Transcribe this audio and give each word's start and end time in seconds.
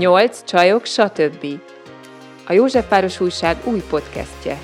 Nyolc 0.00 0.44
csajok, 0.44 0.84
stb. 0.84 1.46
A 2.46 2.52
Józsefváros 2.52 3.20
Újság 3.20 3.56
új 3.64 3.82
podcastje. 3.90 4.58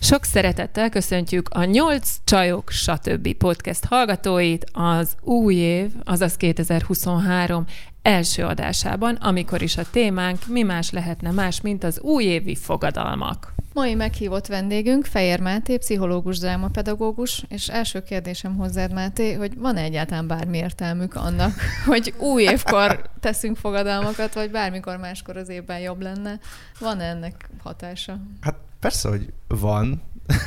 Sok 0.00 0.24
szeretettel 0.24 0.88
köszöntjük 0.88 1.48
a 1.48 1.64
Nyolc 1.64 2.16
Csajok, 2.24 2.70
stb. 2.70 3.34
podcast 3.34 3.84
hallgatóit 3.84 4.64
az 4.72 5.14
új 5.22 5.54
év, 5.54 5.90
azaz 6.04 6.36
2023 6.36 7.64
első 8.02 8.44
adásában, 8.44 9.14
amikor 9.14 9.62
is 9.62 9.76
a 9.76 9.90
témánk 9.90 10.46
mi 10.46 10.62
más 10.62 10.90
lehetne 10.90 11.30
más, 11.30 11.60
mint 11.60 11.84
az 11.84 12.00
újévi 12.00 12.54
fogadalmak. 12.54 13.54
Mai 13.72 13.94
meghívott 13.94 14.46
vendégünk 14.46 15.04
Fejer 15.04 15.40
Máté, 15.40 15.76
pszichológus, 15.76 16.38
drámapedagógus, 16.38 17.44
és 17.48 17.68
első 17.68 18.02
kérdésem 18.02 18.56
hozzád, 18.56 18.92
Máté, 18.92 19.32
hogy 19.32 19.58
van-e 19.58 19.82
egyáltalán 19.82 20.26
bármi 20.26 20.58
értelmük 20.58 21.14
annak, 21.14 21.52
hogy 21.86 22.14
új 22.18 22.42
évkor 22.42 23.10
teszünk 23.20 23.56
fogadalmakat, 23.56 24.34
vagy 24.34 24.50
bármikor 24.50 24.96
máskor 24.96 25.36
az 25.36 25.48
évben 25.48 25.78
jobb 25.78 26.00
lenne? 26.00 26.38
Van-e 26.78 27.04
ennek 27.04 27.48
hatása? 27.62 28.20
Hát 28.40 28.54
persze, 28.80 29.08
hogy 29.08 29.32
van. 29.48 30.02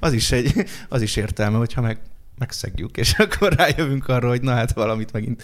az, 0.00 0.12
is 0.12 0.32
egy, 0.32 0.66
az 0.88 1.02
is 1.02 1.16
értelme, 1.16 1.56
hogyha 1.56 1.80
meg, 1.80 2.00
megszegjük, 2.38 2.96
és 2.96 3.12
akkor 3.18 3.52
rájövünk 3.52 4.08
arra, 4.08 4.28
hogy 4.28 4.42
na 4.42 4.54
hát 4.54 4.72
valamit 4.72 5.12
megint 5.12 5.42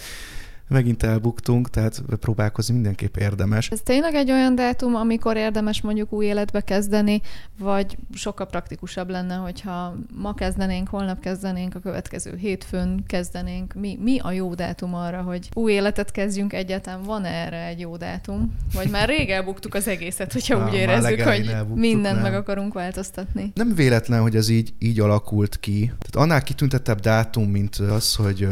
megint 0.67 1.03
elbuktunk, 1.03 1.69
tehát 1.69 2.01
próbálkozni 2.19 2.73
mindenképp 2.73 3.15
érdemes. 3.15 3.69
Ez 3.69 3.81
tényleg 3.83 4.13
egy 4.13 4.31
olyan 4.31 4.55
dátum, 4.55 4.95
amikor 4.95 5.37
érdemes 5.37 5.81
mondjuk 5.81 6.13
új 6.13 6.25
életbe 6.25 6.61
kezdeni, 6.61 7.21
vagy 7.59 7.97
sokkal 8.13 8.45
praktikusabb 8.45 9.09
lenne, 9.09 9.35
hogyha 9.35 9.95
ma 10.15 10.33
kezdenénk, 10.33 10.87
holnap 10.87 11.19
kezdenénk, 11.19 11.75
a 11.75 11.79
következő 11.79 12.35
hétfőn 12.35 13.03
kezdenénk. 13.07 13.73
Mi, 13.73 13.97
mi 14.01 14.19
a 14.19 14.31
jó 14.31 14.53
dátum 14.53 14.93
arra, 14.93 15.21
hogy 15.21 15.49
új 15.53 15.71
életet 15.71 16.11
kezdjünk 16.11 16.53
egyáltalán? 16.53 17.01
Van 17.01 17.25
erre 17.25 17.65
egy 17.65 17.79
jó 17.79 17.97
dátum? 17.97 18.55
Vagy 18.73 18.89
már 18.89 19.07
rég 19.07 19.29
elbuktuk 19.29 19.73
az 19.73 19.87
egészet, 19.87 20.33
hogyha 20.33 20.57
Na, 20.59 20.67
úgy 20.67 20.73
érezzük, 20.73 21.21
hogy 21.21 21.55
mindent 21.73 22.15
nem. 22.15 22.23
meg 22.23 22.33
akarunk 22.33 22.73
változtatni? 22.73 23.51
Nem 23.55 23.75
véletlen, 23.75 24.21
hogy 24.21 24.35
ez 24.35 24.49
így, 24.49 24.73
így 24.79 24.99
alakult 24.99 25.59
ki. 25.59 25.79
Tehát 25.85 26.15
annál 26.15 26.43
kitüntettebb 26.43 26.99
dátum, 26.99 27.49
mint 27.49 27.75
az, 27.75 28.15
hogy, 28.15 28.47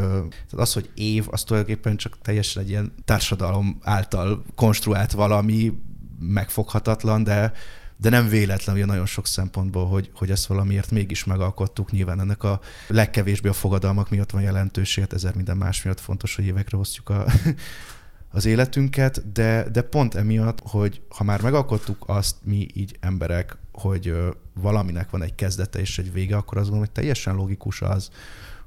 az, 0.52 0.74
hogy 0.74 0.90
év, 0.96 1.28
az 1.30 1.44
tulajdonképpen 1.44 1.98
csak 2.02 2.18
teljesen 2.22 2.64
egy 2.64 2.70
ilyen 2.70 2.94
társadalom 3.06 3.78
által 3.82 4.44
konstruált 4.56 5.12
valami, 5.12 5.74
megfoghatatlan, 6.20 7.24
de, 7.24 7.54
de 7.98 8.10
nem 8.10 8.28
véletlen 8.28 8.76
ugye 8.76 8.86
nagyon 8.86 9.06
sok 9.06 9.28
szempontból, 9.28 9.88
hogy, 9.88 10.10
hogy 10.14 10.32
ezt 10.32 10.46
valamiért 10.46 10.92
mégis 10.92 11.24
megalkottuk. 11.24 11.92
Nyilván 11.92 12.20
ennek 12.20 12.44
a 12.44 12.60
legkevésbé 12.88 13.50
a 13.50 13.54
fogadalmak 13.54 14.10
miatt 14.10 14.32
van 14.32 14.42
jelentőség, 14.42 15.04
hát 15.04 15.14
ezer 15.14 15.36
minden 15.36 15.58
más 15.58 15.84
miatt 15.84 16.00
fontos, 16.00 16.36
hogy 16.36 16.46
évekre 16.46 16.78
osztjuk 16.78 17.10
a, 17.10 17.26
az 18.38 18.46
életünket, 18.46 19.32
de, 19.32 19.70
de 19.70 19.82
pont 19.82 20.16
emiatt, 20.16 20.60
hogy 20.64 21.02
ha 21.10 21.24
már 21.24 21.42
megalkottuk 21.42 22.04
azt 22.08 22.36
mi 22.44 22.68
így 22.74 22.98
emberek, 23.00 23.58
hogy 23.72 24.16
valaminek 24.54 25.10
van 25.10 25.24
egy 25.24 25.36
kezdete 25.36 25.80
és 25.80 25.98
egy 25.98 26.14
vége, 26.14 26.36
akkor 26.36 26.58
azt 26.58 26.70
gondolom, 26.70 26.92
hogy 26.94 27.04
teljesen 27.04 27.36
logikus 27.36 27.82
az, 27.82 28.10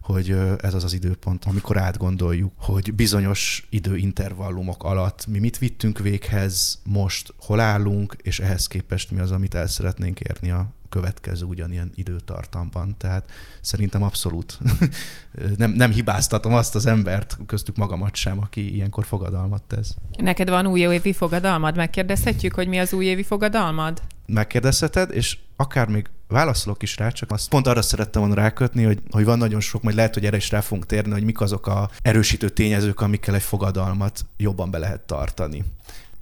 hogy 0.05 0.37
ez 0.61 0.75
az 0.75 0.85
az 0.85 0.93
időpont, 0.93 1.45
amikor 1.45 1.77
átgondoljuk, 1.77 2.53
hogy 2.57 2.95
bizonyos 2.95 3.67
időintervallumok 3.71 4.85
alatt 4.85 5.27
mi 5.27 5.39
mit 5.39 5.59
vittünk 5.59 5.99
véghez, 5.99 6.81
most 6.85 7.35
hol 7.39 7.61
állunk, 7.61 8.17
és 8.23 8.41
ehhez 8.41 8.67
képest 8.67 9.11
mi 9.11 9.21
az, 9.21 9.31
amit 9.31 9.55
el 9.55 9.67
szeretnénk 9.67 10.21
érni 10.21 10.51
a 10.51 10.73
következő 10.89 11.45
ugyanilyen 11.45 11.93
időtartamban. 11.95 12.95
Tehát 12.99 13.31
szerintem 13.61 14.03
abszolút 14.03 14.59
nem, 15.57 15.71
nem 15.71 15.91
hibáztatom 15.91 16.55
azt 16.55 16.75
az 16.75 16.87
embert, 16.87 17.39
köztük 17.47 17.77
magamat 17.77 18.15
sem, 18.15 18.41
aki 18.41 18.75
ilyenkor 18.75 19.05
fogadalmat 19.05 19.63
tesz. 19.63 19.97
Neked 20.17 20.49
van 20.49 20.67
újévi 20.67 21.13
fogadalmad? 21.13 21.77
Megkérdezhetjük, 21.77 22.55
hogy 22.55 22.69
mi 22.69 22.79
az 22.79 22.93
újévi 22.93 23.23
fogadalmad? 23.23 24.03
Megkérdezheted, 24.27 25.11
és 25.11 25.39
akár 25.57 25.89
még 25.89 26.09
válaszolok 26.35 26.83
is 26.83 26.97
rá, 26.97 27.09
csak 27.09 27.31
azt 27.31 27.49
pont 27.49 27.67
arra 27.67 27.83
szerettem 27.83 28.21
volna 28.21 28.37
rákötni, 28.37 28.83
hogy, 28.85 28.99
hogy 29.11 29.25
van 29.25 29.39
nagyon 29.39 29.61
sok, 29.61 29.83
majd 29.83 29.97
lehet, 29.97 30.15
hogy 30.15 30.27
erre 30.27 30.37
is 30.37 30.51
rá 30.51 30.61
fogunk 30.61 30.87
térni, 30.87 31.13
hogy 31.13 31.25
mik 31.25 31.41
azok 31.41 31.67
a 31.67 31.91
erősítő 32.03 32.49
tényezők, 32.49 33.01
amikkel 33.01 33.35
egy 33.35 33.43
fogadalmat 33.43 34.27
jobban 34.37 34.71
be 34.71 34.79
lehet 34.79 35.01
tartani. 35.01 35.65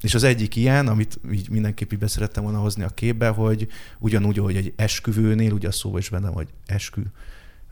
És 0.01 0.15
az 0.15 0.23
egyik 0.23 0.57
ilyen, 0.57 0.89
amit 0.89 1.21
így 1.33 1.51
mindenképp 1.51 1.95
be 1.95 2.07
szerettem 2.07 2.43
volna 2.43 2.59
hozni 2.59 2.83
a 2.83 2.89
képbe, 2.89 3.29
hogy 3.29 3.69
ugyanúgy, 3.99 4.39
hogy 4.39 4.57
egy 4.57 4.73
esküvőnél, 4.77 5.53
ugye 5.53 5.69
a 5.69 5.73
szóval 5.73 5.99
is 5.99 6.09
benne, 6.09 6.29
hogy 6.29 6.49
eskü, 6.67 7.03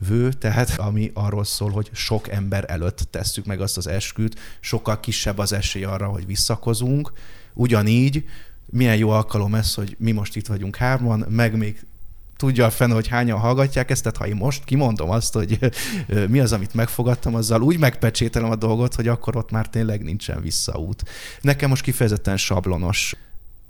vő, 0.08 0.32
tehát 0.32 0.78
ami 0.78 1.10
arról 1.14 1.44
szól, 1.44 1.70
hogy 1.70 1.90
sok 1.92 2.28
ember 2.28 2.64
előtt 2.68 3.08
tesszük 3.10 3.44
meg 3.44 3.60
azt 3.60 3.76
az 3.76 3.86
esküt, 3.86 4.38
sokkal 4.60 5.00
kisebb 5.00 5.38
az 5.38 5.52
esély 5.52 5.84
arra, 5.84 6.06
hogy 6.06 6.26
visszakozunk. 6.26 7.12
Ugyanígy 7.54 8.24
milyen 8.66 8.96
jó 8.96 9.10
alkalom 9.10 9.54
ez, 9.54 9.74
hogy 9.74 9.96
mi 9.98 10.12
most 10.12 10.36
itt 10.36 10.46
vagyunk 10.46 10.76
hárman, 10.76 11.24
meg 11.28 11.56
még 11.56 11.86
tudja 12.40 12.66
a 12.66 12.70
fene, 12.70 12.94
hogy 12.94 13.08
hányan 13.08 13.38
hallgatják 13.38 13.90
ezt, 13.90 14.02
tehát 14.02 14.18
ha 14.18 14.26
én 14.26 14.36
most 14.36 14.64
kimondom 14.64 15.10
azt, 15.10 15.32
hogy 15.32 15.58
mi 16.28 16.40
az, 16.40 16.52
amit 16.52 16.74
megfogadtam, 16.74 17.34
azzal 17.34 17.62
úgy 17.62 17.78
megpecsételem 17.78 18.50
a 18.50 18.56
dolgot, 18.56 18.94
hogy 18.94 19.08
akkor 19.08 19.36
ott 19.36 19.50
már 19.50 19.68
tényleg 19.68 20.02
nincsen 20.02 20.40
visszaút. 20.40 21.02
Nekem 21.40 21.68
most 21.68 21.82
kifejezetten 21.82 22.36
sablonos 22.36 23.16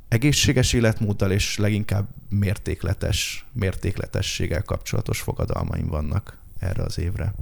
egészséges 0.08 0.72
életmóddal 0.72 1.30
és 1.30 1.58
leginkább 1.58 2.08
mértékletes, 2.28 3.46
mértékletességgel 3.52 4.62
kapcsolatos 4.62 5.20
fogadalmaim 5.20 5.86
vannak 5.86 6.39
erre 6.60 6.82
az 6.82 6.98
évre. 6.98 7.32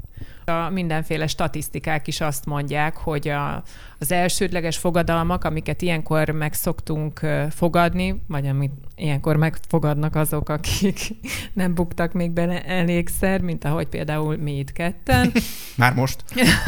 A 0.45 0.71
mindenféle 0.71 1.27
statisztikák 1.27 2.07
is 2.07 2.21
azt 2.21 2.45
mondják, 2.47 2.97
hogy 2.97 3.29
a, 3.29 3.63
az 3.99 4.13
elsődleges 4.13 4.77
fogadalmak, 4.77 5.45
amiket 5.45 5.83
ilyenkor 5.83 6.31
meg 6.31 6.53
szoktunk 6.53 7.21
fogadni, 7.51 8.23
vagy 8.27 8.47
amit 8.47 8.73
ilyenkor 8.97 9.37
megfogadnak 9.37 10.15
azok, 10.15 10.49
akik 10.49 10.99
nem 11.53 11.75
buktak 11.75 12.13
még 12.13 12.31
bele 12.31 12.65
elégszer, 12.65 13.41
mint 13.41 13.65
ahogy 13.65 13.87
például 13.89 14.37
mi 14.37 14.59
itt 14.59 14.73
ketten. 14.73 15.33
Már 15.77 15.95
most? 15.95 16.25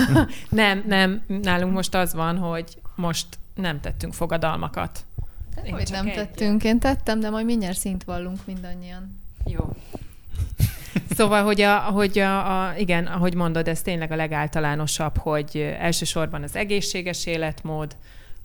nem, 0.48 0.84
nem. 0.86 1.22
Nálunk 1.26 1.72
most 1.72 1.94
az 1.94 2.14
van, 2.14 2.36
hogy 2.38 2.78
most 2.94 3.26
nem 3.54 3.80
tettünk 3.80 4.12
fogadalmakat. 4.12 5.04
Én 5.64 5.72
hogy 5.72 5.88
nem 5.90 6.06
egy 6.06 6.14
tettünk? 6.14 6.64
Én 6.64 6.78
tettem, 6.78 7.20
de 7.20 7.30
majd 7.30 7.44
mindjárt 7.44 7.78
szint 7.78 8.04
vallunk 8.04 8.38
mindannyian. 8.46 9.20
Jó. 9.44 9.76
Szóval, 11.16 11.44
hogy, 11.44 11.60
a, 11.60 11.78
hogy 11.78 12.18
a, 12.18 12.66
a, 12.68 12.76
igen, 12.76 13.06
ahogy 13.06 13.34
mondod, 13.34 13.68
ez 13.68 13.82
tényleg 13.82 14.12
a 14.12 14.16
legáltalánosabb, 14.16 15.18
hogy 15.18 15.56
elsősorban 15.78 16.42
az 16.42 16.56
egészséges 16.56 17.26
életmód, 17.26 17.96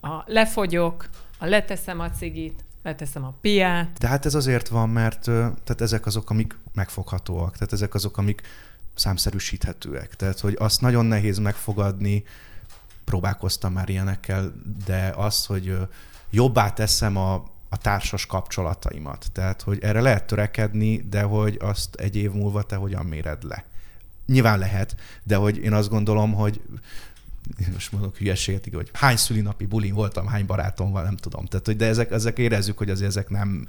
a 0.01 0.23
lefogyok, 0.25 1.09
a 1.39 1.45
leteszem 1.45 2.00
a 2.00 2.09
cigit, 2.09 2.63
leteszem 2.84 3.23
a 3.23 3.34
piát. 3.41 3.97
De 4.00 4.07
hát 4.07 4.25
ez 4.25 4.35
azért 4.35 4.67
van, 4.67 4.89
mert 4.89 5.22
tehát 5.23 5.81
ezek 5.81 6.05
azok, 6.05 6.29
amik 6.29 6.57
megfoghatóak, 6.73 7.53
tehát 7.53 7.73
ezek 7.73 7.94
azok, 7.94 8.17
amik 8.17 8.41
számszerűsíthetőek. 8.94 10.16
Tehát, 10.16 10.39
hogy 10.39 10.55
azt 10.59 10.81
nagyon 10.81 11.05
nehéz 11.05 11.38
megfogadni, 11.38 12.23
próbálkoztam 13.03 13.73
már 13.73 13.89
ilyenekkel, 13.89 14.53
de 14.85 15.13
az, 15.16 15.45
hogy 15.45 15.78
jobbá 16.29 16.73
teszem 16.73 17.17
a 17.17 17.44
a 17.75 17.78
társas 17.78 18.25
kapcsolataimat. 18.25 19.28
Tehát, 19.31 19.62
hogy 19.62 19.78
erre 19.81 20.02
lehet 20.02 20.28
törekedni, 20.28 20.97
de 21.09 21.22
hogy 21.22 21.58
azt 21.62 21.96
egy 21.96 22.16
év 22.16 22.31
múlva 22.31 22.62
te 22.62 22.75
hogyan 22.75 23.06
méred 23.06 23.44
le. 23.44 23.66
Nyilván 24.25 24.59
lehet, 24.59 24.96
de 25.24 25.36
hogy 25.36 25.58
én 25.58 25.74
azt 25.74 25.90
gondolom, 25.90 26.34
hogy 26.34 26.62
most 27.74 27.91
mondok 27.91 28.18
hülyeséget, 28.18 28.68
hogy 28.74 28.90
hány 28.94 29.16
szülinapi 29.16 29.66
bulin 29.66 29.94
voltam, 29.94 30.28
hány 30.28 30.46
barátom 30.46 30.91
van, 30.91 31.03
nem 31.03 31.16
tudom. 31.16 31.46
Tehát, 31.46 31.66
hogy 31.66 31.75
de 31.75 31.85
ezek, 31.85 32.12
ezek 32.12 32.38
érezzük, 32.38 32.78
hogy 32.78 32.90
azért 32.90 33.09
ezek 33.09 33.30
nem, 33.30 33.68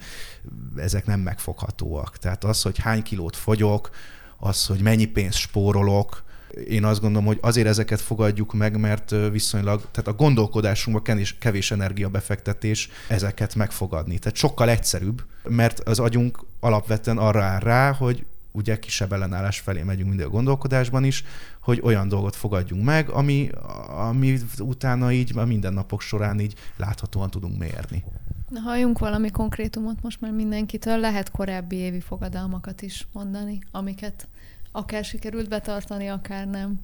ezek 0.77 1.07
nem 1.07 1.21
megfoghatóak. 1.21 2.19
Tehát 2.19 2.45
az, 2.45 2.63
hogy 2.63 2.79
hány 2.79 3.03
kilót 3.03 3.37
fogyok, 3.37 3.91
az, 4.37 4.67
hogy 4.67 4.81
mennyi 4.81 5.07
pénzt 5.07 5.39
spórolok, 5.39 6.25
én 6.69 6.85
azt 6.85 7.01
gondolom, 7.01 7.27
hogy 7.27 7.39
azért 7.41 7.67
ezeket 7.67 8.01
fogadjuk 8.01 8.53
meg, 8.53 8.79
mert 8.79 9.15
viszonylag, 9.31 9.81
tehát 9.91 10.09
a 10.11 10.15
gondolkodásunkban 10.15 11.05
kevés, 11.05 11.39
kevés 11.39 11.71
energiabefektetés 11.71 12.89
ezeket 13.09 13.55
megfogadni. 13.55 14.19
Tehát 14.19 14.37
sokkal 14.37 14.69
egyszerűbb, 14.69 15.25
mert 15.49 15.81
az 15.81 15.99
agyunk 15.99 16.45
alapvetően 16.61 17.19
arra 17.19 17.43
áll 17.43 17.61
rá, 17.61 17.93
hogy 17.93 18.25
ugye 18.53 18.79
kisebb 18.79 19.13
ellenállás 19.13 19.61
felé 19.61 19.83
megyünk 19.83 20.09
mindig 20.09 20.27
a 20.27 20.31
gondolkodásban 20.31 21.05
is, 21.05 21.25
hogy 21.61 21.81
olyan 21.83 22.09
dolgot 22.09 22.37
fogadjunk 22.37 22.85
meg, 22.85 23.09
ami, 23.09 23.51
ami 23.89 24.39
utána 24.59 25.13
így 25.13 25.33
a 25.39 25.45
mindennapok 25.45 26.01
során 26.01 26.41
így 26.41 26.55
láthatóan 26.77 27.31
tudunk 27.31 27.59
mérni. 27.59 28.05
Na, 28.49 28.61
halljunk 28.61 28.99
valami 28.99 29.31
konkrétumot 29.31 30.03
most 30.03 30.21
már 30.21 30.33
mindenkitől. 30.33 30.99
Lehet 30.99 31.31
korábbi 31.31 31.77
évi 31.77 32.01
fogadalmakat 32.01 32.83
is 32.83 33.07
mondani, 33.13 33.59
amiket 33.71 34.29
akár 34.77 35.05
sikerült 35.05 35.49
betartani, 35.49 36.07
akár 36.09 36.47
nem. 36.47 36.81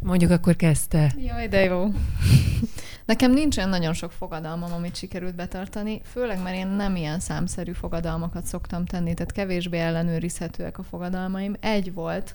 Mondjuk 0.00 0.30
akkor 0.30 0.56
kezdte. 0.56 1.14
Jaj, 1.18 1.48
de 1.48 1.64
jó. 1.64 1.86
Nekem 3.04 3.32
nincs 3.32 3.56
olyan 3.56 3.68
nagyon 3.68 3.92
sok 3.92 4.12
fogadalmam, 4.12 4.72
amit 4.72 4.96
sikerült 4.96 5.34
betartani, 5.34 6.00
főleg 6.04 6.42
mert 6.42 6.56
én 6.56 6.66
nem 6.66 6.96
ilyen 6.96 7.20
számszerű 7.20 7.72
fogadalmakat 7.72 8.44
szoktam 8.44 8.84
tenni, 8.84 9.14
tehát 9.14 9.32
kevésbé 9.32 9.78
ellenőrizhetőek 9.78 10.78
a 10.78 10.82
fogadalmaim. 10.82 11.54
Egy 11.60 11.92
volt, 11.92 12.34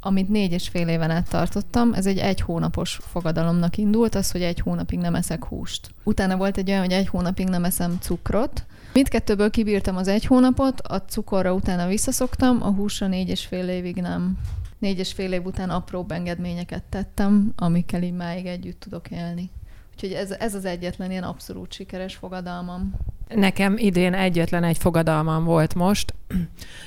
amit 0.00 0.28
négy 0.28 0.52
és 0.52 0.68
fél 0.68 0.88
éven 0.88 1.10
át 1.10 1.28
tartottam, 1.28 1.92
ez 1.92 2.06
egy 2.06 2.18
egy 2.18 2.40
hónapos 2.40 2.98
fogadalomnak 3.02 3.76
indult, 3.76 4.14
az, 4.14 4.30
hogy 4.30 4.42
egy 4.42 4.60
hónapig 4.60 4.98
nem 4.98 5.14
eszek 5.14 5.44
húst. 5.44 5.90
Utána 6.02 6.36
volt 6.36 6.56
egy 6.56 6.68
olyan, 6.68 6.80
hogy 6.80 6.92
egy 6.92 7.08
hónapig 7.08 7.48
nem 7.48 7.64
eszem 7.64 7.98
cukrot, 8.00 8.64
Mindkettőből 8.94 9.50
kibírtam 9.50 9.96
az 9.96 10.08
egy 10.08 10.24
hónapot, 10.24 10.80
a 10.80 11.02
cukorra 11.02 11.52
utána 11.52 11.86
visszaszoktam, 11.86 12.62
a 12.62 12.70
húsra 12.70 13.06
négy 13.06 13.28
és 13.28 13.46
fél 13.46 13.68
évig 13.68 13.96
nem. 13.96 14.38
Négy 14.78 14.98
és 14.98 15.12
fél 15.12 15.32
év 15.32 15.44
után 15.44 15.70
apró 15.70 16.06
engedményeket 16.08 16.82
tettem, 16.82 17.52
amikkel 17.56 18.02
így 18.02 18.12
máig 18.12 18.46
együtt 18.46 18.80
tudok 18.80 19.10
élni. 19.10 19.50
Úgyhogy 19.92 20.12
ez, 20.12 20.30
ez 20.30 20.54
az 20.54 20.64
egyetlen 20.64 21.10
ilyen 21.10 21.22
abszolút 21.22 21.72
sikeres 21.72 22.14
fogadalmam. 22.14 22.94
Nekem 23.28 23.76
idén 23.76 24.14
egyetlen 24.14 24.64
egy 24.64 24.78
fogadalmam 24.78 25.44
volt 25.44 25.74
most. 25.74 26.14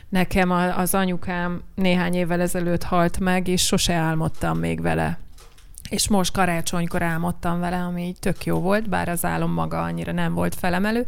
Nekem 0.10 0.52
az 0.52 0.94
anyukám 0.94 1.62
néhány 1.76 2.14
évvel 2.14 2.42
ezelőtt 2.42 2.84
halt 2.84 3.20
meg, 3.20 3.48
és 3.48 3.66
sose 3.66 3.94
álmodtam 3.94 4.58
még 4.58 4.82
vele 4.82 5.18
és 5.90 6.08
most 6.08 6.34
karácsonykor 6.34 7.02
álmodtam 7.02 7.60
vele, 7.60 7.78
ami 7.78 8.02
így 8.02 8.20
tök 8.20 8.46
jó 8.46 8.60
volt, 8.60 8.90
bár 8.90 9.10
az 9.10 9.26
álom 9.26 9.52
maga 9.52 9.82
annyira 9.82 10.12
nem 10.12 10.34
volt 10.34 10.56
felemelő, 10.56 11.06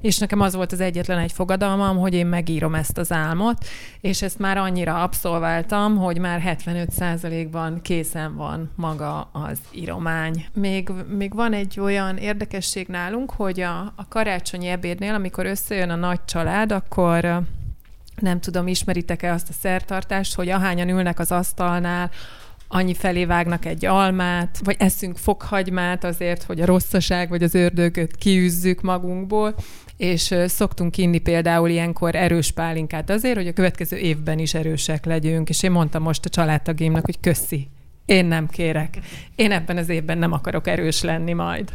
és 0.00 0.18
nekem 0.18 0.40
az 0.40 0.54
volt 0.54 0.72
az 0.72 0.80
egyetlen 0.80 1.18
egy 1.18 1.32
fogadalmam, 1.32 1.98
hogy 1.98 2.14
én 2.14 2.26
megírom 2.26 2.74
ezt 2.74 2.98
az 2.98 3.12
álmot, 3.12 3.66
és 4.00 4.22
ezt 4.22 4.38
már 4.38 4.56
annyira 4.56 5.02
abszolváltam, 5.02 5.96
hogy 5.96 6.18
már 6.18 6.58
75%-ban 6.66 7.80
készen 7.82 8.36
van 8.36 8.70
maga 8.76 9.20
az 9.20 9.58
íromány. 9.70 10.46
Még, 10.52 10.90
még 11.08 11.34
van 11.34 11.52
egy 11.52 11.80
olyan 11.80 12.16
érdekesség 12.16 12.86
nálunk, 12.86 13.30
hogy 13.30 13.60
a, 13.60 13.78
a 13.80 14.08
karácsonyi 14.08 14.66
ebédnél, 14.66 15.14
amikor 15.14 15.46
összejön 15.46 15.90
a 15.90 15.94
nagy 15.96 16.24
család, 16.24 16.72
akkor 16.72 17.42
nem 18.16 18.40
tudom, 18.40 18.66
ismeritek-e 18.66 19.32
azt 19.32 19.48
a 19.48 19.52
szertartást, 19.60 20.34
hogy 20.34 20.48
ahányan 20.48 20.88
ülnek 20.88 21.18
az 21.18 21.32
asztalnál, 21.32 22.10
annyi 22.74 22.94
felé 22.94 23.24
vágnak 23.24 23.64
egy 23.64 23.84
almát, 23.84 24.60
vagy 24.64 24.76
eszünk 24.78 25.16
fokhagymát 25.16 26.04
azért, 26.04 26.42
hogy 26.42 26.60
a 26.60 26.66
rosszaság 26.66 27.28
vagy 27.28 27.42
az 27.42 27.54
ördögöt 27.54 28.16
kiűzzük 28.16 28.80
magunkból, 28.80 29.54
és 29.96 30.34
szoktunk 30.46 30.96
inni 30.96 31.18
például 31.18 31.68
ilyenkor 31.68 32.14
erős 32.14 32.50
pálinkát 32.50 33.10
azért, 33.10 33.36
hogy 33.36 33.46
a 33.46 33.52
következő 33.52 33.96
évben 33.96 34.38
is 34.38 34.54
erősek 34.54 35.04
legyünk, 35.04 35.48
és 35.48 35.62
én 35.62 35.70
mondtam 35.70 36.02
most 36.02 36.24
a 36.24 36.28
családtagjaimnak, 36.28 37.04
hogy 37.04 37.20
köszi, 37.20 37.68
én 38.04 38.24
nem 38.24 38.48
kérek. 38.48 38.98
Én 39.34 39.52
ebben 39.52 39.76
az 39.76 39.88
évben 39.88 40.18
nem 40.18 40.32
akarok 40.32 40.66
erős 40.66 41.02
lenni 41.02 41.32
majd. 41.32 41.72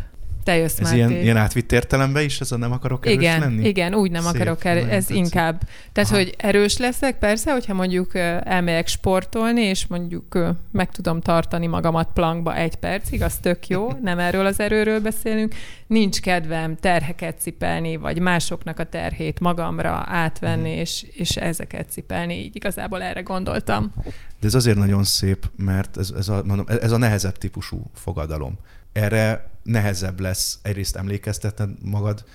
Te 0.47 0.55
jössz, 0.55 0.79
Ez 0.79 0.91
ilyen, 0.91 1.11
ilyen 1.11 1.37
átvitt 1.37 1.71
értelemben 1.71 2.23
is, 2.23 2.39
ez 2.39 2.51
a 2.51 2.57
nem 2.57 2.71
akarok 2.71 3.05
erős 3.05 3.17
igen, 3.17 3.39
lenni? 3.39 3.67
Igen, 3.67 3.93
úgy 3.93 4.11
nem 4.11 4.21
Szép, 4.21 4.33
akarok 4.35 4.65
erős, 4.65 4.83
ez 4.83 4.89
tetszik. 4.89 5.15
inkább. 5.15 5.61
Tehát, 5.91 6.09
Aha. 6.09 6.19
hogy 6.19 6.35
erős 6.37 6.77
leszek, 6.77 7.17
persze, 7.17 7.51
hogyha 7.51 7.73
mondjuk 7.73 8.15
elmegyek 8.43 8.87
sportolni, 8.87 9.61
és 9.61 9.87
mondjuk 9.87 10.55
meg 10.71 10.91
tudom 10.91 11.21
tartani 11.21 11.67
magamat 11.67 12.09
plankba 12.13 12.55
egy 12.55 12.75
percig, 12.75 13.21
az 13.21 13.37
tök 13.41 13.67
jó, 13.67 13.91
nem 14.01 14.19
erről 14.19 14.45
az 14.45 14.59
erőről 14.59 14.99
beszélünk. 14.99 15.55
Nincs 15.87 16.19
kedvem 16.19 16.75
terheket 16.75 17.39
cipelni, 17.39 17.95
vagy 17.95 18.19
másoknak 18.19 18.79
a 18.79 18.83
terhét 18.83 19.39
magamra 19.39 20.03
átvenni, 20.05 20.71
hmm. 20.71 20.79
és, 20.79 21.05
és 21.11 21.35
ezeket 21.35 21.91
cipelni. 21.91 22.33
Így 22.33 22.55
igazából 22.55 23.01
erre 23.01 23.21
gondoltam. 23.21 23.93
De 24.39 24.47
ez 24.47 24.53
azért 24.53 24.77
nagyon 24.77 25.03
szép, 25.03 25.49
mert 25.55 25.97
ez, 25.97 26.13
ez, 26.17 26.29
a, 26.29 26.41
mondom, 26.45 26.65
ez 26.81 26.91
a 26.91 26.97
nehezebb 26.97 27.37
típusú 27.37 27.81
fogadalom 27.93 28.57
erre 28.91 29.49
nehezebb 29.63 30.19
lesz 30.19 30.59
egyrészt 30.61 30.95
emlékeztetned 30.95 31.69
magad 31.83 32.25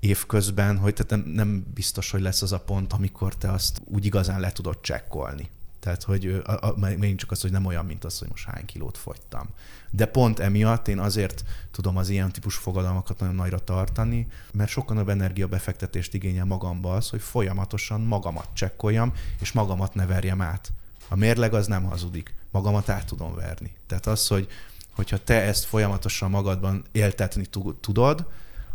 évközben, 0.00 0.78
hogy 0.78 0.94
tehát 0.94 1.24
nem, 1.24 1.32
nem 1.34 1.66
biztos, 1.74 2.10
hogy 2.10 2.20
lesz 2.20 2.42
az 2.42 2.52
a 2.52 2.60
pont, 2.60 2.92
amikor 2.92 3.36
te 3.36 3.52
azt 3.52 3.80
úgy 3.84 4.04
igazán 4.04 4.40
le 4.40 4.52
tudod 4.52 4.80
csekkolni. 4.80 5.50
Tehát, 5.80 6.02
hogy 6.02 6.42
a, 6.44 6.52
a, 6.52 6.74
csak 7.16 7.30
az, 7.30 7.40
hogy 7.40 7.50
nem 7.50 7.64
olyan, 7.64 7.84
mint 7.84 8.04
az, 8.04 8.18
hogy 8.18 8.28
most 8.28 8.44
hány 8.44 8.64
kilót 8.64 8.98
fogytam. 8.98 9.48
De 9.90 10.06
pont 10.06 10.38
emiatt 10.38 10.88
én 10.88 10.98
azért 10.98 11.44
tudom 11.70 11.96
az 11.96 12.08
ilyen 12.08 12.32
típusú 12.32 12.60
fogadalmakat 12.60 13.18
nagyon 13.18 13.34
nagyra 13.34 13.58
tartani, 13.58 14.26
mert 14.52 14.70
sokkal 14.70 14.94
nagyobb 14.94 15.10
energiabefektetést 15.10 16.14
igényel 16.14 16.44
magamba 16.44 16.94
az, 16.94 17.08
hogy 17.08 17.20
folyamatosan 17.20 18.00
magamat 18.00 18.48
csekkoljam, 18.52 19.12
és 19.40 19.52
magamat 19.52 19.94
ne 19.94 20.06
verjem 20.06 20.40
át. 20.40 20.72
A 21.08 21.16
mérleg 21.16 21.54
az 21.54 21.66
nem 21.66 21.84
hazudik. 21.84 22.34
Magamat 22.50 22.88
át 22.88 23.06
tudom 23.06 23.34
verni. 23.34 23.72
Tehát 23.86 24.06
az, 24.06 24.26
hogy 24.26 24.48
hogyha 24.98 25.18
te 25.24 25.40
ezt 25.42 25.64
folyamatosan 25.64 26.30
magadban 26.30 26.84
éltetni 26.92 27.44
tudod, 27.80 28.26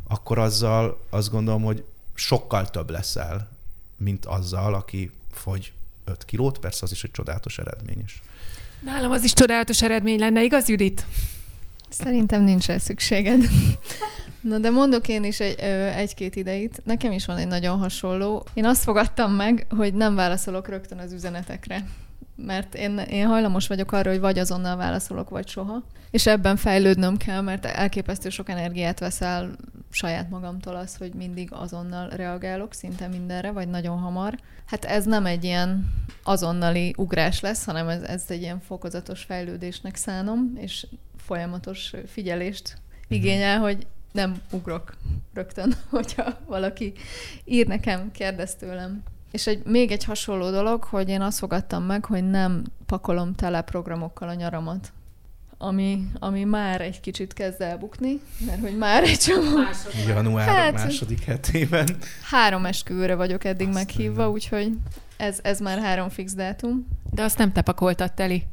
akkor 0.08 0.38
azzal 0.38 1.06
azt 1.10 1.32
gondolom, 1.32 1.64
hogy 1.64 1.84
sokkal 2.14 2.70
több 2.70 2.90
leszel, 2.90 3.50
mint 3.98 4.26
azzal, 4.26 4.74
aki 4.74 5.12
fogy 5.32 5.74
5 6.06 6.26
kilót, 6.26 6.58
persze 6.58 6.80
az 6.84 6.92
is 6.92 7.04
egy 7.04 7.12
csodálatos 7.12 7.58
eredmény 7.58 8.02
is. 8.06 8.22
Nálam 8.80 9.12
az 9.12 9.24
is 9.24 9.34
csodálatos 9.34 9.82
eredmény 9.82 10.20
lenne, 10.20 10.44
igaz, 10.44 10.68
Judit? 10.68 11.06
Szerintem 11.90 12.44
nincs 12.44 12.66
rá 12.66 12.78
szükséged. 12.78 13.44
Na 14.42 14.58
de 14.58 14.70
mondok 14.70 15.08
én 15.08 15.24
is 15.24 15.40
egy, 15.40 15.60
egy-két 15.96 16.36
ideit. 16.36 16.82
Nekem 16.84 17.12
is 17.12 17.26
van 17.26 17.38
egy 17.38 17.48
nagyon 17.48 17.78
hasonló. 17.78 18.46
Én 18.54 18.66
azt 18.66 18.84
fogadtam 18.84 19.34
meg, 19.34 19.66
hogy 19.70 19.94
nem 19.94 20.16
válaszolok 20.16 20.68
rögtön 20.68 20.98
az 20.98 21.12
üzenetekre 21.12 21.86
mert 22.36 22.76
én, 22.76 22.98
én 22.98 23.28
hajlamos 23.28 23.68
vagyok 23.68 23.92
arra, 23.92 24.10
hogy 24.10 24.20
vagy 24.20 24.40
azonnal 24.40 24.76
válaszolok, 24.76 25.30
vagy 25.30 25.48
soha. 25.48 25.84
És 26.12 26.28
ebben 26.28 26.56
fejlődnöm 26.56 27.18
kell, 27.18 27.42
mert 27.42 27.66
elképesztő 27.66 28.30
sok 28.30 28.50
energiát 28.50 29.00
veszel 29.00 29.56
saját 29.90 30.30
magamtól 30.30 30.76
az, 30.76 30.96
hogy 30.96 31.14
mindig 31.14 31.50
azonnal 31.52 32.10
reagálok 32.10 32.74
szinte 32.74 33.08
mindenre, 33.08 33.52
vagy 33.52 33.68
nagyon 33.68 33.98
hamar. 33.98 34.40
Hát 34.66 34.86
ez 34.86 35.06
nem 35.06 35.26
egy 35.26 35.44
ilyen 35.44 35.92
azonnali 36.24 36.94
ugrás 36.98 37.40
lesz, 37.40 37.66
hanem 37.66 37.88
ez, 37.88 38.02
ez 38.02 38.24
egy 38.28 38.42
ilyen 38.42 38.60
fokozatos 38.60 39.24
fejlődésnek 39.24 39.96
szánom, 39.96 40.54
és 40.56 40.88
folyamatos 41.18 41.94
figyelést 42.08 42.78
mhm. 43.08 43.14
igényel, 43.14 43.60
hogy 43.60 43.88
nem 44.12 44.42
ugrok 44.52 44.96
rögtön, 45.34 45.74
hogyha 45.90 46.38
valaki 46.46 46.94
ír 47.46 47.68
nekem, 47.68 48.12
kérdez 48.12 48.56
tőlem. 48.56 49.04
És 49.34 49.48
egy, 49.48 49.64
még 49.66 49.92
egy 49.92 50.04
hasonló 50.04 50.50
dolog, 50.50 50.84
hogy 50.84 51.10
én 51.10 51.22
azt 51.22 51.38
fogadtam 51.38 51.84
meg, 51.84 52.06
hogy 52.06 52.30
nem 52.30 52.64
pakolom 52.86 53.36
tele 53.36 53.62
programokkal 53.62 54.30
a 54.30 54.34
nyaramat. 54.34 54.92
Ami, 55.58 56.08
ami 56.20 56.44
már 56.44 56.82
egy 56.82 57.00
kicsit 57.00 57.34
kezd 57.34 57.62
elbukni, 57.62 58.20
mert 58.46 58.60
hogy 58.60 58.78
már 58.78 59.04
egy 59.04 59.18
csomó... 59.18 59.58
Január 60.08 60.48
hát, 60.48 60.74
második 60.74 61.24
hetében. 61.24 61.98
Három 62.30 62.66
esküvőre 62.66 63.16
vagyok 63.16 63.44
eddig 63.44 63.68
azt 63.68 63.76
meghívva, 63.76 64.30
úgyhogy 64.30 64.72
ez, 65.18 65.40
ez 65.42 65.60
már 65.60 65.80
három 65.80 66.10
fix 66.10 66.34
dátum. 66.34 66.88
De 67.12 67.24
azt 67.24 67.38
nem 67.38 67.52
te 67.52 67.62
pakoltad 67.62 68.14
teli. 68.14 68.44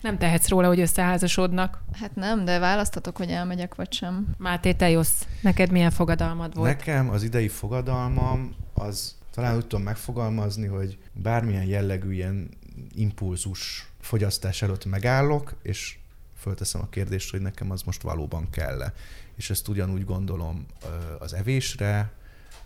Nem 0.00 0.18
tehetsz 0.18 0.48
róla, 0.48 0.66
hogy 0.66 0.80
összeházasodnak. 0.80 1.82
Hát 2.00 2.14
nem, 2.14 2.44
de 2.44 2.58
választatok, 2.58 3.16
hogy 3.16 3.30
elmegyek, 3.30 3.74
vagy 3.74 3.92
sem. 3.92 4.26
Máté, 4.38 4.72
te 4.72 4.90
jössz. 4.90 5.22
Neked 5.40 5.70
milyen 5.70 5.90
fogadalmad 5.90 6.54
volt? 6.54 6.68
Nekem 6.68 7.10
az 7.10 7.22
idei 7.22 7.48
fogadalmam 7.48 8.54
az 8.74 9.18
talán 9.40 9.56
úgy 9.56 9.66
tudom 9.66 9.84
megfogalmazni, 9.84 10.66
hogy 10.66 10.98
bármilyen 11.12 11.64
jellegű 11.64 12.12
ilyen 12.12 12.48
impulzus 12.94 13.90
fogyasztás 14.00 14.62
előtt 14.62 14.84
megállok, 14.84 15.54
és 15.62 15.98
fölteszem 16.36 16.80
a 16.80 16.88
kérdést, 16.88 17.30
hogy 17.30 17.40
nekem 17.40 17.70
az 17.70 17.82
most 17.82 18.02
valóban 18.02 18.50
kell-e. 18.50 18.92
És 19.36 19.50
ezt 19.50 19.68
ugyanúgy 19.68 20.04
gondolom 20.04 20.66
az 21.18 21.34
evésre, 21.34 22.12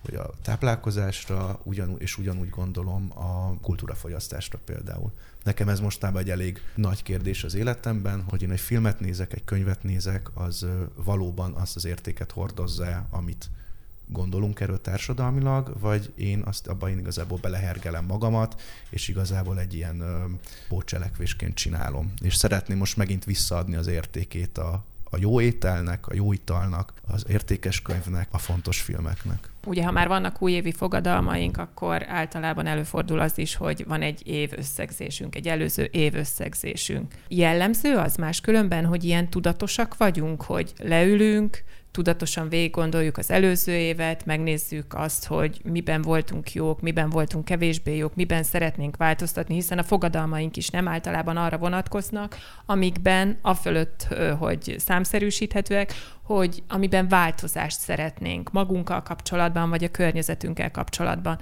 vagy 0.02 0.14
a 0.14 0.30
táplálkozásra, 0.42 1.60
ugyanúgy, 1.62 2.02
és 2.02 2.18
ugyanúgy 2.18 2.50
gondolom 2.50 3.18
a 3.18 3.60
kultúrafogyasztásra 3.60 4.58
például. 4.64 5.12
Nekem 5.44 5.68
ez 5.68 5.80
mostában 5.80 6.20
egy 6.20 6.30
elég 6.30 6.60
nagy 6.74 7.02
kérdés 7.02 7.44
az 7.44 7.54
életemben, 7.54 8.24
hogy 8.28 8.42
én 8.42 8.50
egy 8.50 8.60
filmet 8.60 9.00
nézek, 9.00 9.32
egy 9.32 9.44
könyvet 9.44 9.82
nézek, 9.82 10.30
az 10.34 10.66
valóban 10.94 11.52
azt 11.52 11.76
az 11.76 11.84
értéket 11.84 12.32
hordozza, 12.32 13.06
amit 13.10 13.50
gondolunk 14.06 14.60
erről 14.60 14.80
társadalmilag, 14.80 15.72
vagy 15.80 16.12
én 16.14 16.42
azt 16.44 16.66
abban 16.66 16.90
én 16.90 16.98
igazából 16.98 17.38
belehergelem 17.42 18.04
magamat, 18.04 18.60
és 18.90 19.08
igazából 19.08 19.58
egy 19.60 19.74
ilyen 19.74 20.02
pócselekvésként 20.68 21.54
csinálom. 21.54 22.12
És 22.22 22.34
szeretném 22.34 22.78
most 22.78 22.96
megint 22.96 23.24
visszaadni 23.24 23.76
az 23.76 23.86
értékét 23.86 24.58
a, 24.58 24.84
a 25.14 25.16
jó 25.20 25.40
ételnek, 25.40 26.06
a 26.06 26.14
jó 26.14 26.32
italnak, 26.32 26.92
az 27.06 27.24
értékes 27.28 27.82
könyvnek, 27.82 28.28
a 28.30 28.38
fontos 28.38 28.80
filmeknek. 28.80 29.48
Ugye, 29.66 29.84
ha 29.84 29.90
már 29.90 30.08
vannak 30.08 30.42
újévi 30.42 30.72
fogadalmaink, 30.72 31.56
akkor 31.56 32.04
általában 32.08 32.66
előfordul 32.66 33.20
az 33.20 33.38
is, 33.38 33.54
hogy 33.54 33.84
van 33.86 34.02
egy 34.02 34.26
év 34.26 34.50
összegzésünk, 34.56 35.34
egy 35.34 35.48
előző 35.48 35.84
év 35.84 36.14
összegzésünk. 36.14 37.14
Jellemző 37.28 37.96
az 37.96 38.16
máskülönben, 38.16 38.84
hogy 38.84 39.04
ilyen 39.04 39.28
tudatosak 39.28 39.96
vagyunk, 39.96 40.42
hogy 40.42 40.72
leülünk, 40.78 41.64
tudatosan 41.94 42.48
végig 42.48 42.70
gondoljuk 42.70 43.16
az 43.18 43.30
előző 43.30 43.72
évet, 43.72 44.24
megnézzük 44.24 44.94
azt, 44.94 45.26
hogy 45.26 45.60
miben 45.64 46.02
voltunk 46.02 46.52
jók, 46.52 46.80
miben 46.80 47.10
voltunk 47.10 47.44
kevésbé 47.44 47.96
jók, 47.96 48.14
miben 48.14 48.42
szeretnénk 48.42 48.96
változtatni, 48.96 49.54
hiszen 49.54 49.78
a 49.78 49.82
fogadalmaink 49.82 50.56
is 50.56 50.68
nem 50.68 50.88
általában 50.88 51.36
arra 51.36 51.58
vonatkoznak, 51.58 52.36
amikben, 52.66 53.38
afölött, 53.42 54.08
hogy 54.38 54.74
számszerűsíthetőek, 54.78 55.92
hogy 56.22 56.62
amiben 56.68 57.08
változást 57.08 57.78
szeretnénk 57.78 58.52
magunkkal 58.52 59.02
kapcsolatban, 59.02 59.70
vagy 59.70 59.84
a 59.84 59.90
környezetünkkel 59.90 60.70
kapcsolatban. 60.70 61.38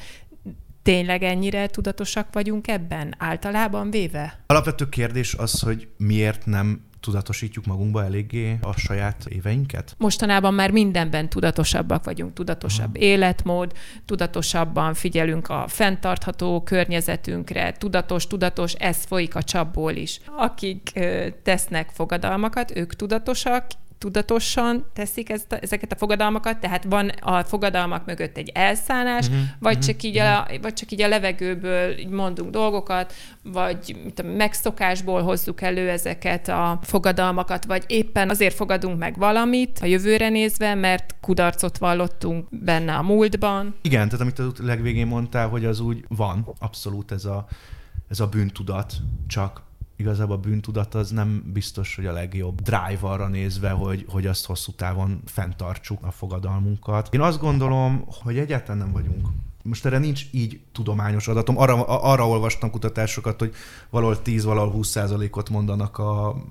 Tényleg 0.82 1.22
ennyire 1.22 1.66
tudatosak 1.66 2.28
vagyunk 2.32 2.68
ebben, 2.68 3.14
általában 3.18 3.90
véve? 3.90 4.38
Alapvető 4.46 4.88
kérdés 4.88 5.34
az, 5.34 5.60
hogy 5.60 5.88
miért 5.96 6.46
nem 6.46 6.80
tudatosítjuk 7.02 7.66
magunkba 7.66 8.04
eléggé 8.04 8.58
a 8.60 8.72
saját 8.76 9.26
éveinket? 9.28 9.94
Mostanában 9.98 10.54
már 10.54 10.70
mindenben 10.70 11.28
tudatosabbak 11.28 12.04
vagyunk, 12.04 12.32
tudatosabb 12.32 12.96
Aha. 12.96 13.04
életmód, 13.04 13.72
tudatosabban 14.04 14.94
figyelünk 14.94 15.48
a 15.48 15.64
fenntartható 15.68 16.62
környezetünkre, 16.62 17.72
tudatos, 17.72 18.26
tudatos, 18.26 18.72
ez 18.72 19.04
folyik 19.04 19.34
a 19.34 19.42
csapból 19.42 19.92
is. 19.92 20.20
Akik 20.36 20.90
ö, 20.94 21.26
tesznek 21.42 21.90
fogadalmakat, 21.92 22.76
ők 22.76 22.96
tudatosak, 22.96 23.66
tudatosan 24.02 24.85
teszik 24.92 25.30
ezt 25.30 25.52
a, 25.52 25.56
ezeket 25.61 25.92
a 25.92 25.97
fogadalmakat, 25.97 26.59
tehát 26.59 26.85
van 26.85 27.09
a 27.09 27.42
fogadalmak 27.42 28.06
mögött 28.06 28.37
egy 28.37 28.50
elszánás, 28.54 29.26
uh-huh, 29.26 29.42
vagy, 29.59 29.76
uh-huh, 29.76 29.88
csak 29.88 30.02
így 30.02 30.16
uh-huh. 30.16 30.38
a, 30.38 30.47
vagy 30.62 30.73
csak 30.73 30.90
így 30.90 31.02
a 31.02 31.09
levegőből 31.09 31.99
így 31.99 32.09
mondunk 32.09 32.50
dolgokat, 32.50 33.12
vagy 33.42 33.97
mit 34.04 34.18
a 34.18 34.23
megszokásból 34.23 35.23
hozzuk 35.23 35.61
elő 35.61 35.88
ezeket 35.88 36.49
a 36.49 36.78
fogadalmakat, 36.82 37.64
vagy 37.64 37.85
éppen 37.87 38.30
azért 38.30 38.54
fogadunk 38.54 38.99
meg 38.99 39.18
valamit 39.18 39.78
a 39.82 39.87
jövőre 39.87 40.28
nézve, 40.28 40.75
mert 40.75 41.14
kudarcot 41.21 41.78
vallottunk 41.78 42.47
benne 42.50 42.94
a 42.94 43.02
múltban. 43.02 43.75
Igen, 43.82 44.09
tehát 44.09 44.21
amit 44.21 44.38
a 44.38 44.64
legvégén 44.64 45.06
mondtál, 45.06 45.49
hogy 45.49 45.64
az 45.64 45.80
úgy 45.80 46.04
van, 46.09 46.54
abszolút 46.59 47.12
ez 47.12 47.25
a, 47.25 47.47
ez 48.09 48.21
a 48.21 48.26
bűntudat, 48.26 48.94
csak 49.26 49.62
igazából 50.02 50.37
a 50.37 50.40
bűntudat 50.40 50.94
az 50.94 51.11
nem 51.11 51.42
biztos, 51.52 51.97
hogy 51.97 52.06
a 52.06 52.12
legjobb 52.12 52.61
drive 52.61 52.99
arra 53.00 53.28
nézve, 53.28 53.71
hogy, 53.71 54.04
hogy 54.09 54.26
azt 54.26 54.47
hosszú 54.47 54.73
távon 54.73 55.23
fenntartsuk 55.25 56.04
a 56.04 56.11
fogadalmunkat. 56.11 57.14
Én 57.14 57.21
azt 57.21 57.40
gondolom, 57.40 58.04
hogy 58.23 58.38
egyáltalán 58.38 58.78
nem 58.78 58.92
vagyunk 58.92 59.28
most 59.62 59.87
erre 59.87 59.99
nincs 59.99 60.25
így 60.30 60.61
tudományos 60.73 61.28
adatom. 61.28 61.59
Arra, 61.59 61.85
arra 61.85 62.28
olvastam 62.28 62.71
kutatásokat, 62.71 63.38
hogy 63.38 63.54
valahol 63.90 64.23
10, 64.23 64.44
valahol 64.44 64.71
20 64.71 64.88
százalékot 64.88 65.50
mondanak 65.50 65.99
a 65.99 66.42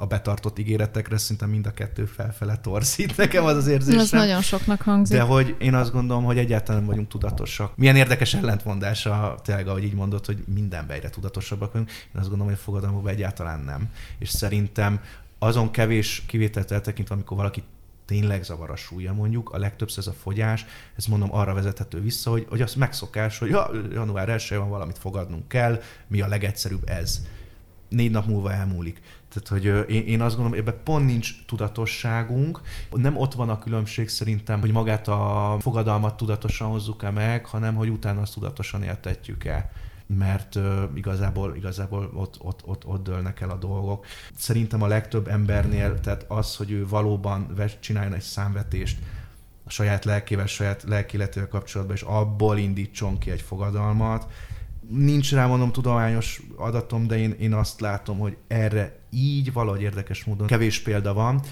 a 0.00 0.06
betartott 0.06 0.58
ígéretekre 0.58 1.18
szinte 1.18 1.46
mind 1.46 1.66
a 1.66 1.70
kettő 1.70 2.04
felfele 2.04 2.56
torzít. 2.56 3.16
Nekem 3.16 3.44
az 3.44 3.56
az 3.56 3.66
érzésem. 3.66 4.00
Ez 4.00 4.10
nagyon 4.10 4.42
soknak 4.42 4.82
hangzik. 4.82 5.16
De 5.16 5.22
hogy 5.22 5.56
én 5.58 5.74
azt 5.74 5.92
gondolom, 5.92 6.24
hogy 6.24 6.38
egyáltalán 6.38 6.80
nem 6.80 6.90
vagyunk 6.90 7.08
tudatosak. 7.08 7.76
Milyen 7.76 7.96
érdekes 7.96 8.34
ellentmondása, 8.34 9.38
tényleg, 9.44 9.68
ahogy 9.68 9.84
így 9.84 9.94
mondod, 9.94 10.26
hogy 10.26 10.44
mindenben 10.54 10.96
egyre 10.96 11.10
tudatosabbak 11.10 11.72
vagyunk. 11.72 11.90
Én 11.90 12.20
azt 12.20 12.28
gondolom, 12.28 12.46
hogy 12.46 12.58
a 12.60 12.62
fogadalmakban 12.64 13.12
egyáltalán 13.12 13.60
nem. 13.60 13.88
És 14.18 14.28
szerintem 14.28 15.00
azon 15.38 15.70
kevés 15.70 16.22
kivételt 16.26 16.70
eltekintve, 16.70 17.14
amikor 17.14 17.36
valaki 17.36 17.62
tényleg 18.04 18.44
zavar 18.44 18.70
a 18.70 18.76
súlya 18.76 19.12
mondjuk, 19.12 19.50
a 19.50 19.58
legtöbbször 19.58 19.98
ez 19.98 20.06
a 20.06 20.12
fogyás, 20.12 20.66
ez 20.96 21.06
mondom 21.06 21.34
arra 21.34 21.54
vezethető 21.54 22.00
vissza, 22.00 22.30
hogy, 22.30 22.46
hogy 22.48 22.62
az 22.62 22.74
megszokás, 22.74 23.38
hogy 23.38 23.50
ja, 23.50 23.70
január 23.92 24.28
1 24.28 24.46
van, 24.48 24.68
valamit 24.68 24.98
fogadnunk 24.98 25.48
kell, 25.48 25.80
mi 26.06 26.20
a 26.20 26.28
legegyszerűbb 26.28 26.88
ez. 26.88 27.26
Négy 27.88 28.10
nap 28.10 28.26
múlva 28.26 28.52
elmúlik. 28.52 29.00
Tehát, 29.28 29.48
hogy 29.48 29.90
én, 29.90 30.06
én 30.06 30.20
azt 30.20 30.36
gondolom, 30.36 30.58
ebben 30.58 30.80
pont 30.84 31.06
nincs 31.06 31.44
tudatosságunk. 31.46 32.60
Nem 32.90 33.16
ott 33.16 33.34
van 33.34 33.48
a 33.48 33.58
különbség 33.58 34.08
szerintem, 34.08 34.60
hogy 34.60 34.72
magát 34.72 35.08
a 35.08 35.56
fogadalmat 35.60 36.16
tudatosan 36.16 36.68
hozzuk-e 36.68 37.10
meg, 37.10 37.46
hanem 37.46 37.74
hogy 37.74 37.88
utána 37.88 38.20
azt 38.20 38.34
tudatosan 38.34 38.82
értetjük-e 38.82 39.70
mert 40.16 40.54
uh, 40.54 40.82
igazából, 40.94 41.56
igazából 41.56 42.10
ott, 42.14 42.36
ott, 42.40 42.62
ott, 42.66 42.86
ott 42.86 43.02
dőlnek 43.02 43.40
el 43.40 43.50
a 43.50 43.56
dolgok. 43.56 44.06
Szerintem 44.36 44.82
a 44.82 44.86
legtöbb 44.86 45.28
embernél, 45.28 46.00
tehát 46.00 46.24
az, 46.28 46.56
hogy 46.56 46.70
ő 46.70 46.86
valóban 46.86 47.54
csináljon 47.80 48.14
egy 48.14 48.20
számvetést 48.20 48.98
a 49.64 49.70
saját 49.70 50.04
lelkével, 50.04 50.46
saját 50.46 50.82
lelkéletével 50.82 51.48
kapcsolatban, 51.48 51.96
és 51.96 52.02
abból 52.02 52.58
indítson 52.58 53.18
ki 53.18 53.30
egy 53.30 53.42
fogadalmat, 53.42 54.32
nincs 54.88 55.32
rá 55.32 55.46
mondom 55.46 55.72
tudományos 55.72 56.42
adatom, 56.56 57.06
de 57.06 57.18
én, 57.18 57.34
én 57.38 57.52
azt 57.52 57.80
látom, 57.80 58.18
hogy 58.18 58.36
erre 58.46 58.98
így 59.10 59.52
valahogy 59.52 59.82
érdekes 59.82 60.24
módon 60.24 60.46
kevés 60.46 60.80
példa 60.80 61.14
van. 61.14 61.42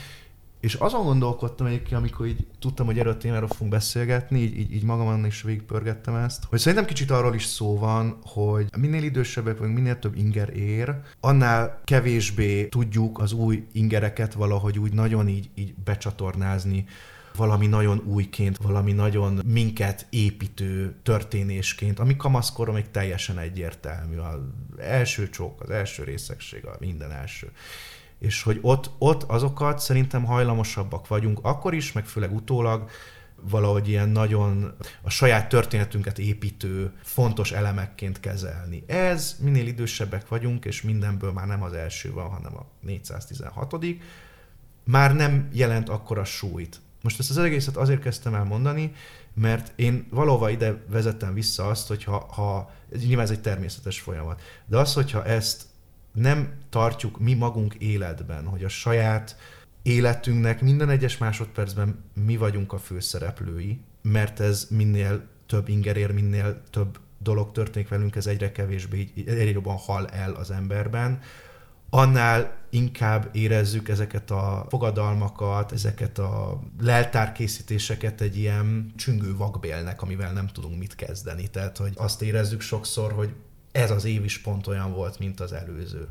És 0.61 0.75
azon 0.75 1.05
gondolkodtam 1.05 1.66
egyébként, 1.66 2.00
amikor 2.00 2.26
így 2.26 2.47
tudtam, 2.59 2.87
hogy 2.87 2.99
erről 2.99 3.12
a 3.12 3.16
témáról 3.16 3.49
fogunk 3.49 3.71
beszélgetni, 3.71 4.40
így, 4.40 4.73
így, 4.75 4.83
magamon 4.83 5.26
is 5.26 5.43
végigpörgettem 5.43 6.14
ezt, 6.14 6.45
hogy 6.45 6.59
szerintem 6.59 6.87
kicsit 6.87 7.11
arról 7.11 7.35
is 7.35 7.45
szó 7.45 7.78
van, 7.78 8.19
hogy 8.23 8.66
minél 8.78 9.02
idősebbek 9.02 9.59
vagyunk, 9.59 9.76
minél 9.76 9.99
több 9.99 10.16
inger 10.16 10.57
ér, 10.57 10.95
annál 11.21 11.81
kevésbé 11.85 12.66
tudjuk 12.66 13.19
az 13.19 13.33
új 13.33 13.66
ingereket 13.73 14.35
valahogy 14.35 14.78
úgy 14.78 14.93
nagyon 14.93 15.28
így, 15.28 15.50
így 15.55 15.75
becsatornázni 15.85 16.85
valami 17.37 17.66
nagyon 17.66 18.02
újként, 18.05 18.57
valami 18.57 18.93
nagyon 18.93 19.40
minket 19.45 20.07
építő 20.11 20.95
történésként, 21.02 21.99
ami 21.99 22.16
kamaszkoron 22.16 22.75
még 22.75 22.90
teljesen 22.90 23.38
egyértelmű. 23.38 24.16
Az 24.16 24.38
első 24.78 25.31
csók, 25.31 25.61
az 25.61 25.71
első 25.71 26.05
részegség, 26.05 26.66
a 26.66 26.76
minden 26.78 27.12
első 27.12 27.50
és 28.19 28.43
hogy 28.43 28.59
ott, 28.62 28.90
ott 28.99 29.23
azokat 29.23 29.78
szerintem 29.78 30.25
hajlamosabbak 30.25 31.09
vagyunk, 31.09 31.38
akkor 31.43 31.75
is, 31.75 31.93
meg 31.93 32.07
főleg 32.07 32.35
utólag, 32.35 32.90
valahogy 33.40 33.88
ilyen 33.88 34.09
nagyon 34.09 34.75
a 35.02 35.11
saját 35.11 35.49
történetünket 35.49 36.19
építő, 36.19 36.93
fontos 37.02 37.52
elemekként 37.52 38.21
kezelni. 38.21 38.85
Ez 38.87 39.37
minél 39.40 39.66
idősebbek 39.66 40.28
vagyunk, 40.28 40.64
és 40.64 40.83
mindenből 40.83 41.33
már 41.33 41.47
nem 41.47 41.62
az 41.62 41.73
első 41.73 42.12
van, 42.12 42.28
hanem 42.28 42.57
a 42.57 42.66
416 42.81 43.87
már 44.85 45.14
nem 45.14 45.49
jelent 45.52 45.88
akkora 45.88 46.25
súlyt. 46.25 46.81
Most 47.07 47.19
ezt 47.19 47.31
az 47.31 47.39
egészet 47.39 47.77
azért 47.77 48.01
kezdtem 48.01 48.35
el 48.35 48.45
mondani, 48.45 48.93
mert 49.35 49.73
én 49.77 50.07
valóban 50.11 50.51
ide 50.51 50.83
vezettem 50.89 51.35
vissza 51.35 51.67
azt, 51.69 51.89
hogy 51.89 52.05
ha, 52.05 52.19
ha 52.19 52.71
nyilván 53.05 53.25
ez 53.25 53.31
egy 53.31 53.41
természetes 53.41 54.01
folyamat, 54.01 54.43
de 54.67 54.79
az, 54.79 54.95
hogyha 54.95 55.25
ezt 55.25 55.65
nem 56.13 56.53
tartjuk 56.71 57.19
mi 57.19 57.35
magunk 57.35 57.75
életben, 57.75 58.47
hogy 58.47 58.65
a 58.65 58.69
saját 58.69 59.37
életünknek 59.83 60.61
minden 60.61 60.89
egyes 60.91 61.19
másodpercben 61.19 62.05
mi 62.25 62.37
vagyunk 62.37 62.73
a 62.73 62.79
főszereplői, 62.79 63.81
mert 64.03 64.41
ez 64.41 64.67
minél 64.71 65.27
több 65.47 65.69
ingerér, 65.69 66.13
minél 66.13 66.63
több 66.71 66.99
dolog 67.19 67.53
történik 67.53 67.89
velünk, 67.89 68.17
ez 68.17 68.27
egyre 68.27 68.53
kevésbé, 68.53 69.13
egyre 69.17 69.51
jobban 69.51 69.77
hal 69.77 70.07
el 70.07 70.33
az 70.33 70.51
emberben, 70.51 71.21
annál 71.97 72.57
inkább 72.71 73.29
érezzük 73.33 73.88
ezeket 73.88 74.31
a 74.31 74.67
fogadalmakat, 74.69 75.73
ezeket 75.73 76.19
a 76.19 76.61
leltárkészítéseket 76.81 78.21
egy 78.21 78.37
ilyen 78.37 78.93
csüngő 78.97 79.37
vakbélnek, 79.37 80.03
amivel 80.03 80.33
nem 80.33 80.47
tudunk 80.47 80.79
mit 80.79 80.95
kezdeni. 80.95 81.49
Tehát, 81.49 81.76
hogy 81.76 81.93
azt 81.97 82.23
érezzük 82.23 82.61
sokszor, 82.61 83.12
hogy 83.12 83.35
ez 83.73 83.91
az 83.91 84.05
év 84.05 84.25
is 84.25 84.38
pont 84.38 84.67
olyan 84.67 84.93
volt, 84.93 85.19
mint 85.19 85.41
az 85.41 85.53
előző. 85.53 86.09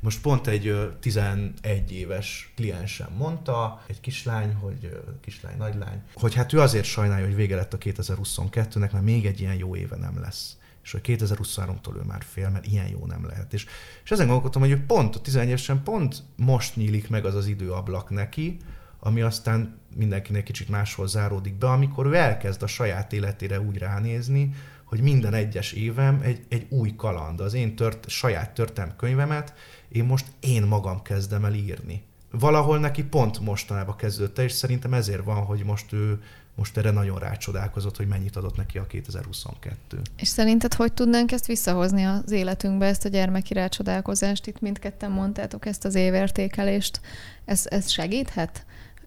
Most 0.00 0.20
pont 0.20 0.46
egy 0.46 0.96
11 1.00 1.92
éves 1.92 2.52
kliensem 2.56 3.10
mondta, 3.16 3.82
egy 3.86 4.00
kislány, 4.00 4.54
hogy 4.54 5.02
kislány, 5.20 5.56
nagylány, 5.56 6.02
hogy 6.14 6.34
hát 6.34 6.52
ő 6.52 6.60
azért 6.60 6.84
sajnálja, 6.84 7.26
hogy 7.26 7.34
vége 7.34 7.56
lett 7.56 7.72
a 7.72 7.78
2022-nek, 7.78 8.92
mert 8.92 9.02
még 9.02 9.26
egy 9.26 9.40
ilyen 9.40 9.56
jó 9.56 9.76
éve 9.76 9.96
nem 9.96 10.20
lesz 10.20 10.56
és 10.84 10.92
hogy 10.92 11.00
2023-tól 11.04 11.96
ő 11.96 12.00
már 12.06 12.22
fél, 12.22 12.48
mert 12.48 12.66
ilyen 12.66 12.88
jó 12.88 13.06
nem 13.06 13.26
lehet. 13.26 13.52
És, 13.52 13.66
és 14.04 14.10
ezen 14.10 14.26
gondolkodtam, 14.26 14.62
hogy 14.62 14.80
pont 14.86 15.16
a 15.16 15.20
11 15.20 15.48
évesen 15.48 15.82
pont 15.82 16.22
most 16.36 16.76
nyílik 16.76 17.08
meg 17.08 17.24
az 17.24 17.34
az 17.34 17.46
időablak 17.46 18.10
neki, 18.10 18.56
ami 18.98 19.20
aztán 19.20 19.78
mindenkinek 19.96 20.42
kicsit 20.42 20.68
máshol 20.68 21.08
záródik 21.08 21.54
be, 21.54 21.70
amikor 21.70 22.06
ő 22.06 22.14
elkezd 22.14 22.62
a 22.62 22.66
saját 22.66 23.12
életére 23.12 23.60
úgy 23.60 23.78
ránézni, 23.78 24.54
hogy 24.84 25.00
minden 25.00 25.34
egyes 25.34 25.72
évem 25.72 26.20
egy, 26.22 26.44
egy 26.48 26.66
új 26.68 26.94
kaland. 26.96 27.40
Az 27.40 27.54
én 27.54 27.76
tört, 27.76 28.08
saját 28.08 28.54
történelmi 28.54 28.96
könyvemet 28.96 29.54
én 29.88 30.04
most 30.04 30.26
én 30.40 30.62
magam 30.62 31.02
kezdem 31.02 31.44
el 31.44 31.54
írni. 31.54 32.02
Valahol 32.30 32.78
neki 32.78 33.04
pont 33.04 33.40
mostanában 33.40 33.96
kezdődte, 33.96 34.42
és 34.42 34.52
szerintem 34.52 34.94
ezért 34.94 35.24
van, 35.24 35.44
hogy 35.44 35.64
most 35.64 35.92
ő 35.92 36.22
most 36.54 36.76
erre 36.76 36.90
nagyon 36.90 37.18
rácsodálkozott, 37.18 37.96
hogy 37.96 38.06
mennyit 38.06 38.36
adott 38.36 38.56
neki 38.56 38.78
a 38.78 38.86
2022. 38.86 40.00
És 40.16 40.28
szerinted 40.28 40.74
hogy 40.74 40.92
tudnánk 40.92 41.32
ezt 41.32 41.46
visszahozni 41.46 42.04
az 42.04 42.30
életünkbe, 42.30 42.86
ezt 42.86 43.04
a 43.04 43.08
gyermeki 43.08 43.54
rácsodálkozást? 43.54 44.46
Itt 44.46 44.60
mindketten 44.60 45.10
mondtátok 45.10 45.66
ezt 45.66 45.84
az 45.84 45.94
évértékelést. 45.94 47.00
Ez, 47.44 47.66
ez 47.68 47.90
segíthet? 47.90 48.64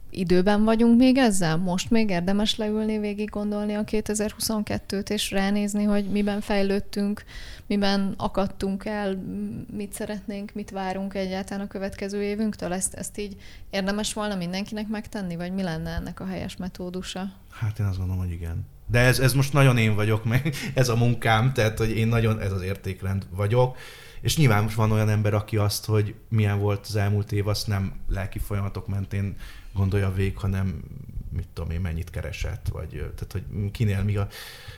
Időben 0.09 0.63
vagyunk 0.63 0.97
még 0.97 1.17
ezzel? 1.17 1.57
Most 1.57 1.89
még 1.89 2.09
érdemes 2.09 2.55
leülni, 2.55 2.99
végig 2.99 3.29
gondolni 3.29 3.73
a 3.73 3.83
2022-t, 3.83 5.09
és 5.09 5.31
ránézni, 5.31 5.83
hogy 5.83 6.09
miben 6.09 6.41
fejlődtünk, 6.41 7.23
miben 7.65 8.13
akadtunk 8.17 8.85
el, 8.85 9.23
mit 9.71 9.93
szeretnénk, 9.93 10.51
mit 10.53 10.69
várunk 10.69 11.13
egyáltalán 11.13 11.65
a 11.65 11.67
következő 11.67 12.23
évünktől? 12.23 12.73
Ezt, 12.73 12.93
ezt 12.93 13.17
így 13.17 13.35
érdemes 13.69 14.13
volna 14.13 14.35
mindenkinek 14.35 14.87
megtenni, 14.87 15.35
vagy 15.35 15.53
mi 15.53 15.61
lenne 15.61 15.89
ennek 15.89 16.19
a 16.19 16.25
helyes 16.25 16.57
metódusa? 16.57 17.31
Hát 17.51 17.79
én 17.79 17.85
azt 17.85 17.97
gondolom, 17.97 18.21
hogy 18.21 18.31
igen. 18.31 18.65
De 18.91 18.99
ez, 18.99 19.19
ez 19.19 19.33
most 19.33 19.53
nagyon 19.53 19.77
én 19.77 19.95
vagyok, 19.95 20.23
meg 20.25 20.53
ez 20.73 20.89
a 20.89 20.95
munkám, 20.95 21.53
tehát 21.53 21.77
hogy 21.77 21.89
én 21.89 22.07
nagyon 22.07 22.39
ez 22.39 22.51
az 22.51 22.61
értékrend 22.61 23.27
vagyok. 23.35 23.77
És 24.21 24.37
nyilván 24.37 24.63
most 24.63 24.75
van 24.75 24.91
olyan 24.91 25.09
ember, 25.09 25.33
aki 25.33 25.57
azt, 25.57 25.85
hogy 25.85 26.15
milyen 26.29 26.59
volt 26.59 26.85
az 26.87 26.95
elmúlt 26.95 27.31
év, 27.31 27.47
azt 27.47 27.67
nem 27.67 27.93
lelki 28.09 28.39
folyamatok 28.39 28.87
mentén 28.87 29.35
gondolja 29.77 30.12
végig, 30.12 30.38
hanem 30.38 30.84
mit 31.31 31.48
tudom 31.53 31.72
én, 31.72 31.81
mennyit 31.81 32.10
keresett, 32.10 32.67
vagy 32.72 32.89
tehát, 32.89 33.31
hogy 33.31 33.72
kinél 33.72 34.03
mi 34.03 34.15
a... 34.15 34.27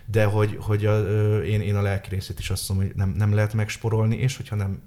De 0.05 0.25
hogy, 0.25 0.57
hogy 0.59 0.85
a, 0.85 0.97
én, 1.43 1.61
én 1.61 1.75
a 1.75 1.81
lelki 1.81 2.09
részét 2.09 2.39
is 2.39 2.49
azt 2.49 2.69
mondom, 2.69 2.87
hogy 2.87 2.95
nem, 2.95 3.09
nem 3.09 3.33
lehet 3.33 3.53
megsporolni, 3.53 4.15
és 4.15 4.37
hogyha 4.37 4.55
nem 4.55 4.81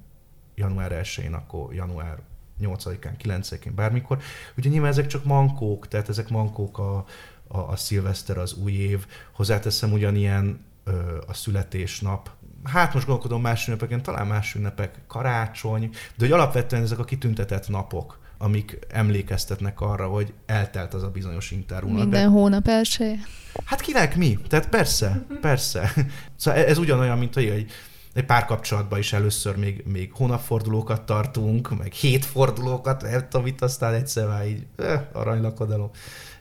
január 0.55 1.01
1-én, 1.05 1.35
akkor 1.35 1.75
január 1.75 2.19
8-án, 2.61 3.13
9-én, 3.23 3.75
bármikor. 3.75 4.19
Ugye 4.57 4.69
nyilván 4.69 4.91
ezek 4.91 5.07
csak 5.07 5.25
mankók, 5.25 5.89
tehát 5.89 6.09
ezek 6.09 6.29
mankók 6.29 6.79
a, 6.79 7.05
a, 7.49 7.59
a 7.59 7.77
szilveszter, 7.77 8.39
az 8.39 8.55
új 8.55 8.73
év. 8.73 9.07
Hozzáteszem 9.33 9.93
ugyanilyen 9.93 10.65
ö, 10.85 11.23
a 11.27 11.35
születésnap, 11.35 12.31
hát 12.65 12.95
most 12.95 13.07
gondolkodom 13.07 13.43
más 13.43 13.67
ünnepeken, 13.69 14.03
talán 14.03 14.27
más 14.27 14.55
ünnepek, 14.55 14.99
karácsony, 15.07 15.91
de 15.91 16.25
hogy 16.25 16.33
alapvetően 16.33 16.83
ezek 16.83 16.99
a 16.99 17.05
kitüntetett 17.05 17.69
napok, 17.69 18.21
amik 18.43 18.79
emlékeztetnek 18.89 19.81
arra, 19.81 20.07
hogy 20.07 20.33
eltelt 20.47 20.95
az 20.95 21.03
a 21.03 21.11
bizonyos 21.11 21.51
interrúna. 21.51 21.99
Minden 21.99 22.23
de... 22.23 22.29
hónap 22.29 22.69
első. 22.69 23.15
Hát 23.65 23.81
kinek 23.81 24.17
mi? 24.17 24.39
Tehát 24.49 24.69
persze, 24.69 25.27
persze. 25.41 25.93
Szóval 26.37 26.65
ez 26.65 26.79
ugyanolyan, 26.79 27.19
mint 27.19 27.35
hogy 27.35 27.45
egy, 27.45 27.71
egy 28.15 28.25
párkapcsolatban 28.25 28.99
is 28.99 29.13
először 29.13 29.57
még, 29.57 29.83
még 29.87 30.13
hónapfordulókat 30.13 31.03
tartunk, 31.03 31.79
meg 31.79 31.93
hétfordulókat, 31.93 33.03
nem 33.03 33.27
tudom, 33.29 33.47
itt 33.47 33.63
aztán 33.63 33.95
egyszer 33.95 34.27
már 34.27 34.47
így 34.47 34.67
eh, 34.77 35.01
aranylakodalom. 35.13 35.91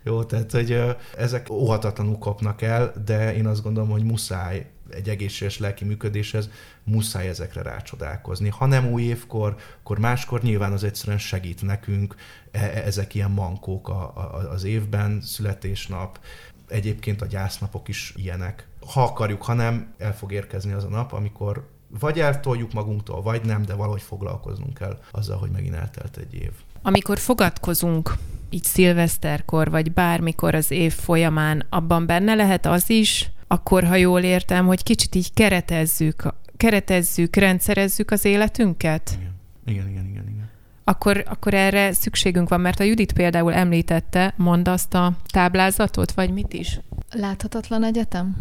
Jó, 0.03 0.23
tehát 0.23 0.51
hogy 0.51 0.83
ezek 1.17 1.49
óhatatlanul 1.49 2.17
kapnak 2.17 2.61
el, 2.61 2.93
de 3.05 3.35
én 3.35 3.47
azt 3.47 3.63
gondolom, 3.63 3.89
hogy 3.89 4.03
muszáj 4.03 4.65
egy 4.93 5.09
egészséges 5.09 5.57
lelki 5.57 5.85
működéshez 5.85 6.49
muszáj 6.83 7.27
ezekre 7.27 7.61
rácsodálkozni. 7.61 8.49
Ha 8.49 8.65
nem 8.65 8.91
új 8.91 9.01
évkor, 9.01 9.55
akkor 9.79 9.99
máskor 9.99 10.41
nyilván 10.41 10.71
az 10.71 10.83
egyszerűen 10.83 11.17
segít 11.17 11.61
nekünk, 11.61 12.15
e, 12.51 12.59
e, 12.59 12.83
ezek 12.85 13.15
ilyen 13.15 13.31
mankók 13.31 13.89
a, 13.89 14.01
a, 14.15 14.49
az 14.51 14.63
évben, 14.63 15.21
születésnap, 15.21 16.19
egyébként 16.67 17.21
a 17.21 17.25
gyásznapok 17.25 17.87
is 17.87 18.13
ilyenek. 18.15 18.67
Ha 18.93 19.03
akarjuk, 19.03 19.43
ha 19.43 19.53
nem, 19.53 19.93
el 19.97 20.15
fog 20.15 20.31
érkezni 20.31 20.71
az 20.71 20.83
a 20.83 20.89
nap, 20.89 21.13
amikor 21.13 21.69
vagy 21.99 22.19
eltoljuk 22.19 22.73
magunktól, 22.73 23.21
vagy 23.21 23.45
nem, 23.45 23.65
de 23.65 23.73
valahogy 23.73 24.01
foglalkoznunk 24.01 24.73
kell 24.73 24.99
azzal, 25.11 25.37
hogy 25.37 25.49
megint 25.49 25.75
eltelt 25.75 26.17
egy 26.17 26.33
év. 26.33 26.51
Amikor 26.81 27.17
fogadkozunk 27.17 28.13
így 28.49 28.63
szilveszterkor, 28.63 29.69
vagy 29.69 29.91
bármikor 29.91 30.55
az 30.55 30.71
év 30.71 30.93
folyamán, 30.93 31.65
abban 31.69 32.05
benne 32.05 32.33
lehet 32.33 32.65
az 32.65 32.89
is, 32.89 33.31
akkor, 33.51 33.83
ha 33.83 33.95
jól 33.95 34.21
értem, 34.21 34.65
hogy 34.65 34.83
kicsit 34.83 35.15
így 35.15 35.33
keretezzük, 35.33 36.33
keretezzük, 36.57 37.35
rendszerezzük 37.35 38.11
az 38.11 38.25
életünket? 38.25 39.11
Igen, 39.15 39.33
igen, 39.65 39.87
igen, 39.87 40.05
igen. 40.05 40.27
igen. 40.29 40.49
Akkor, 40.83 41.23
akkor 41.27 41.53
erre 41.53 41.93
szükségünk 41.93 42.49
van, 42.49 42.61
mert 42.61 42.79
a 42.79 42.83
Judit 42.83 43.13
például 43.13 43.53
említette, 43.53 44.33
mond 44.37 44.67
azt 44.67 44.93
a 44.93 45.13
táblázatot, 45.31 46.11
vagy 46.11 46.33
mit 46.33 46.53
is? 46.53 46.79
Láthatatlan 47.11 47.83
egyetem? 47.83 48.35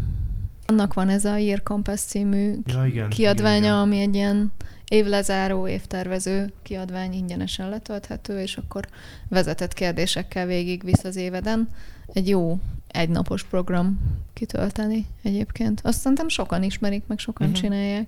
Annak 0.66 0.94
van 0.94 1.08
ez 1.08 1.24
a 1.24 1.36
Year 1.36 1.62
Compass 1.62 2.00
című 2.00 2.54
ja, 2.66 2.84
igen, 2.86 3.08
kiadványa, 3.08 3.56
igen, 3.56 3.64
igen. 3.64 3.78
ami 3.78 4.00
egy 4.00 4.14
ilyen 4.14 4.52
évlezáró, 4.88 5.68
évtervező 5.68 6.52
kiadvány 6.62 7.12
ingyenesen 7.12 7.68
letölthető, 7.68 8.40
és 8.40 8.56
akkor 8.56 8.84
vezetett 9.28 9.72
kérdésekkel 9.72 10.46
végig 10.46 10.84
visz 10.84 11.04
az 11.04 11.16
éveden. 11.16 11.68
Egy 12.12 12.28
jó 12.28 12.58
egynapos 12.92 13.42
program 13.42 14.00
kitölteni 14.32 15.06
egyébként. 15.22 15.80
Azt 15.82 15.98
szerintem 15.98 16.28
sokan 16.28 16.62
ismerik, 16.62 17.02
meg 17.06 17.18
sokan 17.18 17.46
uh-huh. 17.46 17.62
csinálják. 17.62 18.06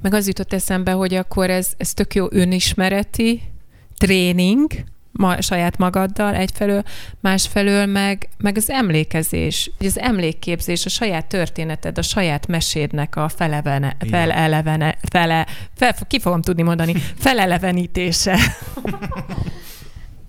Meg 0.00 0.14
az 0.14 0.26
jutott 0.26 0.52
eszembe, 0.52 0.92
hogy 0.92 1.14
akkor 1.14 1.50
ez, 1.50 1.72
ez 1.76 1.94
tök 1.94 2.14
jó 2.14 2.26
önismereti 2.30 3.42
tréning, 3.98 4.72
ma, 5.12 5.40
saját 5.40 5.78
magaddal 5.78 6.34
egyfelől, 6.34 6.82
másfelől 7.20 7.86
meg, 7.86 8.28
meg 8.38 8.56
az 8.56 8.70
emlékezés, 8.70 9.70
az 9.78 9.98
emlékképzés, 9.98 10.84
a 10.84 10.88
saját 10.88 11.26
történeted, 11.26 11.98
a 11.98 12.02
saját 12.02 12.46
mesédnek 12.46 13.16
a 13.16 13.28
felevene, 13.28 13.96
felelevene, 14.10 14.96
fele, 15.02 15.46
fel, 15.74 15.94
ki 16.06 16.20
fogom 16.20 16.42
tudni 16.42 16.62
mondani, 16.62 16.92
felelevenítése. 17.24 18.38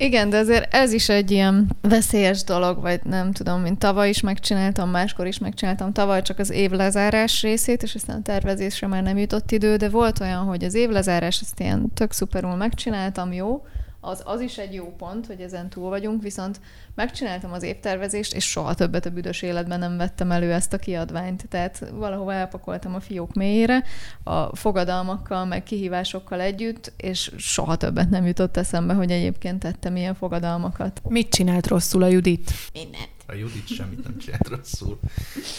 Igen, 0.01 0.29
de 0.29 0.37
azért 0.37 0.73
ez 0.73 0.93
is 0.93 1.09
egy 1.09 1.31
ilyen 1.31 1.69
veszélyes 1.81 2.43
dolog, 2.43 2.81
vagy 2.81 2.99
nem 3.03 3.31
tudom, 3.31 3.61
mint 3.61 3.79
tavaly 3.79 4.09
is 4.09 4.21
megcsináltam, 4.21 4.89
máskor 4.89 5.27
is 5.27 5.37
megcsináltam, 5.37 5.93
tavaly 5.93 6.21
csak 6.21 6.39
az 6.39 6.49
évlezárás 6.49 7.41
részét, 7.41 7.83
és 7.83 7.95
aztán 7.95 8.17
a 8.17 8.21
tervezésre 8.21 8.87
már 8.87 9.03
nem 9.03 9.17
jutott 9.17 9.51
idő, 9.51 9.75
de 9.75 9.89
volt 9.89 10.19
olyan, 10.19 10.43
hogy 10.43 10.63
az 10.63 10.73
évlezárás, 10.73 11.41
ezt 11.41 11.59
ilyen 11.59 11.91
tök 11.93 12.11
szuperul 12.11 12.55
megcsináltam, 12.55 13.33
jó, 13.33 13.65
az, 14.01 14.21
az 14.25 14.41
is 14.41 14.57
egy 14.57 14.73
jó 14.73 14.95
pont, 14.97 15.25
hogy 15.25 15.41
ezen 15.41 15.69
túl 15.69 15.89
vagyunk, 15.89 16.21
viszont 16.21 16.59
megcsináltam 16.95 17.51
az 17.51 17.63
évtervezést, 17.63 18.33
és 18.35 18.49
soha 18.49 18.73
többet 18.73 19.05
a 19.05 19.09
büdös 19.09 19.41
életben 19.41 19.79
nem 19.79 19.97
vettem 19.97 20.31
elő 20.31 20.51
ezt 20.51 20.73
a 20.73 20.77
kiadványt. 20.77 21.45
Tehát 21.49 21.89
valahova 21.93 22.33
elpakoltam 22.33 22.95
a 22.95 22.99
fiók 22.99 23.33
mélyére, 23.33 23.83
a 24.23 24.55
fogadalmakkal, 24.55 25.45
meg 25.45 25.63
kihívásokkal 25.63 26.41
együtt, 26.41 26.93
és 26.97 27.31
soha 27.37 27.75
többet 27.75 28.09
nem 28.09 28.25
jutott 28.25 28.57
eszembe, 28.57 28.93
hogy 28.93 29.11
egyébként 29.11 29.59
tettem 29.59 29.95
ilyen 29.95 30.15
fogadalmakat. 30.15 31.01
Mit 31.09 31.29
csinált 31.29 31.67
rosszul 31.67 32.03
a 32.03 32.07
Judit? 32.07 32.51
Mindent. 32.73 33.09
A 33.27 33.33
Judit 33.33 33.67
semmit 33.67 34.03
nem 34.03 34.17
csinált 34.17 34.47
rosszul. 34.47 34.99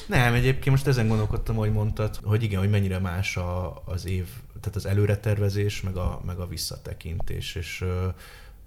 Nem, 0.07 0.35
egyébként 0.35 0.71
most 0.71 0.87
ezen 0.87 1.09
gondolkodtam, 1.09 1.57
hogy 1.57 1.73
mondtad, 1.73 2.19
hogy 2.23 2.43
igen, 2.43 2.59
hogy 2.59 2.71
mennyire 2.71 2.99
más 2.99 3.37
a, 3.37 3.83
az 3.85 4.07
év 4.07 4.27
tehát 4.63 4.77
az 4.77 4.87
előretervezés, 4.87 5.81
meg 5.81 5.97
a, 5.97 6.21
meg 6.25 6.39
a 6.39 6.47
visszatekintés, 6.47 7.55
és 7.55 7.81
ö, 7.81 8.09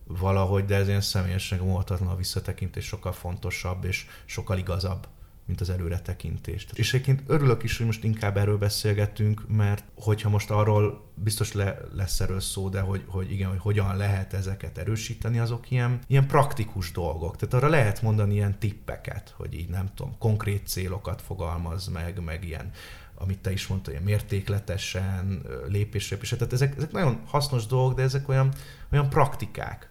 valahogy, 0.08 0.66
de 0.66 0.76
ez 0.76 0.88
ilyen 0.88 1.02
személyesen 1.02 1.60
módhatatlan 1.60 2.10
a 2.10 2.16
visszatekintés 2.16 2.86
sokkal 2.86 3.12
fontosabb, 3.12 3.84
és 3.84 4.06
sokkal 4.26 4.58
igazabb, 4.58 5.08
mint 5.46 5.62
az 5.62 5.70
előretekintés. 5.70 6.68
És 6.74 6.94
egyébként 6.94 7.24
örülök 7.28 7.64
is, 7.64 7.78
hogy 7.78 7.86
most 7.86 8.04
inkább 8.04 8.38
erről 8.38 8.58
beszélgetünk, 8.58 9.44
mert 9.48 9.84
hogyha 9.96 10.30
most 10.30 10.52
arról 10.52 11.12
biztos 11.14 11.54
le, 11.54 11.78
lesz 11.94 12.20
erről 12.20 12.40
szó, 12.40 12.70
de 12.70 12.80
hogy, 12.80 13.04
hogy 13.08 13.32
igen, 13.32 13.50
hogy 13.50 13.60
hogyan 13.60 13.98
lehet 13.98 14.34
ezeket 14.34 14.78
erősíteni, 14.78 15.40
azok 15.40 15.72
ilyen, 15.72 16.00
ilyen 16.08 16.28
praktikus 16.28 16.92
dolgok. 16.92 17.36
Tehát 17.36 17.54
arra 17.54 17.68
lehet 17.70 18.02
mondani 18.02 18.34
ilyen 18.34 18.60
tippeket, 18.60 19.34
hogy 19.38 19.54
így 19.54 19.70
nem 19.70 19.90
tudom, 19.96 20.18
konkrét 20.18 20.68
célokat 20.68 21.22
fogalmaz 21.22 21.88
meg, 21.88 22.24
meg 22.24 22.44
ilyen 22.44 22.72
amit 23.18 23.40
te 23.40 23.52
is 23.52 23.68
mondtad, 23.68 23.94
ilyen 23.94 24.06
mértékletesen, 24.06 25.42
lépésre 25.68 26.16
lépésre. 26.16 26.38
Tehát 26.38 26.54
ezek, 26.54 26.76
ezek 26.78 26.92
nagyon 26.92 27.20
hasznos 27.28 27.66
dolgok, 27.66 27.96
de 27.96 28.02
ezek 28.02 28.30
olyan, 28.30 28.54
olyan 28.92 29.10
praktikák. 29.10 29.90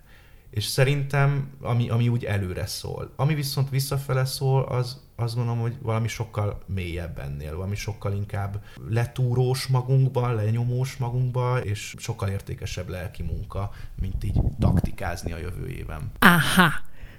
És 0.50 0.64
szerintem, 0.64 1.50
ami, 1.60 1.88
ami 1.88 2.08
úgy 2.08 2.24
előre 2.24 2.66
szól. 2.66 3.12
Ami 3.16 3.34
viszont 3.34 3.70
visszafele 3.70 4.24
szól, 4.24 4.62
az 4.62 5.02
azt 5.16 5.34
gondolom, 5.34 5.60
hogy 5.60 5.76
valami 5.82 6.08
sokkal 6.08 6.62
mélyebb 6.66 7.18
ennél, 7.18 7.56
valami 7.56 7.74
sokkal 7.74 8.12
inkább 8.12 8.62
letúrós 8.88 9.66
magunkba, 9.66 10.32
lenyomós 10.32 10.96
magunkba, 10.96 11.58
és 11.58 11.94
sokkal 11.98 12.28
értékesebb 12.28 12.88
lelki 12.88 13.22
munka, 13.22 13.70
mint 14.00 14.24
így 14.24 14.40
taktikázni 14.58 15.32
a 15.32 15.38
jövő 15.38 15.68
éven. 15.68 16.10
Aha! 16.18 16.70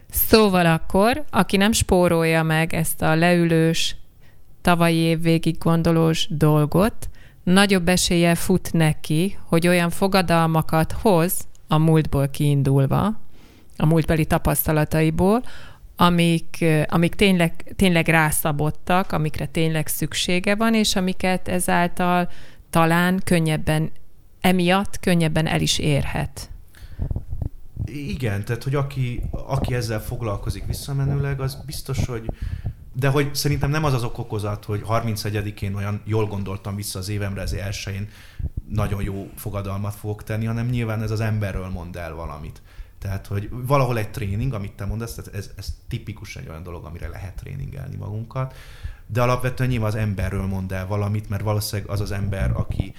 Szóval 0.09 0.65
akkor, 0.65 1.23
aki 1.29 1.57
nem 1.57 1.71
spórolja 1.71 2.43
meg 2.43 2.73
ezt 2.73 3.01
a 3.01 3.15
leülős, 3.15 3.95
tavalyi 4.65 4.97
év 4.97 5.21
végig 5.21 5.57
gondolós 5.57 6.27
dolgot, 6.29 7.09
nagyobb 7.43 7.87
eséllyel 7.87 8.35
fut 8.35 8.73
neki, 8.73 9.37
hogy 9.43 9.67
olyan 9.67 9.89
fogadalmakat 9.89 10.91
hoz 10.91 11.47
a 11.67 11.77
múltból 11.77 12.27
kiindulva, 12.27 13.19
a 13.77 13.85
múltbeli 13.85 14.25
tapasztalataiból, 14.25 15.43
amik, 15.95 16.65
amik 16.87 17.15
tényleg, 17.15 17.73
tényleg 17.75 18.07
rászabottak, 18.07 19.11
amikre 19.11 19.45
tényleg 19.45 19.87
szüksége 19.87 20.55
van, 20.55 20.73
és 20.73 20.95
amiket 20.95 21.47
ezáltal 21.47 22.29
talán 22.69 23.21
könnyebben, 23.23 23.91
emiatt 24.41 24.99
könnyebben 24.99 25.47
el 25.47 25.61
is 25.61 25.79
érhet. 25.79 26.49
Igen, 27.85 28.45
tehát 28.45 28.63
hogy 28.63 28.75
aki, 28.75 29.21
aki 29.31 29.73
ezzel 29.73 30.01
foglalkozik 30.01 30.65
visszamenőleg, 30.65 31.39
az 31.39 31.57
biztos, 31.65 32.05
hogy 32.05 32.25
de 32.97 33.09
hogy 33.09 33.35
szerintem 33.35 33.69
nem 33.69 33.83
az 33.83 33.93
az 33.93 34.03
okokozat, 34.03 34.65
hogy 34.65 34.81
31-én 34.87 35.75
olyan 35.75 36.01
jól 36.03 36.25
gondoltam 36.25 36.75
vissza 36.75 36.99
az 36.99 37.09
évemre, 37.09 37.41
az 37.41 37.53
elsőjén 37.53 38.09
nagyon 38.69 39.03
jó 39.03 39.29
fogadalmat 39.35 39.95
fogok 39.95 40.23
tenni, 40.23 40.45
hanem 40.45 40.67
nyilván 40.67 41.01
ez 41.01 41.11
az 41.11 41.19
emberről 41.19 41.67
mond 41.67 41.95
el 41.95 42.13
valamit. 42.13 42.61
Tehát, 42.99 43.27
hogy 43.27 43.49
valahol 43.51 43.97
egy 43.97 44.11
tréning, 44.11 44.53
amit 44.53 44.71
te 44.71 44.85
mondasz, 44.85 45.13
tehát 45.13 45.33
ez, 45.33 45.49
ez 45.55 45.75
tipikusan 45.87 46.41
egy 46.41 46.49
olyan 46.49 46.63
dolog, 46.63 46.85
amire 46.85 47.07
lehet 47.07 47.35
tréningelni 47.35 47.95
magunkat, 47.95 48.55
de 49.07 49.21
alapvetően 49.21 49.69
nyilván 49.69 49.89
az 49.89 49.95
emberről 49.95 50.45
mond 50.45 50.71
el 50.71 50.87
valamit, 50.87 51.29
mert 51.29 51.43
valószínűleg 51.43 51.91
az 51.91 52.01
az 52.01 52.11
ember, 52.11 52.51
aki 52.51 52.93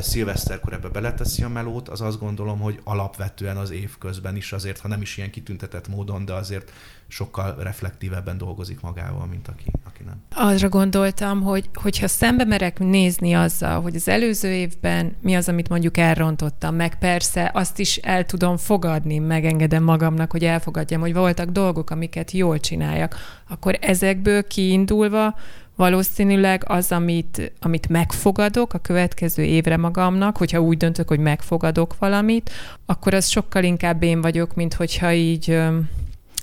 szilveszterkor 0.00 0.72
ebbe 0.72 0.88
beleteszi 0.88 1.42
a 1.42 1.48
melót, 1.48 1.88
az 1.88 2.00
azt 2.00 2.18
gondolom, 2.18 2.60
hogy 2.60 2.80
alapvetően 2.84 3.56
az 3.56 3.70
év 3.70 3.98
közben 3.98 4.36
is 4.36 4.52
azért, 4.52 4.78
ha 4.80 4.88
nem 4.88 5.00
is 5.00 5.16
ilyen 5.16 5.30
kitüntetett 5.30 5.88
módon, 5.88 6.24
de 6.24 6.32
azért 6.32 6.72
sokkal 7.08 7.54
reflektívebben 7.58 8.38
dolgozik 8.38 8.80
magával, 8.80 9.26
mint 9.26 9.48
aki, 9.48 9.64
aki 9.84 10.02
nem. 10.02 10.22
Arra 10.34 10.68
gondoltam, 10.68 11.42
hogy 11.42 11.70
hogyha 11.74 12.08
szembe 12.08 12.44
merek 12.44 12.78
nézni 12.78 13.32
azzal, 13.32 13.80
hogy 13.80 13.94
az 13.94 14.08
előző 14.08 14.52
évben 14.52 15.16
mi 15.20 15.34
az, 15.34 15.48
amit 15.48 15.68
mondjuk 15.68 15.96
elrontottam, 15.96 16.74
meg 16.74 16.98
persze 16.98 17.50
azt 17.54 17.78
is 17.78 17.96
el 17.96 18.24
tudom 18.24 18.56
fogadni, 18.56 19.18
megengedem 19.18 19.82
magamnak, 19.82 20.30
hogy 20.30 20.44
elfogadjam, 20.44 21.00
hogy 21.00 21.14
voltak 21.14 21.48
dolgok, 21.48 21.90
amiket 21.90 22.30
jól 22.30 22.60
csináljak, 22.60 23.16
akkor 23.48 23.78
ezekből 23.80 24.46
kiindulva 24.46 25.34
valószínűleg 25.76 26.64
az, 26.66 26.92
amit, 26.92 27.52
amit 27.60 27.88
megfogadok 27.88 28.74
a 28.74 28.78
következő 28.78 29.42
évre 29.42 29.76
magamnak, 29.76 30.36
hogyha 30.36 30.60
úgy 30.60 30.76
döntök, 30.76 31.08
hogy 31.08 31.18
megfogadok 31.18 31.98
valamit, 31.98 32.50
akkor 32.86 33.14
az 33.14 33.26
sokkal 33.26 33.64
inkább 33.64 34.02
én 34.02 34.20
vagyok, 34.20 34.54
mint 34.54 34.74
hogyha 34.74 35.12
így 35.12 35.58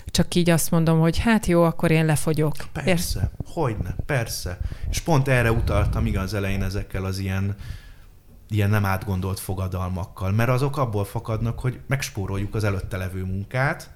csak 0.05 0.35
így 0.35 0.49
azt 0.49 0.71
mondom, 0.71 0.99
hogy 0.99 1.17
hát 1.17 1.45
jó, 1.45 1.63
akkor 1.63 1.91
én 1.91 2.05
lefogyok. 2.05 2.55
Persze, 2.71 3.19
Ér? 3.19 3.29
hogyne, 3.53 3.95
persze. 4.05 4.57
És 4.89 4.99
pont 4.99 5.27
erre 5.27 5.51
utaltam 5.51 6.05
igaz 6.05 6.23
az 6.23 6.33
elején 6.33 6.63
ezekkel 6.63 7.05
az 7.05 7.19
ilyen 7.19 7.55
ilyen 8.49 8.69
nem 8.69 8.85
átgondolt 8.85 9.39
fogadalmakkal, 9.39 10.31
mert 10.31 10.49
azok 10.49 10.77
abból 10.77 11.05
fakadnak, 11.05 11.59
hogy 11.59 11.79
megspóroljuk 11.87 12.55
az 12.55 12.63
előtte 12.63 12.97
levő 12.97 13.23
munkát, 13.23 13.89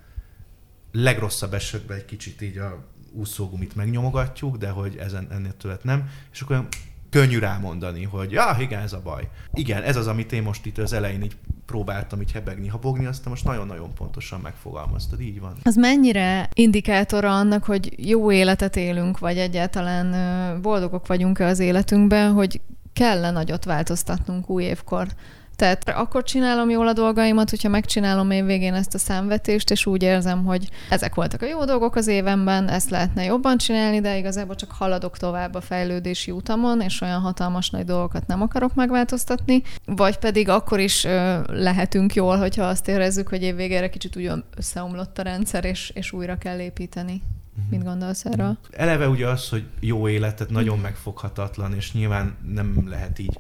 legrosszabb 0.92 1.54
esetben 1.54 1.98
egy 1.98 2.06
kicsit 2.06 2.42
így 2.42 2.58
a 2.58 2.86
úszógumit 3.16 3.76
megnyomogatjuk, 3.76 4.58
de 4.58 4.70
hogy 4.70 4.96
ezen, 4.96 5.28
ennél 5.32 5.58
többet 5.58 5.84
nem, 5.84 6.10
és 6.32 6.42
akkor 6.42 6.68
könnyű 7.10 7.40
rámondani, 7.40 8.04
hogy 8.04 8.32
ja, 8.32 8.58
igen, 8.60 8.82
ez 8.82 8.94
a 8.94 9.02
baj. 9.04 9.28
Igen, 9.54 9.84
ez 9.84 9.96
az, 9.96 10.08
amit 10.08 10.32
én 10.32 10.44
most 10.44 10.66
itt 10.66 10.78
az 10.78 10.94
elején 10.94 11.24
így 11.24 11.36
próbáltam 11.66 12.22
így 12.22 12.32
hebegni, 12.32 12.68
habogni, 12.68 13.06
azt 13.06 13.26
most 13.26 13.44
nagyon-nagyon 13.44 13.94
pontosan 13.94 14.40
megfogalmaztad, 14.40 15.22
így 15.22 15.40
van. 15.40 15.54
Az 15.64 15.76
mennyire 15.76 16.50
indikátora 16.54 17.38
annak, 17.38 17.64
hogy 17.64 18.08
jó 18.10 18.32
életet 18.32 18.76
élünk, 18.76 19.20
vagy 19.20 19.38
egyáltalán 19.38 20.62
boldogok 20.62 21.08
vagyunk-e 21.08 21.46
az 21.46 21.60
életünkben, 21.60 22.32
hogy 22.32 22.62
kell 22.94 23.32
nagyot 23.32 23.66
változtatnunk 23.66 24.50
új 24.50 24.64
évkor? 24.64 25.08
Tehát 25.56 25.90
akkor 25.90 26.24
csinálom 26.24 26.70
jól 26.70 26.88
a 26.88 26.94
dolgaimat, 26.94 27.50
hogyha 27.50 27.70
megcsinálom 27.70 28.32
év 28.32 28.46
végén 28.46 28.74
ezt 28.74 28.94
a 28.94 28.98
számvetést, 28.98 29.72
és 29.72 29.86
úgy 29.86 30.04
érzem, 30.04 30.46
hogy 30.46 30.70
ezek 30.90 31.16
voltak 31.16 31.42
a 31.42 31.46
jó 31.46 31.66
dolgok 31.66 31.96
az 31.96 32.08
évemben, 32.08 32.70
ezt 32.70 32.90
lehetne 32.90 33.24
jobban 33.24 33.58
csinálni, 33.58 34.02
de 34.02 34.18
igazából 34.18 34.56
csak 34.56 34.72
haladok 34.72 35.18
tovább 35.18 35.54
a 35.54 35.62
fejlődési 35.62 36.32
utamon, 36.32 36.82
és 36.82 37.02
olyan 37.02 37.20
hatalmas 37.20 37.70
nagy 37.70 37.86
dolgokat 37.86 38.28
nem 38.28 38.42
akarok 38.42 38.74
megváltoztatni. 38.74 39.62
Vagy 39.86 40.18
pedig 40.18 40.50
akkor 40.50 40.80
is 40.80 41.04
ö, 41.04 41.40
lehetünk 41.48 42.14
jól, 42.14 42.38
hogyha 42.38 42.64
azt 42.64 42.88
érezzük, 42.88 43.28
hogy 43.28 43.42
év 43.42 43.56
végére 43.56 43.90
kicsit 43.90 44.18
úgy 44.18 44.32
összeomlott 44.56 45.20
a 45.20 45.22
rendszer, 45.22 45.66
és, 45.66 45.92
és 45.94 46.12
újra 46.12 46.38
kell 46.38 46.60
építeni. 46.60 47.22
Mhm. 47.56 47.66
Mit 47.70 47.84
gondolsz 47.84 48.26
erről? 48.26 48.58
Eleve 48.72 49.08
ugye 49.08 49.28
az, 49.28 49.50
hogy 49.50 49.64
jó 49.80 50.08
életet 50.08 50.50
nagyon 50.50 50.80
megfoghatatlan, 50.80 51.74
és 51.74 51.94
nyilván 51.94 52.36
nem 52.54 52.84
lehet 52.88 53.20
így 53.20 53.38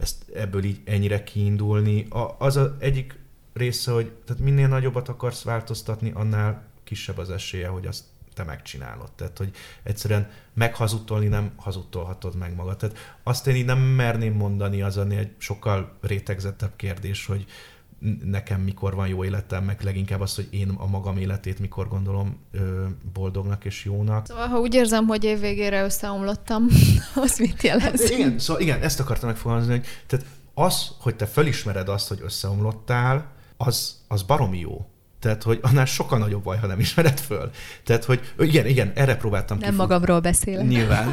ezt 0.00 0.30
ebből 0.34 0.64
így 0.64 0.80
ennyire 0.84 1.22
kiindulni. 1.22 2.06
A, 2.08 2.36
az 2.38 2.56
az 2.56 2.70
egyik 2.78 3.18
része, 3.52 3.92
hogy 3.92 4.12
tehát 4.24 4.42
minél 4.42 4.68
nagyobbat 4.68 5.08
akarsz 5.08 5.42
változtatni, 5.42 6.10
annál 6.14 6.62
kisebb 6.84 7.18
az 7.18 7.30
esélye, 7.30 7.68
hogy 7.68 7.86
azt 7.86 8.04
te 8.34 8.44
megcsinálod. 8.44 9.12
Tehát, 9.12 9.38
hogy 9.38 9.50
egyszerűen 9.82 10.30
meghazudtolni 10.54 11.26
nem 11.26 11.52
hazudtolhatod 11.56 12.36
meg 12.36 12.54
magad. 12.54 12.76
Tehát 12.76 12.96
azt 13.22 13.46
én 13.46 13.56
így 13.56 13.64
nem 13.64 13.78
merném 13.78 14.34
mondani, 14.34 14.82
az 14.82 14.98
egy 14.98 15.30
sokkal 15.38 15.96
rétegzettebb 16.00 16.72
kérdés, 16.76 17.26
hogy 17.26 17.46
nekem 18.24 18.60
mikor 18.60 18.94
van 18.94 19.08
jó 19.08 19.24
életem, 19.24 19.64
meg 19.64 19.82
leginkább 19.82 20.20
az, 20.20 20.34
hogy 20.34 20.48
én 20.50 20.68
a 20.68 20.86
magam 20.86 21.16
életét 21.16 21.58
mikor 21.58 21.88
gondolom 21.88 22.36
ö, 22.52 22.86
boldognak 23.12 23.64
és 23.64 23.84
jónak. 23.84 24.26
Szóval, 24.26 24.46
ha 24.46 24.58
úgy 24.58 24.74
érzem, 24.74 25.06
hogy 25.06 25.24
év 25.24 25.40
végére 25.40 25.84
összeomlottam, 25.84 26.66
az 27.24 27.38
mit 27.38 27.62
jelent? 27.62 27.82
Hát, 27.82 28.10
igen, 28.10 28.38
szóval 28.38 28.62
igen, 28.62 28.82
ezt 28.82 29.00
akartam 29.00 29.28
megfogalmazni, 29.28 29.72
hogy 29.72 29.86
tehát 30.06 30.26
az, 30.54 30.90
hogy 31.00 31.16
te 31.16 31.26
felismered 31.26 31.88
azt, 31.88 32.08
hogy 32.08 32.20
összeomlottál, 32.22 33.32
az, 33.56 34.04
az 34.08 34.22
baromi 34.22 34.58
jó. 34.58 34.86
Tehát, 35.20 35.42
hogy 35.42 35.58
annál 35.62 35.84
sokkal 35.84 36.18
nagyobb 36.18 36.42
baj, 36.42 36.58
ha 36.58 36.66
nem 36.66 36.80
ismered 36.80 37.20
föl. 37.20 37.50
Tehát, 37.84 38.04
hogy 38.04 38.20
igen, 38.38 38.66
igen, 38.66 38.92
erre 38.94 39.16
próbáltam 39.16 39.58
Nem 39.58 39.70
kifog... 39.70 39.88
magamról 39.88 40.20
beszélek. 40.20 40.66
Nyilván. 40.66 41.12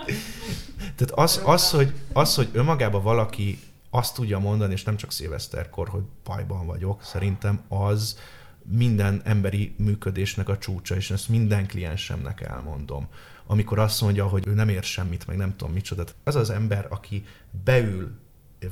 Tehát 0.96 1.10
az, 1.14 1.40
az, 1.44 1.70
hogy, 1.70 1.92
az, 2.12 2.34
hogy 2.34 2.48
önmagában 2.52 3.02
valaki 3.02 3.58
azt 3.96 4.14
tudja 4.14 4.38
mondani, 4.38 4.72
és 4.72 4.82
nem 4.82 4.96
csak 4.96 5.12
szilveszterkor, 5.12 5.88
hogy 5.88 6.02
bajban 6.24 6.66
vagyok, 6.66 7.02
szerintem 7.02 7.60
az 7.68 8.18
minden 8.62 9.20
emberi 9.24 9.74
működésnek 9.78 10.48
a 10.48 10.58
csúcsa, 10.58 10.96
és 10.96 11.10
ezt 11.10 11.28
minden 11.28 11.66
kliensemnek 11.66 12.40
elmondom. 12.40 13.08
Amikor 13.46 13.78
azt 13.78 14.00
mondja, 14.00 14.26
hogy 14.26 14.46
ő 14.46 14.54
nem 14.54 14.68
ér 14.68 14.82
semmit, 14.82 15.26
meg 15.26 15.36
nem 15.36 15.56
tudom 15.56 15.74
micsoda. 15.74 16.04
Az 16.24 16.34
az 16.34 16.50
ember, 16.50 16.86
aki 16.90 17.24
beül 17.64 18.18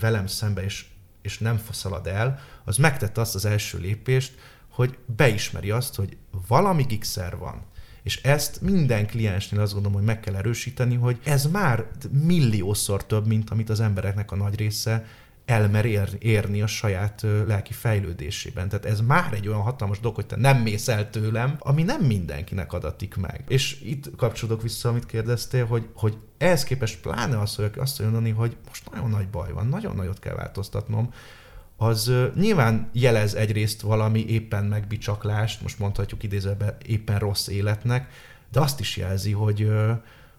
velem 0.00 0.26
szembe, 0.26 0.64
és, 0.64 0.86
és 1.22 1.38
nem 1.38 1.60
szalad 1.70 2.06
el, 2.06 2.40
az 2.64 2.76
megtette 2.76 3.20
azt 3.20 3.34
az 3.34 3.44
első 3.44 3.78
lépést, 3.78 4.34
hogy 4.68 4.98
beismeri 5.06 5.70
azt, 5.70 5.94
hogy 5.94 6.16
valami 6.48 6.82
gigszer 6.82 7.38
van. 7.38 7.62
És 8.04 8.22
ezt 8.22 8.60
minden 8.60 9.06
kliensnél 9.06 9.60
azt 9.60 9.72
gondolom, 9.72 9.96
hogy 9.96 10.06
meg 10.06 10.20
kell 10.20 10.34
erősíteni, 10.34 10.94
hogy 10.94 11.18
ez 11.24 11.46
már 11.46 11.86
milliószor 12.10 13.06
több, 13.06 13.26
mint 13.26 13.50
amit 13.50 13.70
az 13.70 13.80
embereknek 13.80 14.32
a 14.32 14.36
nagy 14.36 14.56
része 14.56 15.04
elmer 15.44 15.84
érni 16.18 16.62
a 16.62 16.66
saját 16.66 17.26
lelki 17.46 17.72
fejlődésében. 17.72 18.68
Tehát 18.68 18.84
ez 18.84 19.00
már 19.00 19.32
egy 19.32 19.48
olyan 19.48 19.60
hatalmas 19.60 20.00
dolog, 20.00 20.16
hogy 20.16 20.26
te 20.26 20.36
nem 20.36 20.62
mész 20.62 20.88
el 20.88 21.10
tőlem, 21.10 21.56
ami 21.58 21.82
nem 21.82 22.00
mindenkinek 22.00 22.72
adatik 22.72 23.16
meg. 23.16 23.44
És 23.48 23.80
itt 23.80 24.16
kapcsolódok 24.16 24.62
vissza, 24.62 24.88
amit 24.88 25.06
kérdeztél, 25.06 25.66
hogy, 25.66 25.88
hogy 25.94 26.16
ehhez 26.38 26.64
képest 26.64 27.00
pláne 27.00 27.40
az, 27.40 27.54
hogy 27.54 27.72
azt 27.76 28.02
mondani, 28.02 28.30
hogy 28.30 28.56
most 28.68 28.90
nagyon 28.90 29.10
nagy 29.10 29.28
baj 29.28 29.52
van, 29.52 29.66
nagyon 29.66 29.96
nagyot 29.96 30.18
kell 30.18 30.34
változtatnom, 30.34 31.12
az 31.84 32.12
nyilván 32.34 32.88
jelez 32.92 33.34
egyrészt 33.34 33.80
valami 33.80 34.26
éppen 34.26 34.64
megbicsaklást, 34.64 35.62
most 35.62 35.78
mondhatjuk 35.78 36.22
idézőben 36.22 36.76
éppen 36.86 37.18
rossz 37.18 37.46
életnek, 37.46 38.08
de 38.52 38.60
azt 38.60 38.80
is 38.80 38.96
jelzi, 38.96 39.32
hogy, 39.32 39.70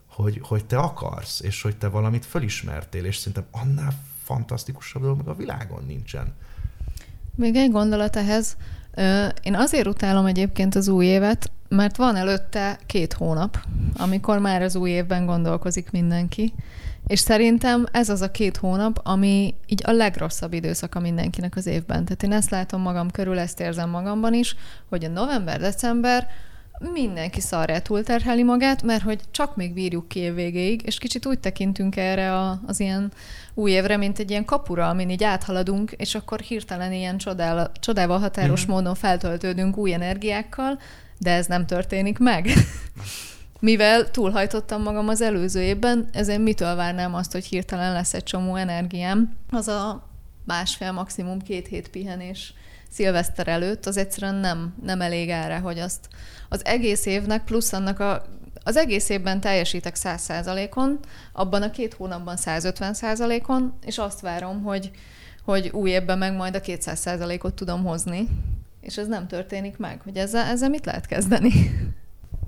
hogy, 0.07 0.39
hogy 0.43 0.65
te 0.65 0.77
akarsz, 0.77 1.41
és 1.41 1.61
hogy 1.61 1.77
te 1.77 1.87
valamit 1.87 2.25
fölismertél, 2.25 3.05
és 3.05 3.17
szerintem 3.17 3.45
annál 3.51 3.93
fantasztikusabb 4.23 5.01
dolog 5.01 5.17
meg 5.17 5.27
a 5.27 5.35
világon 5.35 5.83
nincsen. 5.87 6.33
Még 7.35 7.55
egy 7.55 7.71
gondolat 7.71 8.15
ehhez. 8.15 8.57
Én 9.41 9.55
azért 9.55 9.87
utálom 9.87 10.25
egyébként 10.25 10.75
az 10.75 10.87
új 10.87 11.05
évet, 11.05 11.51
mert 11.69 11.95
van 11.95 12.15
előtte 12.15 12.79
két 12.85 13.13
hónap, 13.13 13.65
amikor 13.97 14.39
már 14.39 14.61
az 14.61 14.75
új 14.75 14.89
évben 14.89 15.25
gondolkozik 15.25 15.91
mindenki. 15.91 16.53
És 17.07 17.19
szerintem 17.19 17.85
ez 17.91 18.09
az 18.09 18.21
a 18.21 18.31
két 18.31 18.57
hónap, 18.57 18.99
ami 19.03 19.53
így 19.67 19.81
a 19.85 19.91
legrosszabb 19.91 20.53
időszaka 20.53 20.99
mindenkinek 20.99 21.55
az 21.55 21.65
évben. 21.65 22.05
Tehát 22.05 22.23
én 22.23 22.31
ezt 22.31 22.49
látom 22.49 22.81
magam 22.81 23.11
körül, 23.11 23.39
ezt 23.39 23.59
érzem 23.59 23.89
magamban 23.89 24.33
is, 24.33 24.55
hogy 24.89 25.03
a 25.03 25.09
november-december 25.09 26.27
mindenki 26.79 27.41
szarrá 27.41 27.79
túlterheli 27.79 28.43
magát, 28.43 28.83
mert 28.83 29.03
hogy 29.03 29.19
csak 29.31 29.55
még 29.55 29.73
bírjuk 29.73 30.07
ki 30.07 30.29
végéig, 30.29 30.81
és 30.85 30.97
kicsit 30.97 31.25
úgy 31.25 31.39
tekintünk 31.39 31.95
erre 31.95 32.33
a, 32.33 32.61
az 32.65 32.79
ilyen 32.79 33.11
új 33.53 33.71
évre, 33.71 33.97
mint 33.97 34.19
egy 34.19 34.29
ilyen 34.29 34.45
kapura, 34.45 34.89
amin 34.89 35.09
így 35.09 35.23
áthaladunk, 35.23 35.91
és 35.91 36.15
akkor 36.15 36.39
hirtelen 36.39 36.93
ilyen 36.93 37.17
csodál, 37.17 37.71
csodával 37.79 38.19
határos 38.19 38.63
mm-hmm. 38.63 38.71
módon 38.71 38.95
feltöltődünk 38.95 39.77
új 39.77 39.93
energiákkal, 39.93 40.79
de 41.17 41.31
ez 41.31 41.45
nem 41.45 41.65
történik 41.65 42.17
meg. 42.17 42.49
Mivel 43.59 44.11
túlhajtottam 44.11 44.81
magam 44.81 45.07
az 45.07 45.21
előző 45.21 45.61
évben, 45.61 46.09
ezért 46.13 46.41
mitől 46.41 46.75
várnám 46.75 47.13
azt, 47.13 47.31
hogy 47.31 47.45
hirtelen 47.45 47.93
lesz 47.93 48.13
egy 48.13 48.23
csomó 48.23 48.55
energiám? 48.55 49.37
Az 49.51 49.67
a 49.67 50.07
másfél, 50.45 50.91
maximum 50.91 51.41
két 51.41 51.67
hét 51.67 51.87
pihenés 51.87 52.53
szilveszter 52.89 53.47
előtt, 53.47 53.85
az 53.85 53.97
egyszerűen 53.97 54.35
nem, 54.35 54.75
nem 54.83 55.01
elég 55.01 55.29
erre, 55.29 55.57
hogy 55.57 55.79
azt 55.79 56.07
az 56.49 56.65
egész 56.65 57.05
évnek 57.05 57.43
plusz 57.43 57.73
annak 57.73 57.99
a 57.99 58.25
az 58.67 58.77
egész 58.77 59.09
évben 59.09 59.41
teljesítek 59.41 59.95
100%-on, 60.03 60.99
abban 61.33 61.61
a 61.61 61.71
két 61.71 61.93
hónapban 61.93 62.35
150%-on, 62.45 63.73
és 63.85 63.97
azt 63.97 64.21
várom, 64.21 64.63
hogy, 64.63 64.91
hogy 65.43 65.69
új 65.73 65.89
évben 65.89 66.17
meg 66.17 66.35
majd 66.35 66.55
a 66.55 66.59
200%-ot 66.59 67.53
tudom 67.53 67.83
hozni. 67.83 68.27
És 68.81 68.97
ez 68.97 69.07
nem 69.07 69.27
történik 69.27 69.77
meg. 69.77 70.01
Hogy 70.03 70.17
ezzel, 70.17 70.45
ezzel 70.45 70.69
mit 70.69 70.85
lehet 70.85 71.05
kezdeni? 71.05 71.51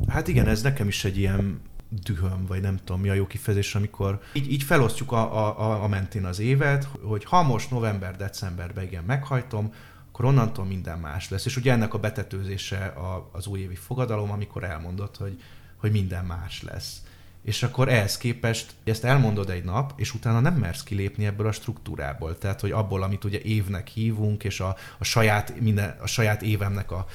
Hát 0.07 0.27
igen, 0.27 0.47
ez 0.47 0.61
nekem 0.61 0.87
is 0.87 1.05
egy 1.05 1.17
ilyen 1.17 1.61
dühöm, 1.89 2.45
vagy 2.47 2.61
nem 2.61 2.77
tudom 2.83 3.01
mi 3.01 3.09
a 3.09 3.13
jó 3.13 3.27
kifejezés, 3.27 3.75
amikor 3.75 4.21
így, 4.33 4.51
így 4.51 4.63
felosztjuk 4.63 5.11
a, 5.11 5.57
a, 5.59 5.83
a 5.83 5.87
mentén 5.87 6.25
az 6.25 6.39
évet, 6.39 6.87
hogy 7.01 7.23
ha 7.23 7.43
most 7.43 7.71
november-decemberben 7.71 8.83
igen 8.83 9.03
meghajtom, 9.03 9.73
akkor 10.11 10.25
onnantól 10.25 10.65
minden 10.65 10.99
más 10.99 11.29
lesz. 11.29 11.45
És 11.45 11.57
ugye 11.57 11.71
ennek 11.71 11.93
a 11.93 11.99
betetőzése 11.99 12.85
a, 12.85 13.29
az 13.31 13.47
újévi 13.47 13.75
fogadalom, 13.75 14.31
amikor 14.31 14.63
elmondott, 14.63 15.17
hogy, 15.17 15.41
hogy 15.75 15.91
minden 15.91 16.25
más 16.25 16.63
lesz. 16.63 17.01
És 17.43 17.63
akkor 17.63 17.89
ehhez 17.89 18.17
képest 18.17 18.71
ezt 18.83 19.03
elmondod 19.03 19.49
egy 19.49 19.63
nap, 19.63 19.93
és 19.95 20.13
utána 20.13 20.39
nem 20.39 20.53
mersz 20.53 20.83
kilépni 20.83 21.25
ebből 21.25 21.47
a 21.47 21.51
struktúrából. 21.51 22.37
Tehát, 22.37 22.61
hogy 22.61 22.71
abból, 22.71 23.03
amit 23.03 23.23
ugye 23.23 23.41
évnek 23.41 23.87
hívunk, 23.87 24.43
és 24.43 24.59
a, 24.59 24.75
a, 24.97 25.03
saját, 25.03 25.59
minden, 25.59 25.95
a 26.01 26.07
saját 26.07 26.41
évemnek 26.41 26.91
a 26.91 27.05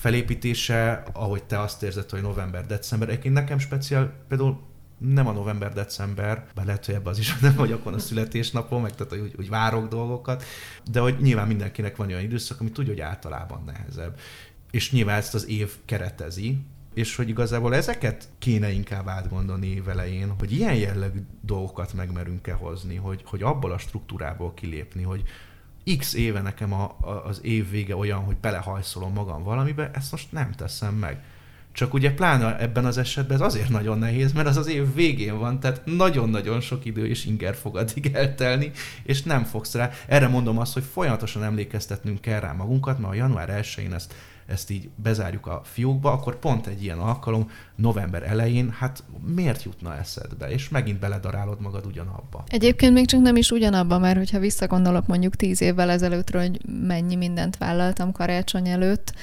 felépítése, 0.00 1.02
ahogy 1.12 1.44
te 1.44 1.60
azt 1.60 1.82
érzed, 1.82 2.10
hogy 2.10 2.22
november-december. 2.22 3.08
Egyébként 3.08 3.34
nekem 3.34 3.58
speciál, 3.58 4.12
például 4.28 4.60
nem 4.98 5.26
a 5.26 5.32
november-december, 5.32 6.46
bár 6.54 6.64
lehet, 6.66 6.86
hogy 6.86 6.94
ebben 6.94 7.12
az 7.12 7.18
is 7.18 7.38
nem 7.40 7.54
vagyok 7.54 7.84
van 7.84 7.94
a 7.94 7.98
születésnapon, 7.98 8.80
meg 8.80 8.94
tehát, 8.94 9.24
úgy, 9.24 9.34
úgy 9.38 9.48
várok 9.48 9.88
dolgokat, 9.88 10.44
de 10.90 11.00
hogy 11.00 11.16
nyilván 11.20 11.46
mindenkinek 11.46 11.96
van 11.96 12.08
olyan 12.08 12.22
időszak, 12.22 12.60
ami 12.60 12.70
tudja, 12.70 12.92
hogy 12.92 13.00
általában 13.00 13.62
nehezebb. 13.66 14.18
És 14.70 14.92
nyilván 14.92 15.16
ezt 15.16 15.34
az 15.34 15.48
év 15.48 15.72
keretezi, 15.84 16.58
és 16.94 17.16
hogy 17.16 17.28
igazából 17.28 17.74
ezeket 17.74 18.28
kéne 18.38 18.70
inkább 18.70 19.08
átgondolni 19.08 19.66
évelején, 19.66 20.34
hogy 20.38 20.52
ilyen 20.52 20.74
jellegű 20.74 21.20
dolgokat 21.40 21.92
megmerünk-e 21.92 22.52
hozni, 22.52 22.96
hogy, 22.96 23.22
hogy 23.24 23.42
abból 23.42 23.72
a 23.72 23.78
struktúrából 23.78 24.54
kilépni, 24.54 25.02
hogy 25.02 25.22
x 25.98 26.14
éve 26.14 26.40
nekem 26.40 26.72
a, 26.72 26.96
a, 27.00 27.10
az 27.10 27.44
év 27.44 27.70
vége 27.70 27.96
olyan, 27.96 28.24
hogy 28.24 28.36
belehajszolom 28.36 29.12
magam 29.12 29.42
valamibe, 29.42 29.90
ezt 29.94 30.10
most 30.10 30.32
nem 30.32 30.52
teszem 30.52 30.94
meg. 30.94 31.24
Csak 31.72 31.94
ugye 31.94 32.14
pláne 32.14 32.58
ebben 32.58 32.84
az 32.84 32.98
esetben 32.98 33.36
ez 33.36 33.42
azért 33.42 33.68
nagyon 33.68 33.98
nehéz, 33.98 34.32
mert 34.32 34.48
az 34.48 34.56
az 34.56 34.68
év 34.68 34.94
végén 34.94 35.38
van, 35.38 35.60
tehát 35.60 35.80
nagyon-nagyon 35.84 36.60
sok 36.60 36.84
idő 36.84 37.06
és 37.06 37.24
inger 37.24 37.54
fog 37.54 37.76
addig 37.76 38.10
eltelni, 38.14 38.70
és 39.02 39.22
nem 39.22 39.44
fogsz 39.44 39.74
rá. 39.74 39.90
Erre 40.08 40.28
mondom 40.28 40.58
azt, 40.58 40.72
hogy 40.72 40.84
folyamatosan 40.92 41.44
emlékeztetnünk 41.44 42.20
kell 42.20 42.40
rá 42.40 42.52
magunkat, 42.52 42.98
mert 42.98 43.12
a 43.12 43.16
január 43.16 43.60
1-én 43.62 43.92
ezt 43.92 44.14
ezt 44.50 44.70
így 44.70 44.88
bezárjuk 44.94 45.46
a 45.46 45.60
fiókba, 45.64 46.12
akkor 46.12 46.38
pont 46.38 46.66
egy 46.66 46.82
ilyen 46.82 46.98
alkalom 46.98 47.50
november 47.74 48.22
elején, 48.22 48.70
hát 48.78 49.02
miért 49.34 49.62
jutna 49.62 49.96
eszedbe? 49.96 50.50
És 50.50 50.68
megint 50.68 50.98
beledarálod 50.98 51.60
magad 51.60 51.86
ugyanabba. 51.86 52.44
Egyébként 52.48 52.92
még 52.92 53.06
csak 53.06 53.20
nem 53.20 53.36
is 53.36 53.50
ugyanabba, 53.50 53.98
mert 53.98 54.16
hogyha 54.16 54.38
visszagondolok 54.38 55.06
mondjuk 55.06 55.36
tíz 55.36 55.60
évvel 55.60 55.90
ezelőttről, 55.90 56.42
hogy 56.42 56.60
mennyi 56.86 57.16
mindent 57.16 57.56
vállaltam 57.56 58.12
karácsony 58.12 58.68
előtt, 58.68 59.14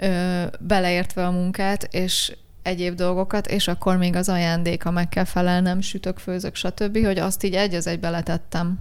ö, 0.00 0.44
beleértve 0.60 1.26
a 1.26 1.30
munkát, 1.30 1.88
és 1.90 2.36
egyéb 2.62 2.94
dolgokat, 2.94 3.46
és 3.46 3.68
akkor 3.68 3.96
még 3.96 4.16
az 4.16 4.28
ajándéka 4.28 4.90
meg 4.90 5.08
kell 5.08 5.24
felelnem, 5.24 5.80
sütök, 5.80 6.18
főzök, 6.18 6.54
stb., 6.54 7.04
hogy 7.04 7.18
azt 7.18 7.44
így 7.44 7.54
egy 7.54 7.74
az 7.74 7.86
egybe 7.86 8.10
letettem. 8.10 8.78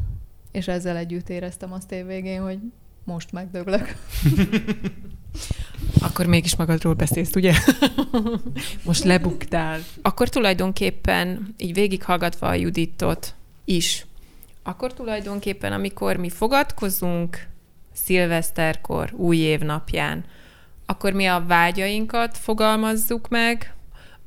És 0.52 0.68
ezzel 0.68 0.98
együtt 0.98 1.30
éreztem 1.30 1.74
azt 1.74 1.92
évvégén, 1.92 2.42
hogy 2.42 2.60
most 3.04 3.32
megdöglök. 3.32 3.96
Akkor 6.02 6.26
mégis 6.26 6.56
magadról 6.56 6.94
beszélsz, 6.94 7.36
ugye? 7.36 7.54
Most 8.86 9.04
lebuktál. 9.04 9.80
Akkor 10.02 10.30
tulajdonképpen, 10.30 11.56
így 11.58 11.74
végighallgatva 11.74 12.48
a 12.48 12.54
Juditot 12.54 13.36
is, 13.66 14.06
akkor 14.64 14.94
tulajdonképpen, 14.94 15.74
amikor 15.74 16.16
mi 16.16 16.30
fogadkozunk 16.30 17.48
szilveszterkor, 17.94 19.14
új 19.14 19.38
év 19.38 19.60
napján, 19.60 20.26
akkor 20.92 21.14
mi 21.14 21.26
a 21.26 21.44
vágyainkat 21.48 22.38
fogalmazzuk 22.38 23.30
meg, 23.30 23.74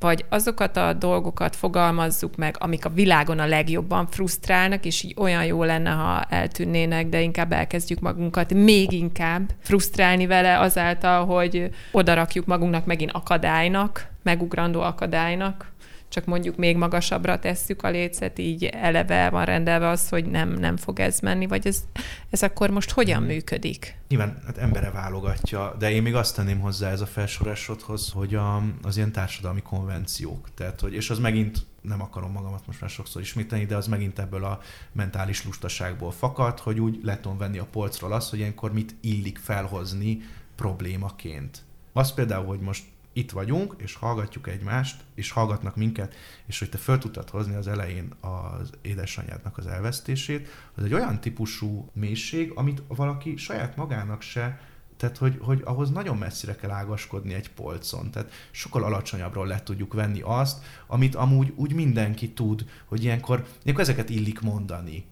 vagy 0.01 0.25
azokat 0.29 0.77
a 0.77 0.93
dolgokat 0.93 1.57
fogalmazzuk 1.57 2.37
meg, 2.37 2.57
amik 2.59 2.85
a 2.85 2.89
világon 2.89 3.39
a 3.39 3.47
legjobban 3.47 4.07
frusztrálnak, 4.07 4.85
és 4.85 5.03
így 5.03 5.15
olyan 5.19 5.45
jó 5.45 5.63
lenne, 5.63 5.91
ha 5.91 6.23
eltűnnének, 6.23 7.09
de 7.09 7.21
inkább 7.21 7.53
elkezdjük 7.53 8.01
magunkat 8.01 8.55
még 8.55 8.93
inkább 8.93 9.51
frusztrálni 9.61 10.27
vele 10.27 10.59
azáltal, 10.59 11.25
hogy 11.27 11.71
odarakjuk 11.93 12.47
magunknak 12.47 12.87
megint 12.87 13.13
akadálynak, 13.13 14.07
megugrandó 14.23 14.81
akadálynak, 14.81 15.73
csak 16.15 16.25
mondjuk 16.25 16.57
még 16.57 16.77
magasabbra 16.77 17.39
tesszük 17.39 17.83
a 17.83 17.91
lécet, 17.91 18.39
így 18.39 18.65
eleve 18.65 19.31
van 19.31 19.45
rendelve 19.45 19.89
az, 19.89 20.09
hogy 20.09 20.25
nem, 20.25 20.49
nem 20.49 20.77
fog 20.77 21.01
ez 21.01 21.19
menni, 21.21 21.47
vagy 21.47 21.67
ez, 21.67 21.85
ez 22.31 22.43
akkor 22.43 22.71
most 22.71 22.91
hogyan 22.91 23.17
hmm. 23.17 23.27
működik? 23.27 23.99
Nyilván 24.09 24.43
hát 24.47 24.57
embere 24.57 24.91
válogatja, 24.91 25.75
de 25.79 25.91
én 25.91 26.03
még 26.03 26.15
azt 26.15 26.37
tenném 26.37 26.61
hozzá 26.61 26.91
ez 26.91 27.01
a 27.01 27.07
felsorásodhoz, 27.07 28.11
hogy 28.11 28.35
a, 28.35 28.63
az 28.83 28.97
ilyen 28.97 29.13
társadalmi 29.13 29.63
konvenciók, 29.63 30.49
tehát, 30.55 30.81
hogy, 30.81 30.95
és 30.95 31.11
az 31.11 31.19
megint 31.19 31.67
nem 31.81 32.03
akarom 32.03 32.33
magamat 32.33 32.67
most 32.67 32.81
már 32.81 32.91
sokszor 32.91 33.23
ismételni, 33.23 33.67
de 33.67 33.77
az 33.77 33.87
megint 33.87 34.19
ebből 34.19 34.45
a 34.45 34.61
mentális 34.93 35.45
lustaságból 35.45 36.11
fakad, 36.11 36.59
hogy 36.59 36.81
úgy 36.81 37.01
le 37.03 37.21
tudom 37.21 37.39
venni 37.39 37.59
a 37.59 37.67
polcról 37.71 38.13
azt, 38.13 38.31
hogy 38.31 38.39
ilyenkor 38.39 38.73
mit 38.73 38.95
illik 39.01 39.39
felhozni 39.39 40.23
problémaként. 40.57 41.63
Az 41.93 42.13
például, 42.13 42.47
hogy 42.47 42.61
most 42.61 42.85
itt 43.15 43.31
vagyunk, 43.31 43.75
és 43.79 43.95
hallgatjuk 43.95 44.49
egymást, 44.49 45.05
és 45.15 45.31
hallgatnak 45.31 45.77
minket, 45.77 46.15
és 46.47 46.59
hogy 46.59 46.69
te 46.69 46.79
föl 46.79 46.99
tudtad 46.99 47.31
hozni 47.31 47.55
az 47.55 47.69
elején 47.69 48.15
az 48.21 48.71
édesanyádnak 48.83 49.59
az 49.59 49.67
elvesztését, 49.67 50.49
az 50.75 50.85
egy 50.85 50.95
olyan 50.95 51.21
típusú 51.21 51.89
mélység, 51.93 52.53
amit 52.55 52.83
valaki 52.89 53.37
saját 53.37 53.77
magának 53.77 54.23
se 54.23 54.61
tehát, 54.97 55.19
hogy, 55.19 55.39
hogy 55.41 55.61
ahhoz 55.65 55.91
nagyon 55.91 56.17
messzire 56.17 56.55
kell 56.55 56.71
ágaskodni 56.71 57.35
egy 57.35 57.51
polcon. 57.51 58.11
Tehát 58.11 58.33
sokkal 58.51 58.85
alacsonyabbról 58.85 59.47
le 59.47 59.63
tudjuk 59.63 59.93
venni 59.93 60.21
azt, 60.23 60.65
amit 60.87 61.15
amúgy 61.15 61.53
úgy 61.57 61.73
mindenki 61.73 62.33
tud, 62.33 62.65
hogy 62.85 63.05
ilyenkor, 63.05 63.47
ilyenkor 63.63 63.83
ezeket 63.83 64.11
illik 64.11 64.41
mondani 64.41 65.05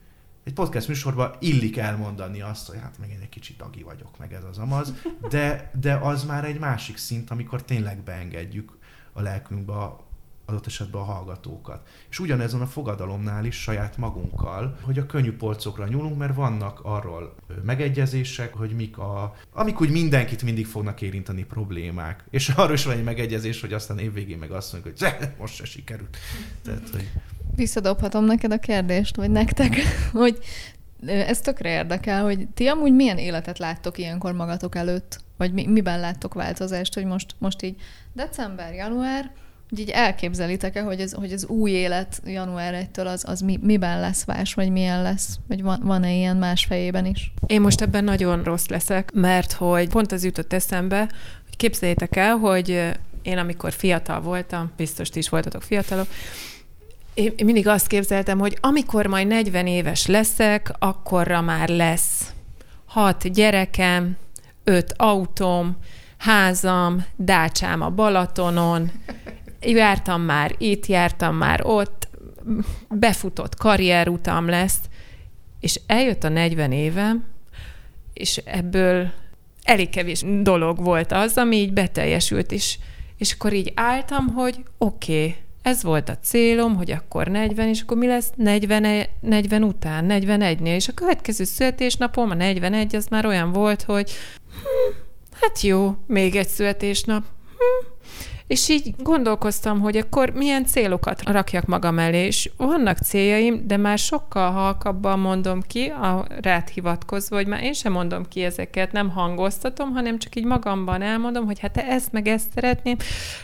egy 0.44 0.52
podcast 0.52 0.88
műsorban 0.88 1.34
illik 1.38 1.76
elmondani 1.76 2.40
azt, 2.40 2.68
hogy 2.68 2.78
hát 2.80 2.98
meg 2.98 3.10
én 3.10 3.20
egy 3.20 3.28
kicsit 3.28 3.62
agi 3.62 3.82
vagyok, 3.82 4.18
meg 4.18 4.32
ez 4.32 4.44
az 4.44 4.58
amaz, 4.58 4.94
de, 5.28 5.70
de 5.80 5.94
az 5.94 6.24
már 6.24 6.44
egy 6.44 6.58
másik 6.58 6.96
szint, 6.96 7.30
amikor 7.30 7.62
tényleg 7.62 8.02
beengedjük 8.02 8.78
a 9.12 9.20
lelkünkbe 9.20 9.72
adott 10.44 10.66
esetben 10.66 11.00
a 11.00 11.04
hallgatókat. 11.04 11.88
És 12.10 12.18
ugyanezon 12.18 12.60
a 12.60 12.66
fogadalomnál 12.66 13.44
is 13.44 13.56
saját 13.56 13.96
magunkkal, 13.96 14.78
hogy 14.82 14.98
a 14.98 15.06
könnyű 15.06 15.32
polcokra 15.36 15.86
nyúlunk, 15.86 16.18
mert 16.18 16.34
vannak 16.34 16.80
arról 16.82 17.34
megegyezések, 17.62 18.54
hogy 18.54 18.74
mik 18.74 18.98
a... 18.98 19.34
Amik 19.52 19.80
úgy 19.80 19.90
mindenkit 19.90 20.42
mindig 20.42 20.66
fognak 20.66 21.00
érinteni 21.00 21.44
problémák. 21.44 22.24
És 22.30 22.48
arról 22.48 22.74
is 22.74 22.84
van 22.84 22.96
egy 22.96 23.04
megegyezés, 23.04 23.60
hogy 23.60 23.72
aztán 23.72 23.98
évvégén 23.98 24.38
meg 24.38 24.50
azt 24.50 24.72
mondjuk, 24.72 24.98
hogy 24.98 25.28
most 25.38 25.54
se 25.54 25.64
sikerült. 25.64 26.16
Tehát, 26.62 26.88
hogy... 26.88 27.10
Visszadobhatom 27.56 28.24
neked 28.24 28.52
a 28.52 28.58
kérdést, 28.58 29.16
vagy 29.16 29.30
nektek, 29.30 29.76
hogy 30.12 30.38
ez 31.06 31.40
tökre 31.40 31.70
érdekel, 31.70 32.22
hogy 32.22 32.48
ti 32.54 32.66
amúgy 32.66 32.94
milyen 32.94 33.18
életet 33.18 33.58
láttok 33.58 33.98
ilyenkor 33.98 34.32
magatok 34.32 34.74
előtt? 34.74 35.20
Vagy 35.36 35.52
mi, 35.52 35.66
miben 35.66 36.00
láttok 36.00 36.34
változást, 36.34 36.94
hogy 36.94 37.04
most, 37.04 37.34
most 37.38 37.62
így 37.62 37.76
december, 38.12 38.74
január, 38.74 39.30
hogy 39.68 39.80
így 39.80 39.90
elképzelitek-e, 39.90 40.82
hogy 40.82 41.00
ez, 41.00 41.12
hogy 41.12 41.32
ez 41.32 41.46
új 41.46 41.70
élet 41.70 42.22
január 42.24 42.88
1-től 42.94 43.06
az, 43.06 43.24
az 43.26 43.40
mi, 43.40 43.58
miben 43.62 44.00
lesz 44.00 44.24
más, 44.24 44.54
vagy 44.54 44.70
milyen 44.70 45.02
lesz? 45.02 45.38
Vagy 45.48 45.62
van, 45.62 45.80
van-e 45.82 46.12
ilyen 46.12 46.36
más 46.36 46.64
fejében 46.64 47.06
is? 47.06 47.32
Én 47.46 47.60
most 47.60 47.80
ebben 47.80 48.04
nagyon 48.04 48.42
rossz 48.42 48.66
leszek, 48.66 49.12
mert 49.12 49.52
hogy 49.52 49.88
pont 49.88 50.12
az 50.12 50.24
jutott 50.24 50.52
eszembe, 50.52 50.98
hogy 51.44 51.56
képzeljétek 51.56 52.16
el, 52.16 52.36
hogy 52.36 52.92
én 53.22 53.38
amikor 53.38 53.72
fiatal 53.72 54.20
voltam, 54.20 54.72
biztos 54.76 55.08
ti 55.08 55.18
is 55.18 55.28
voltatok 55.28 55.62
fiatalok, 55.62 56.06
én 57.14 57.32
mindig 57.44 57.68
azt 57.68 57.86
képzeltem, 57.86 58.38
hogy 58.38 58.58
amikor 58.60 59.06
majd 59.06 59.26
40 59.26 59.66
éves 59.66 60.06
leszek, 60.06 60.72
akkorra 60.78 61.40
már 61.40 61.68
lesz 61.68 62.32
hat 62.92 63.32
gyerekem, 63.32 64.16
öt 64.64 64.94
autóm, 64.96 65.76
házam, 66.18 67.04
dácsám 67.16 67.80
a 67.80 67.90
Balatonon, 67.90 68.90
jártam 69.60 70.22
már 70.22 70.54
itt, 70.58 70.86
jártam 70.86 71.36
már 71.36 71.60
ott, 71.64 72.08
befutott 72.88 73.54
karrierutam 73.54 74.48
lesz, 74.48 74.78
és 75.60 75.80
eljött 75.86 76.24
a 76.24 76.28
40 76.28 76.72
évem, 76.72 77.24
és 78.12 78.36
ebből 78.36 79.10
elég 79.62 79.88
kevés 79.88 80.24
dolog 80.40 80.84
volt 80.84 81.12
az, 81.12 81.36
ami 81.36 81.56
így 81.56 81.72
beteljesült, 81.72 82.52
és, 82.52 82.78
és 83.16 83.32
akkor 83.32 83.52
így 83.52 83.72
álltam, 83.74 84.28
hogy 84.28 84.64
oké, 84.78 85.18
okay, 85.18 85.36
ez 85.62 85.82
volt 85.82 86.08
a 86.08 86.18
célom, 86.18 86.76
hogy 86.76 86.90
akkor 86.90 87.26
40, 87.26 87.68
és 87.68 87.80
akkor 87.80 87.96
mi 87.96 88.06
lesz? 88.06 88.30
40, 88.36 89.06
40 89.20 89.62
után, 89.62 90.06
41-nél, 90.08 90.74
és 90.74 90.88
a 90.88 90.92
következő 90.92 91.44
születésnapom, 91.44 92.30
a 92.30 92.34
41, 92.34 92.96
az 92.96 93.06
már 93.06 93.26
olyan 93.26 93.52
volt, 93.52 93.82
hogy 93.82 94.10
hm, 94.50 94.94
hát 95.40 95.60
jó, 95.60 95.96
még 96.06 96.36
egy 96.36 96.48
születésnap, 96.48 97.24
hm, 97.56 97.86
és 98.46 98.68
így 98.68 98.94
gondolkoztam, 98.98 99.80
hogy 99.80 99.96
akkor 99.96 100.30
milyen 100.30 100.64
célokat 100.64 101.22
rakjak 101.22 101.66
magam 101.66 101.98
elé, 101.98 102.26
és 102.26 102.50
vannak 102.56 102.98
céljaim, 102.98 103.66
de 103.66 103.76
már 103.76 103.98
sokkal 103.98 104.50
halkabban 104.50 105.18
mondom 105.18 105.60
ki, 105.60 105.86
a 105.86 106.26
rád 106.40 106.68
hivatkozva, 106.68 107.36
hogy 107.36 107.46
már 107.46 107.62
én 107.62 107.72
sem 107.72 107.92
mondom 107.92 108.28
ki 108.28 108.42
ezeket, 108.44 108.92
nem 108.92 109.10
hangoztatom, 109.10 109.92
hanem 109.92 110.18
csak 110.18 110.36
így 110.36 110.44
magamban 110.44 111.02
elmondom, 111.02 111.44
hogy 111.44 111.58
hát 111.58 111.76
ezt 111.76 112.12
meg 112.12 112.28
ezt 112.28 112.52
szeretném. 112.54 112.96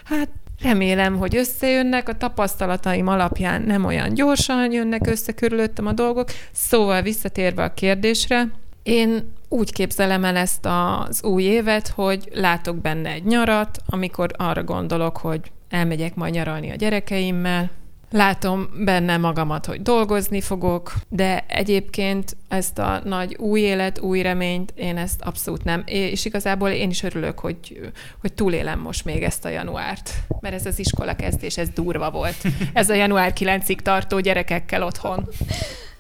Hát 0.04 0.28
Remélem, 0.62 1.16
hogy 1.16 1.37
összejönnek, 1.37 2.09
a 2.09 2.16
tapasztalataim 2.16 3.07
alapján 3.07 3.62
nem 3.62 3.85
olyan 3.85 4.14
gyorsan 4.14 4.73
jönnek 4.73 5.07
össze 5.07 5.33
körülöttem 5.33 5.87
a 5.87 5.92
dolgok. 5.92 6.29
Szóval 6.53 7.03
visszatérve 7.03 7.62
a 7.64 7.75
kérdésre, 7.75 8.49
én 8.83 9.33
úgy 9.49 9.73
képzelem 9.73 10.25
el 10.25 10.37
ezt 10.37 10.66
az 10.66 11.25
új 11.25 11.42
évet, 11.42 11.88
hogy 11.88 12.29
látok 12.35 12.77
benne 12.77 13.11
egy 13.11 13.25
nyarat, 13.25 13.79
amikor 13.87 14.31
arra 14.37 14.64
gondolok, 14.64 15.16
hogy 15.16 15.40
elmegyek 15.68 16.14
majd 16.14 16.33
nyaralni 16.33 16.71
a 16.71 16.75
gyerekeimmel, 16.75 17.71
Látom 18.11 18.68
benne 18.85 19.16
magamat, 19.16 19.66
hogy 19.66 19.83
dolgozni 19.83 20.40
fogok, 20.40 20.92
de 21.09 21.44
egyébként 21.49 22.37
ezt 22.49 22.79
a 22.79 23.01
nagy 23.05 23.37
új 23.37 23.61
élet, 23.61 24.01
új 24.01 24.23
reményt, 24.23 24.73
én 24.77 24.97
ezt 24.97 25.23
abszolút 25.23 25.64
nem. 25.64 25.83
És 25.87 26.25
igazából 26.25 26.68
én 26.68 26.90
is 26.90 27.03
örülök, 27.03 27.38
hogy, 27.38 27.90
hogy 28.21 28.33
túlélem 28.33 28.81
most 28.81 29.05
még 29.05 29.23
ezt 29.23 29.44
a 29.44 29.49
januárt, 29.49 30.11
mert 30.40 30.55
ez 30.55 30.66
az 30.66 30.79
iskola 30.79 31.16
kezdés, 31.16 31.57
ez 31.57 31.68
durva 31.68 32.11
volt. 32.11 32.37
Ez 32.73 32.90
a 32.90 32.94
január 32.94 33.33
9-ig 33.37 33.79
tartó 33.79 34.21
gyerekekkel 34.21 34.83
otthon. 34.83 35.29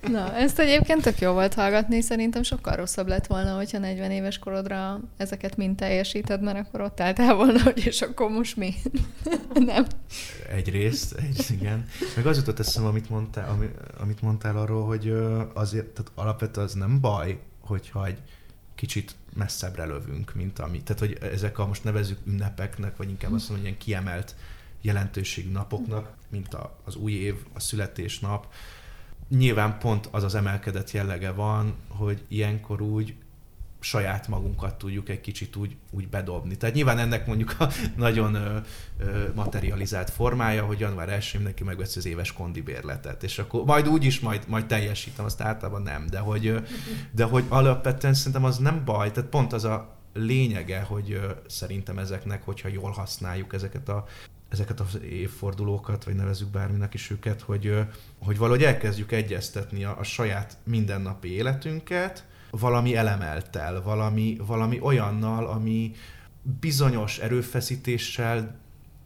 Na, 0.00 0.34
ezt 0.34 0.58
egyébként 0.58 1.02
tök 1.02 1.18
jó 1.18 1.32
volt 1.32 1.54
hallgatni, 1.54 2.00
szerintem 2.00 2.42
sokkal 2.42 2.76
rosszabb 2.76 3.08
lett 3.08 3.26
volna, 3.26 3.56
hogyha 3.56 3.78
40 3.78 4.10
éves 4.10 4.38
korodra 4.38 5.00
ezeket 5.16 5.56
mind 5.56 5.76
teljesíted, 5.76 6.42
mert 6.42 6.66
akkor 6.66 6.80
ott 6.80 7.00
álltál 7.00 7.34
volna, 7.34 7.62
hogy 7.62 7.86
és 7.86 8.02
akkor 8.02 8.30
most 8.30 8.56
mi? 8.56 8.74
Nem. 9.54 9.86
Egyrészt, 10.48 11.12
egy, 11.12 11.46
igen. 11.50 11.86
Meg 12.16 12.26
az 12.26 12.36
jutott 12.36 12.58
eszembe, 12.58 12.88
amit 12.88 13.10
mondtál, 13.10 13.48
ami, 13.50 13.68
amit 14.00 14.22
mondtál 14.22 14.56
arról, 14.56 14.86
hogy 14.86 15.12
azért, 15.54 15.86
tehát 15.86 16.12
alapvetően 16.14 16.66
az 16.66 16.74
nem 16.74 17.00
baj, 17.00 17.40
hogyha 17.60 18.06
egy 18.06 18.18
kicsit 18.74 19.14
messzebbre 19.34 19.84
lövünk, 19.84 20.34
mint 20.34 20.58
ami. 20.58 20.82
Tehát, 20.82 21.00
hogy 21.00 21.18
ezek 21.32 21.58
a 21.58 21.66
most 21.66 21.84
nevezük 21.84 22.18
ünnepeknek, 22.24 22.96
vagy 22.96 23.08
inkább 23.08 23.32
azt 23.32 23.48
mondom, 23.48 23.66
hogy 23.66 23.66
ilyen 23.66 23.78
kiemelt 23.78 24.34
jelentőség 24.80 25.50
napoknak, 25.50 26.12
mint 26.28 26.54
a, 26.54 26.78
az 26.84 26.96
új 26.96 27.12
év, 27.12 27.34
a 27.52 27.60
születésnap, 27.60 28.46
nyilván 29.28 29.78
pont 29.78 30.08
az 30.10 30.24
az 30.24 30.34
emelkedett 30.34 30.90
jellege 30.90 31.30
van, 31.30 31.74
hogy 31.88 32.24
ilyenkor 32.28 32.80
úgy 32.80 33.14
saját 33.80 34.28
magunkat 34.28 34.78
tudjuk 34.78 35.08
egy 35.08 35.20
kicsit 35.20 35.56
úgy, 35.56 35.76
úgy 35.90 36.08
bedobni. 36.08 36.56
Tehát 36.56 36.74
nyilván 36.74 36.98
ennek 36.98 37.26
mondjuk 37.26 37.54
a 37.58 37.68
nagyon 37.96 38.34
ö, 38.34 38.56
ö, 38.98 39.24
materializált 39.34 40.10
formája, 40.10 40.64
hogy 40.64 40.78
január 40.78 41.08
1 41.08 41.30
mindenki 41.34 41.64
megveszi 41.64 41.98
az 41.98 42.06
éves 42.06 42.32
kondibérletet, 42.32 43.22
és 43.22 43.38
akkor 43.38 43.64
majd 43.64 43.88
úgy 43.88 44.04
is 44.04 44.20
majd, 44.20 44.44
majd 44.48 44.66
teljesítem, 44.66 45.24
azt 45.24 45.40
általában 45.40 45.82
nem, 45.82 46.06
de 46.06 46.18
hogy, 46.18 46.62
de 47.10 47.24
hogy 47.24 47.44
alapvetően 47.48 48.14
szerintem 48.14 48.44
az 48.44 48.58
nem 48.58 48.84
baj, 48.84 49.10
tehát 49.10 49.30
pont 49.30 49.52
az 49.52 49.64
a 49.64 49.96
lényege, 50.12 50.80
hogy 50.80 51.12
ö, 51.12 51.30
szerintem 51.46 51.98
ezeknek, 51.98 52.42
hogyha 52.42 52.68
jól 52.68 52.90
használjuk 52.90 53.54
ezeket 53.54 53.88
a 53.88 54.04
ezeket 54.48 54.80
az 54.80 54.98
évfordulókat, 55.02 56.04
vagy 56.04 56.14
nevezzük 56.14 56.48
bárminek 56.48 56.94
is 56.94 57.10
őket, 57.10 57.40
hogy, 57.40 57.74
hogy 58.18 58.38
valahogy 58.38 58.62
elkezdjük 58.62 59.12
egyeztetni 59.12 59.84
a, 59.84 59.98
a 59.98 60.02
saját 60.02 60.56
mindennapi 60.64 61.28
életünket 61.28 62.26
valami 62.50 62.96
elemeltel, 62.96 63.82
valami, 63.82 64.36
valami 64.46 64.80
olyannal, 64.80 65.46
ami 65.46 65.92
bizonyos 66.60 67.18
erőfeszítéssel 67.18 68.56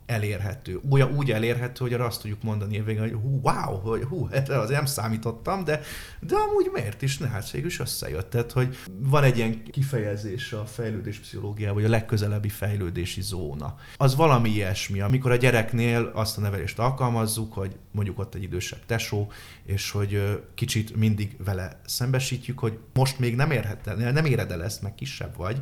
elérhető. 0.06 0.80
Úgy, 0.88 1.02
úgy 1.02 1.30
elérhető, 1.30 1.84
hogy 1.84 1.92
arra 1.92 2.06
azt 2.06 2.20
tudjuk 2.20 2.42
mondani 2.42 2.78
a 2.78 2.84
végén, 2.84 3.00
hogy 3.00 3.12
hú, 3.12 3.40
wow, 3.42 3.78
hogy 3.78 4.02
hú, 4.02 4.28
erre 4.30 4.58
azért 4.58 4.76
nem 4.76 4.86
számítottam, 4.86 5.64
de, 5.64 5.80
de 6.20 6.34
amúgy 6.34 6.70
miért 6.72 7.02
is? 7.02 7.18
Ne, 7.18 7.28
hát 7.28 7.50
végül 7.50 7.68
is 7.68 7.80
összejött. 7.80 8.30
Tehát, 8.30 8.52
hogy 8.52 8.76
van 8.98 9.24
egy 9.24 9.36
ilyen 9.36 9.62
kifejezés 9.70 10.52
a 10.52 10.64
fejlődés 10.64 11.18
pszichológiában, 11.18 11.74
hogy 11.74 11.84
a 11.84 11.88
legközelebbi 11.88 12.48
fejlődési 12.48 13.20
zóna. 13.20 13.76
Az 13.96 14.16
valami 14.16 14.50
ilyesmi, 14.50 15.00
amikor 15.00 15.30
a 15.30 15.36
gyereknél 15.36 16.10
azt 16.14 16.38
a 16.38 16.40
nevelést 16.40 16.78
alkalmazzuk, 16.78 17.52
hogy 17.52 17.76
mondjuk 17.90 18.18
ott 18.18 18.34
egy 18.34 18.42
idősebb 18.42 18.84
tesó, 18.86 19.30
és 19.64 19.90
hogy 19.90 20.40
kicsit 20.54 20.96
mindig 20.96 21.36
vele 21.44 21.80
szembesítjük, 21.84 22.58
hogy 22.58 22.78
most 22.92 23.18
még 23.18 23.36
nem, 23.36 23.50
érhet, 23.50 23.96
nem 24.12 24.24
éred 24.24 24.50
el 24.50 24.64
ezt, 24.64 24.82
meg 24.82 24.94
kisebb 24.94 25.36
vagy, 25.36 25.60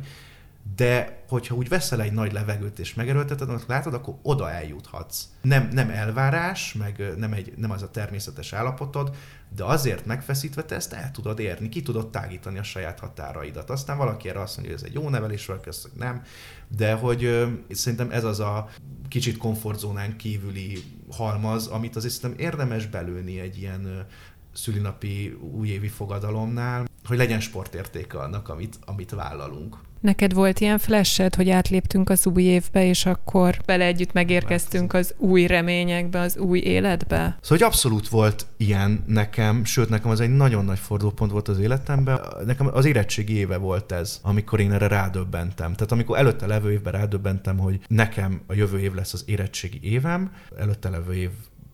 de 0.75 1.23
hogyha 1.27 1.55
úgy 1.55 1.69
veszel 1.69 2.01
egy 2.01 2.11
nagy 2.11 2.31
levegőt 2.31 2.79
és 2.79 2.93
megerőlteted, 2.93 3.49
akkor 3.49 3.63
látod, 3.67 3.93
akkor 3.93 4.15
oda 4.21 4.51
eljuthatsz. 4.51 5.23
Nem, 5.41 5.69
nem 5.71 5.89
elvárás, 5.89 6.73
meg 6.73 7.13
nem, 7.17 7.33
egy, 7.33 7.53
nem 7.57 7.71
az 7.71 7.81
a 7.81 7.91
természetes 7.91 8.53
állapotod, 8.53 9.15
de 9.55 9.63
azért 9.63 10.05
megfeszítve 10.05 10.63
te 10.63 10.75
ezt 10.75 10.93
el 10.93 11.11
tudod 11.11 11.39
érni, 11.39 11.69
ki 11.69 11.81
tudod 11.81 12.09
tágítani 12.09 12.57
a 12.57 12.63
saját 12.63 12.99
határaidat. 12.99 13.69
Aztán 13.69 13.97
valaki 13.97 14.29
erre 14.29 14.41
azt 14.41 14.57
mondja, 14.57 14.75
hogy 14.75 14.83
ez 14.83 14.89
egy 14.89 15.01
jó 15.01 15.09
nevelés, 15.09 15.45
valaki 15.45 15.69
azt 15.69 15.89
nem, 15.97 16.23
de 16.67 16.93
hogy 16.93 17.23
ö, 17.23 17.47
szerintem 17.69 18.11
ez 18.11 18.23
az 18.23 18.39
a 18.39 18.69
kicsit 19.07 19.37
komfortzónán 19.37 20.17
kívüli 20.17 20.83
halmaz, 21.11 21.67
amit 21.67 21.95
azért 21.95 22.13
szerintem 22.13 22.45
érdemes 22.45 22.85
belőni 22.85 23.39
egy 23.39 23.57
ilyen 23.57 24.05
szülinapi 24.53 25.37
újévi 25.57 25.87
fogadalomnál, 25.87 26.85
hogy 27.05 27.17
legyen 27.17 27.39
sportértéke 27.39 28.17
annak, 28.17 28.49
amit, 28.49 28.79
amit 28.85 29.11
vállalunk. 29.11 29.77
Neked 30.01 30.33
volt 30.33 30.59
ilyen 30.59 30.77
flashed, 30.77 31.35
hogy 31.35 31.49
átléptünk 31.49 32.09
az 32.09 32.25
új 32.25 32.43
évbe, 32.43 32.85
és 32.85 33.05
akkor 33.05 33.57
bele 33.65 33.85
együtt 33.85 34.13
megérkeztünk 34.13 34.93
az 34.93 35.13
új 35.17 35.47
reményekbe, 35.47 36.19
az 36.19 36.37
új 36.37 36.59
életbe? 36.59 37.17
Szóval, 37.17 37.37
hogy 37.57 37.61
abszolút 37.61 38.07
volt 38.07 38.45
ilyen 38.57 39.03
nekem, 39.07 39.65
sőt, 39.65 39.89
nekem 39.89 40.09
az 40.11 40.19
egy 40.19 40.35
nagyon 40.35 40.65
nagy 40.65 40.79
fordulópont 40.79 41.31
volt 41.31 41.47
az 41.47 41.59
életemben. 41.59 42.19
Nekem 42.45 42.69
az 42.73 42.85
érettségi 42.85 43.33
éve 43.33 43.57
volt 43.57 43.91
ez, 43.91 44.19
amikor 44.23 44.59
én 44.59 44.71
erre 44.71 44.87
rádöbbentem. 44.87 45.73
Tehát 45.73 45.91
amikor 45.91 46.17
előtte 46.17 46.47
levő 46.47 46.71
évben 46.71 46.93
rádöbbentem, 46.93 47.57
hogy 47.57 47.79
nekem 47.87 48.41
a 48.47 48.53
jövő 48.53 48.79
év 48.79 48.93
lesz 48.93 49.13
az 49.13 49.23
érettségi 49.27 49.79
évem, 49.81 50.31
előtte 50.57 50.89
levő 50.89 51.13
év 51.13 51.29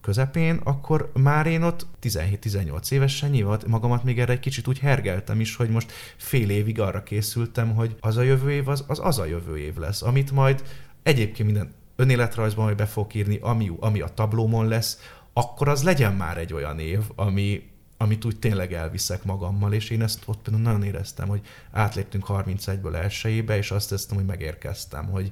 közepén, 0.08 0.60
akkor 0.64 1.12
már 1.14 1.46
én 1.46 1.62
ott 1.62 1.86
17-18 2.02 2.92
évesen 2.92 3.30
nyilván 3.30 3.60
magamat 3.68 4.04
még 4.04 4.20
erre 4.20 4.32
egy 4.32 4.40
kicsit 4.40 4.68
úgy 4.68 4.80
hergeltem 4.80 5.40
is, 5.40 5.56
hogy 5.56 5.70
most 5.70 5.92
fél 6.18 6.50
évig 6.50 6.80
arra 6.80 7.04
készültem, 7.04 7.76
hogy 7.76 7.96
az 8.00 8.18
a 8.18 8.22
jövő 8.22 8.52
év 8.52 8.68
az 8.68 8.84
az, 8.88 9.00
az 9.04 9.20
a 9.20 9.26
jövő 9.26 9.58
év 9.58 9.78
lesz, 9.78 10.02
amit 10.02 10.32
majd 10.32 10.64
egyébként 11.04 11.48
minden 11.48 11.74
önéletrajzban 11.96 12.66
majd 12.66 12.78
be 12.78 12.86
fog 12.86 13.16
írni, 13.16 13.38
ami, 13.42 13.72
ami 13.80 14.02
a 14.02 14.08
tablómon 14.08 14.68
lesz, 14.68 15.00
akkor 15.34 15.68
az 15.68 15.84
legyen 15.84 16.14
már 16.14 16.38
egy 16.38 16.54
olyan 16.54 16.80
év, 16.80 17.02
ami, 17.16 17.70
amit 17.98 18.26
úgy 18.26 18.40
tényleg 18.40 18.74
elviszek 18.74 19.24
magammal, 19.24 19.74
és 19.74 19.90
én 19.90 20.02
ezt 20.02 20.24
ott 20.26 20.42
például 20.42 20.64
nagyon 20.64 20.84
éreztem, 20.84 21.28
hogy 21.28 21.42
átléptünk 21.72 22.26
31-ből 22.28 22.96
elsőjébe, 22.96 23.58
és 23.58 23.72
azt 23.72 23.90
teszem, 23.90 24.16
hogy 24.16 24.26
megérkeztem, 24.26 25.06
hogy 25.06 25.32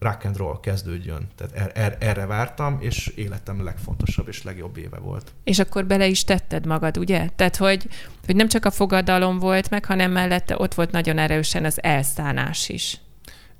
rock 0.00 0.24
and 0.24 0.36
roll 0.36 0.60
kezdődjön. 0.60 1.28
Tehát 1.36 1.52
er, 1.56 1.70
er, 1.74 1.96
erre 2.00 2.26
vártam, 2.26 2.78
és 2.80 3.06
életem 3.06 3.64
legfontosabb 3.64 4.28
és 4.28 4.42
legjobb 4.42 4.76
éve 4.76 4.98
volt. 4.98 5.32
És 5.44 5.58
akkor 5.58 5.86
bele 5.86 6.06
is 6.06 6.24
tetted 6.24 6.66
magad, 6.66 6.98
ugye? 6.98 7.28
Tehát, 7.36 7.56
hogy, 7.56 7.88
hogy 8.26 8.36
nem 8.36 8.48
csak 8.48 8.64
a 8.64 8.70
fogadalom 8.70 9.38
volt 9.38 9.70
meg, 9.70 9.84
hanem 9.84 10.12
mellette 10.12 10.54
ott 10.58 10.74
volt 10.74 10.90
nagyon 10.90 11.18
erősen 11.18 11.64
az 11.64 11.82
elszánás 11.82 12.68
is. 12.68 13.00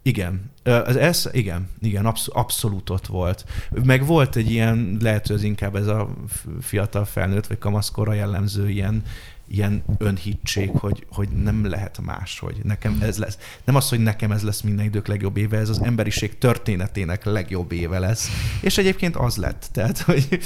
Igen, 0.03 0.53
az 0.63 0.97
ez, 0.97 1.29
igen, 1.33 1.69
igen, 1.81 2.07
absz- 2.07 2.29
abszolút 2.29 2.91
ott 2.91 3.07
volt. 3.07 3.45
Meg 3.85 4.07
volt 4.07 4.37
egy 4.37 4.51
ilyen, 4.51 4.97
lehet, 5.01 5.27
hogy 5.27 5.37
ez 5.37 5.43
inkább 5.43 5.77
ez 5.77 5.87
a 5.87 6.11
fiatal 6.61 7.05
felnőtt, 7.05 7.47
vagy 7.47 7.59
kamaszkorra 7.59 8.13
jellemző 8.13 8.69
ilyen 8.69 9.03
ilyen 9.51 9.83
önhittség, 9.99 10.71
hogy, 10.71 11.07
hogy 11.11 11.29
nem 11.29 11.67
lehet 11.67 12.01
más, 12.01 12.39
hogy 12.39 12.61
nekem 12.63 12.99
ez 13.03 13.19
lesz. 13.19 13.39
Nem 13.65 13.75
az, 13.75 13.89
hogy 13.89 14.01
nekem 14.01 14.33
ez 14.33 14.43
lesz 14.43 14.61
minden 14.61 14.85
idők 14.85 15.07
legjobb 15.07 15.37
éve, 15.37 15.59
ez 15.59 15.69
az 15.69 15.83
emberiség 15.83 16.39
történetének 16.39 17.25
legjobb 17.25 17.73
éve 17.73 17.99
lesz. 17.99 18.29
És 18.61 18.79
egyébként 18.79 19.17
az 19.17 19.37
lett. 19.37 19.69
Tehát, 19.73 19.99
hogy 19.99 20.41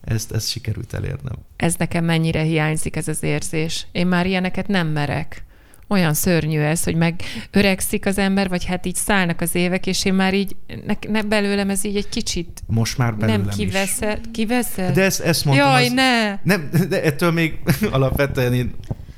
ezt, 0.00 0.32
ezt 0.32 0.48
sikerült 0.48 0.92
elérnem. 0.92 1.36
Ez 1.56 1.74
nekem 1.74 2.04
mennyire 2.04 2.42
hiányzik 2.42 2.96
ez 2.96 3.08
az 3.08 3.22
érzés. 3.22 3.86
Én 3.92 4.06
már 4.06 4.26
ilyeneket 4.26 4.66
nem 4.66 4.86
merek 4.88 5.44
olyan 5.88 6.14
szörnyű 6.14 6.60
ez, 6.60 6.84
hogy 6.84 6.94
meg 6.94 7.22
öregszik 7.50 8.06
az 8.06 8.18
ember, 8.18 8.48
vagy 8.48 8.64
hát 8.64 8.86
így 8.86 8.94
szállnak 8.94 9.40
az 9.40 9.54
évek, 9.54 9.86
és 9.86 10.04
én 10.04 10.14
már 10.14 10.34
így, 10.34 10.56
ne, 10.86 10.94
ne 11.08 11.22
belőlem 11.22 11.70
ez 11.70 11.84
így 11.84 11.96
egy 11.96 12.08
kicsit 12.08 12.62
Most 12.66 12.98
már 12.98 13.14
belőlem 13.16 13.40
Nem 13.40 13.50
kiveszed, 13.56 14.20
kiveszed? 14.32 14.94
De 14.94 15.02
ezt, 15.02 15.20
ezt 15.20 15.44
mondtam. 15.44 15.68
Jaj, 15.68 15.84
az, 15.84 15.92
ne! 15.92 16.38
Nem, 16.42 16.70
de 16.88 17.02
ettől 17.02 17.30
még 17.30 17.58
alapvetően 17.90 18.54
én 18.54 18.74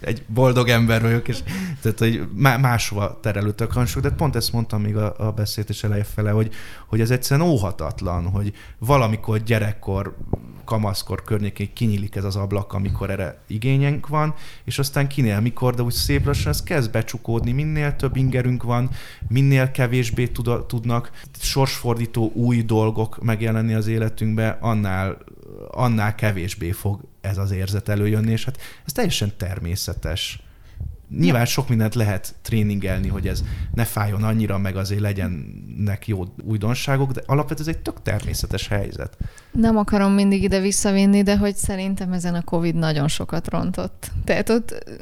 egy 0.06 0.24
boldog 0.26 0.68
ember 0.68 1.02
vagyok, 1.02 1.28
és 1.28 1.38
tehát, 1.82 1.98
hogy 1.98 2.28
máshova 2.60 3.18
terelődtek 3.20 3.72
hangsúly, 3.72 4.02
de 4.02 4.10
pont 4.10 4.36
ezt 4.36 4.52
mondtam 4.52 4.80
még 4.80 4.96
a, 4.96 5.14
a 5.18 5.32
beszéd 5.32 5.68
eleje 5.82 6.04
fele, 6.04 6.30
hogy, 6.30 6.54
hogy 6.86 7.00
ez 7.00 7.10
egyszerűen 7.10 7.48
óhatatlan, 7.48 8.28
hogy 8.28 8.52
valamikor 8.78 9.42
gyerekkor 9.42 10.16
kamaszkor 10.64 11.22
környékén 11.22 11.72
kinyílik 11.72 12.16
ez 12.16 12.24
az 12.24 12.36
ablak, 12.36 12.72
amikor 12.72 13.10
erre 13.10 13.38
igényünk 13.46 14.08
van, 14.08 14.34
és 14.64 14.78
aztán 14.78 15.08
kinél 15.08 15.40
mikor, 15.40 15.74
de 15.74 15.82
úgy 15.82 15.92
szép 15.92 16.26
lassan 16.26 16.52
ez 16.52 16.62
kezd 16.62 16.90
becsukódni, 16.90 17.52
minél 17.52 17.96
több 17.96 18.16
ingerünk 18.16 18.62
van, 18.62 18.90
minél 19.28 19.70
kevésbé 19.70 20.26
tud, 20.26 20.66
tudnak 20.66 21.10
sorsfordító 21.40 22.30
új 22.34 22.62
dolgok 22.62 23.22
megjelenni 23.22 23.74
az 23.74 23.86
életünkbe, 23.86 24.58
annál, 24.60 25.18
annál 25.70 26.14
kevésbé 26.14 26.70
fog 26.70 27.00
ez 27.20 27.38
az 27.38 27.50
érzet 27.50 27.88
előjönni, 27.88 28.30
és 28.30 28.44
hát 28.44 28.58
ez 28.86 28.92
teljesen 28.92 29.32
természetes. 29.36 30.40
Nyilván 31.10 31.44
sok 31.44 31.68
mindent 31.68 31.94
lehet 31.94 32.34
tréningelni, 32.42 33.08
hogy 33.08 33.28
ez 33.28 33.44
ne 33.74 33.84
fájjon 33.84 34.22
annyira, 34.22 34.58
meg 34.58 34.76
azért 34.76 35.00
legyenek 35.00 36.06
jó 36.06 36.24
újdonságok, 36.44 37.12
de 37.12 37.22
alapvetően 37.26 37.68
ez 37.68 37.74
egy 37.74 37.82
tök 37.82 38.02
természetes 38.02 38.68
helyzet. 38.68 39.16
Nem 39.52 39.76
akarom 39.76 40.12
mindig 40.12 40.42
ide 40.42 40.60
visszavinni, 40.60 41.22
de 41.22 41.36
hogy 41.36 41.56
szerintem 41.56 42.12
ezen 42.12 42.34
a 42.34 42.42
Covid 42.42 42.74
nagyon 42.74 43.08
sokat 43.08 43.48
rontott. 43.48 44.10
Tehát 44.24 44.48
ott 44.48 44.98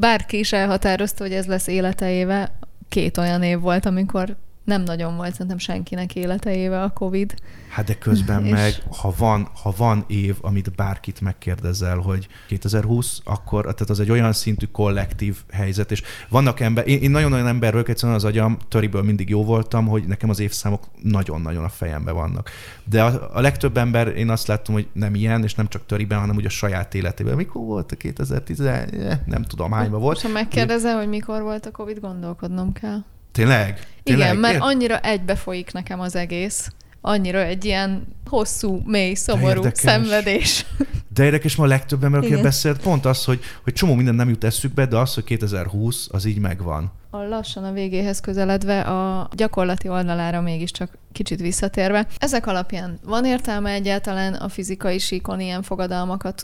bárki 0.00 0.38
is 0.38 0.52
elhatározta, 0.52 1.22
hogy 1.24 1.32
ez 1.32 1.46
lesz 1.46 1.66
élete 1.66 2.10
éve, 2.10 2.58
két 2.88 3.18
olyan 3.18 3.42
év 3.42 3.60
volt, 3.60 3.86
amikor 3.86 4.36
nem 4.64 4.82
nagyon 4.82 5.16
volt 5.16 5.32
szerintem 5.32 5.58
senkinek 5.58 6.14
élete 6.14 6.54
éve 6.56 6.82
a 6.82 6.90
Covid. 6.90 7.34
Hát 7.68 7.84
de 7.86 7.94
közben 7.94 8.44
És- 8.46 8.50
meg, 8.50 8.74
ha 8.96 9.14
van, 9.16 9.48
ha 9.62 9.74
van 9.76 10.04
év, 10.06 10.36
amit 10.40 10.74
bárkit 10.74 11.20
megkérdezel, 11.20 11.96
hogy 11.96 12.28
2020, 12.48 13.20
akkor 13.24 13.62
tehát 13.62 13.90
az 13.90 14.00
egy 14.00 14.10
olyan 14.10 14.32
szintű 14.32 14.66
kollektív 14.66 15.36
helyzet, 15.52 15.90
és 15.90 16.02
vannak 16.28 16.60
ember, 16.60 16.88
én, 16.88 16.98
én 16.98 17.10
nagyon-nagyon 17.10 17.46
ember 17.46 17.72
vagyok, 17.72 17.88
egyszerűen 17.88 18.16
az 18.16 18.24
agyam 18.24 18.58
töriből 18.68 19.02
mindig 19.02 19.28
jó 19.28 19.44
voltam, 19.44 19.86
hogy 19.86 20.04
nekem 20.04 20.30
az 20.30 20.40
évszámok 20.40 20.84
nagyon-nagyon 21.02 21.64
a 21.64 21.68
fejemben 21.68 22.14
vannak. 22.14 22.50
De 22.84 23.02
a, 23.02 23.30
a 23.32 23.40
legtöbb 23.40 23.76
ember, 23.76 24.16
én 24.16 24.30
azt 24.30 24.46
láttam, 24.46 24.74
hogy 24.74 24.88
nem 24.92 25.14
ilyen, 25.14 25.42
és 25.42 25.54
nem 25.54 25.68
csak 25.68 25.86
töriben, 25.86 26.18
hanem 26.18 26.36
úgy 26.36 26.46
a 26.46 26.48
saját 26.48 26.94
életében. 26.94 27.36
Mikor 27.36 27.62
volt 27.62 27.92
a 27.92 27.96
2010, 27.96 28.60
eh, 28.60 28.84
nem 29.26 29.42
tudom, 29.42 29.72
hányban 29.72 30.00
volt. 30.00 30.20
Ha 30.20 30.28
megkérdezel, 30.28 30.96
hogy 30.96 31.08
mikor 31.08 31.42
volt 31.42 31.66
a 31.66 31.70
Covid, 31.70 32.00
gondolkodnom 32.00 32.72
kell. 32.72 33.04
Tényleg? 33.32 33.86
Tényleg? 34.02 34.26
Igen, 34.26 34.36
mert 34.40 34.60
annyira 34.60 35.00
egybe 35.00 35.34
folyik 35.34 35.72
nekem 35.72 36.00
az 36.00 36.16
egész. 36.16 36.70
Annyira 37.00 37.38
egy 37.42 37.64
ilyen 37.64 38.06
hosszú, 38.26 38.82
mély, 38.84 39.14
szomorú 39.14 39.48
érdekes. 39.48 39.78
szenvedés. 39.78 40.66
De 41.14 41.24
érdekes, 41.24 41.56
ma 41.56 41.64
a 41.64 41.66
legtöbb 41.66 42.04
ember, 42.04 42.20
aki 42.20 42.28
Igen. 42.28 42.42
beszélt, 42.42 42.80
pont 42.82 43.04
az, 43.04 43.24
hogy, 43.24 43.40
hogy 43.64 43.72
csomó 43.72 43.94
minden 43.94 44.14
nem 44.14 44.28
jut 44.28 44.44
eszükbe, 44.44 44.86
de 44.86 44.96
az, 44.96 45.14
hogy 45.14 45.24
2020, 45.24 46.08
az 46.10 46.24
így 46.24 46.38
megvan. 46.38 46.92
A 47.10 47.22
lassan 47.22 47.64
a 47.64 47.72
végéhez 47.72 48.20
közeledve 48.20 48.80
a 48.80 49.28
gyakorlati 49.32 49.88
oldalára 49.88 50.40
mégiscsak 50.40 50.98
kicsit 51.12 51.40
visszatérve. 51.40 52.06
Ezek 52.18 52.46
alapján 52.46 52.98
van 53.04 53.24
értelme 53.24 53.70
egyáltalán 53.70 54.34
a 54.34 54.48
fizikai 54.48 54.98
síkon 54.98 55.40
ilyen 55.40 55.62
fogadalmakat 55.62 56.42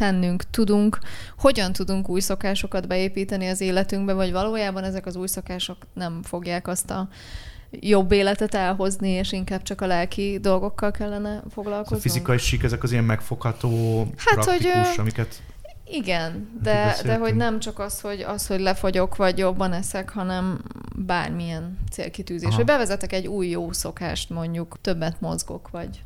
tennünk, 0.00 0.42
tudunk, 0.50 0.98
hogyan 1.38 1.72
tudunk 1.72 2.08
új 2.08 2.20
szokásokat 2.20 2.88
beépíteni 2.88 3.48
az 3.48 3.60
életünkbe, 3.60 4.12
vagy 4.12 4.32
valójában 4.32 4.84
ezek 4.84 5.06
az 5.06 5.16
új 5.16 5.26
szokások 5.26 5.76
nem 5.94 6.22
fogják 6.22 6.68
azt 6.68 6.90
a 6.90 7.08
jobb 7.70 8.12
életet 8.12 8.54
elhozni, 8.54 9.08
és 9.08 9.32
inkább 9.32 9.62
csak 9.62 9.80
a 9.80 9.86
lelki 9.86 10.38
dolgokkal 10.40 10.90
kellene 10.90 11.42
Az 11.44 11.52
foglalkoznunk? 11.52 12.04
a 12.04 12.08
fizikai 12.08 12.38
sík, 12.38 12.62
ezek 12.62 12.82
az 12.82 12.92
ilyen 12.92 13.04
megfogható, 13.04 14.06
Hát, 14.16 14.44
hogy, 14.44 14.68
amiket... 14.96 15.42
Igen, 15.84 16.58
de, 16.62 16.96
de 17.04 17.16
hogy 17.16 17.34
nem 17.36 17.58
csak 17.58 17.78
az 17.78 18.00
hogy, 18.00 18.20
az, 18.20 18.46
hogy 18.46 18.60
lefogyok, 18.60 19.16
vagy 19.16 19.38
jobban 19.38 19.72
eszek, 19.72 20.10
hanem 20.10 20.60
bármilyen 20.96 21.78
célkitűzés. 21.90 22.48
Aha. 22.48 22.56
Hogy 22.56 22.64
bevezetek 22.64 23.12
egy 23.12 23.26
új 23.26 23.48
jó 23.48 23.72
szokást, 23.72 24.30
mondjuk 24.30 24.76
többet 24.80 25.20
mozgok, 25.20 25.70
vagy... 25.70 26.02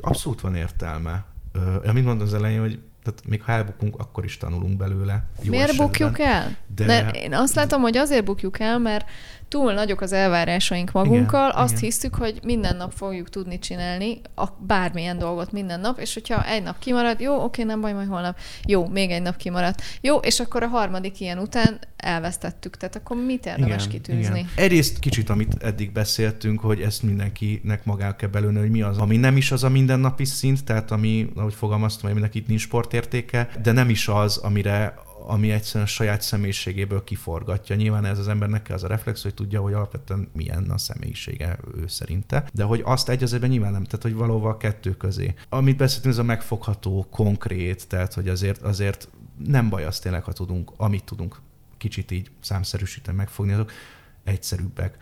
Abszolút 0.00 0.40
van 0.40 0.54
értelme. 0.54 1.24
Ö, 1.52 1.88
Amit 1.88 2.04
mondtam 2.04 2.26
az 2.26 2.34
elején, 2.34 2.60
hogy 2.60 2.78
tehát 3.02 3.22
még 3.26 3.42
ha 3.42 3.52
elbukunk, 3.52 3.98
akkor 3.98 4.24
is 4.24 4.36
tanulunk 4.36 4.76
belőle. 4.76 5.24
Jó 5.42 5.50
Miért 5.50 5.64
esetben. 5.64 5.86
bukjuk 5.86 6.18
el? 6.18 6.56
De-. 6.74 6.84
Ne, 6.86 7.10
én 7.10 7.34
azt 7.34 7.54
látom, 7.54 7.80
hogy 7.80 7.96
azért 7.96 8.24
bukjuk 8.24 8.60
el, 8.60 8.78
mert 8.78 9.08
túl 9.50 9.72
nagyok 9.72 10.00
az 10.00 10.12
elvárásaink 10.12 10.92
magunkkal, 10.92 11.48
Igen, 11.48 11.62
azt 11.62 11.76
igen. 11.76 11.84
hiszük, 11.84 12.14
hogy 12.14 12.40
minden 12.42 12.76
nap 12.76 12.92
fogjuk 12.92 13.28
tudni 13.28 13.58
csinálni 13.58 14.20
a 14.34 14.46
bármilyen 14.66 15.18
dolgot 15.18 15.52
minden 15.52 15.80
nap, 15.80 15.98
és 15.98 16.14
hogyha 16.14 16.46
egy 16.46 16.62
nap 16.62 16.78
kimarad, 16.78 17.20
jó, 17.20 17.42
oké, 17.44 17.62
nem 17.62 17.80
baj, 17.80 17.92
majd 17.92 18.08
holnap, 18.08 18.38
jó, 18.66 18.88
még 18.88 19.10
egy 19.10 19.22
nap 19.22 19.36
kimaradt, 19.36 19.82
jó, 20.00 20.16
és 20.16 20.40
akkor 20.40 20.62
a 20.62 20.66
harmadik 20.66 21.20
ilyen 21.20 21.38
után 21.38 21.78
elvesztettük, 21.96 22.76
tehát 22.76 22.96
akkor 22.96 23.16
mit 23.16 23.46
érdemes 23.46 23.88
kitűzni? 23.88 24.38
Igen. 24.38 24.50
Egyrészt 24.54 24.98
kicsit, 24.98 25.30
amit 25.30 25.62
eddig 25.62 25.92
beszéltünk, 25.92 26.60
hogy 26.60 26.80
ezt 26.80 27.02
mindenkinek 27.02 27.84
magának 27.84 28.16
kell 28.16 28.28
belőni, 28.28 28.58
hogy 28.58 28.70
mi 28.70 28.82
az, 28.82 28.98
ami 28.98 29.16
nem 29.16 29.36
is 29.36 29.52
az 29.52 29.64
a 29.64 29.68
mindennapi 29.68 30.24
szint, 30.24 30.64
tehát 30.64 30.90
ami, 30.90 31.30
ahogy 31.34 31.54
fogalmaztam, 31.54 32.02
hogy 32.02 32.12
mindenki 32.12 32.38
itt 32.38 32.46
nincs 32.46 32.60
sportértéke, 32.60 33.48
de 33.62 33.72
nem 33.72 33.88
is 33.88 34.08
az, 34.08 34.36
amire 34.36 34.94
ami 35.26 35.50
egyszerűen 35.50 35.84
a 35.84 35.88
saját 35.88 36.22
személyiségéből 36.22 37.04
kiforgatja. 37.04 37.76
Nyilván 37.76 38.04
ez 38.04 38.18
az 38.18 38.28
embernek 38.28 38.62
kell 38.62 38.76
az 38.76 38.84
a 38.84 38.88
reflex, 38.88 39.22
hogy 39.22 39.34
tudja, 39.34 39.60
hogy 39.60 39.72
alapvetően 39.72 40.28
milyen 40.32 40.70
a 40.70 40.78
személyisége 40.78 41.58
ő 41.76 41.86
szerinte. 41.86 42.44
De 42.52 42.64
hogy 42.64 42.82
azt 42.84 43.08
egy 43.08 43.22
az 43.22 43.32
egyben 43.32 43.50
nyilván 43.50 43.72
nem, 43.72 43.84
tehát 43.84 44.02
hogy 44.02 44.14
valóban 44.14 44.52
a 44.52 44.56
kettő 44.56 44.96
közé. 44.96 45.34
Amit 45.48 45.76
beszéltünk, 45.76 46.14
ez 46.14 46.20
a 46.20 46.22
megfogható, 46.22 47.06
konkrét, 47.10 47.88
tehát 47.88 48.14
hogy 48.14 48.28
azért, 48.28 48.62
azért 48.62 49.08
nem 49.46 49.68
baj 49.68 49.84
az 49.84 49.98
tényleg, 49.98 50.24
ha 50.24 50.32
tudunk, 50.32 50.72
amit 50.76 51.04
tudunk 51.04 51.40
kicsit 51.76 52.10
így 52.10 52.30
számszerűsíteni, 52.40 53.16
megfogni, 53.16 53.52
azok 53.52 53.72
egyszerűbbek. 54.24 54.96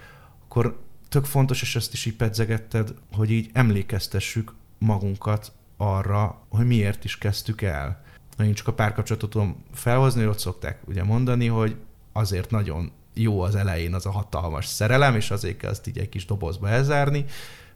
Akkor 0.44 0.80
tök 1.08 1.24
fontos, 1.24 1.62
és 1.62 1.76
ezt 1.76 1.92
is 1.92 2.04
így 2.04 2.16
pedzegetted, 2.16 2.94
hogy 3.12 3.30
így 3.30 3.50
emlékeztessük 3.52 4.54
magunkat 4.78 5.52
arra, 5.76 6.46
hogy 6.48 6.66
miért 6.66 7.04
is 7.04 7.18
kezdtük 7.18 7.62
el. 7.62 8.02
Én 8.38 8.54
csak 8.54 8.68
a 8.68 8.72
párkapcsolatot 8.72 9.30
tudom 9.30 9.64
felhozni, 9.72 10.20
hogy 10.20 10.30
ott 10.30 10.38
szokták 10.38 10.80
ugye 10.86 11.04
mondani, 11.04 11.46
hogy 11.46 11.76
azért 12.12 12.50
nagyon 12.50 12.92
jó 13.14 13.40
az 13.40 13.54
elején 13.54 13.94
az 13.94 14.06
a 14.06 14.10
hatalmas 14.10 14.66
szerelem, 14.66 15.14
és 15.14 15.30
azért 15.30 15.56
kell 15.56 15.70
azt 15.70 15.86
így 15.86 15.98
egy 15.98 16.08
kis 16.08 16.24
dobozba 16.24 16.68
elzárni, 16.68 17.24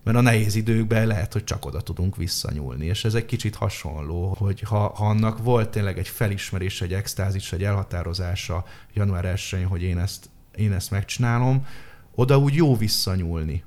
mert 0.02 0.16
a 0.16 0.20
nehéz 0.20 0.54
időkben 0.54 1.06
lehet, 1.06 1.32
hogy 1.32 1.44
csak 1.44 1.64
oda 1.64 1.80
tudunk 1.80 2.16
visszanyúlni. 2.16 2.86
És 2.86 3.04
ez 3.04 3.14
egy 3.14 3.24
kicsit 3.24 3.54
hasonló, 3.54 4.34
hogy 4.38 4.60
ha, 4.60 4.78
ha 4.78 5.06
annak 5.06 5.42
volt 5.42 5.68
tényleg 5.68 5.98
egy 5.98 6.08
felismerés, 6.08 6.80
egy 6.80 6.92
extázis, 6.92 7.52
egy 7.52 7.64
elhatározása 7.64 8.64
január 8.94 9.24
1 9.24 9.66
hogy 9.68 9.82
én 9.82 9.98
ezt, 9.98 10.30
én 10.56 10.72
ezt 10.72 10.90
megcsinálom, 10.90 11.66
oda 12.14 12.38
úgy 12.38 12.54
jó 12.54 12.76
visszanyúlni. 12.76 13.64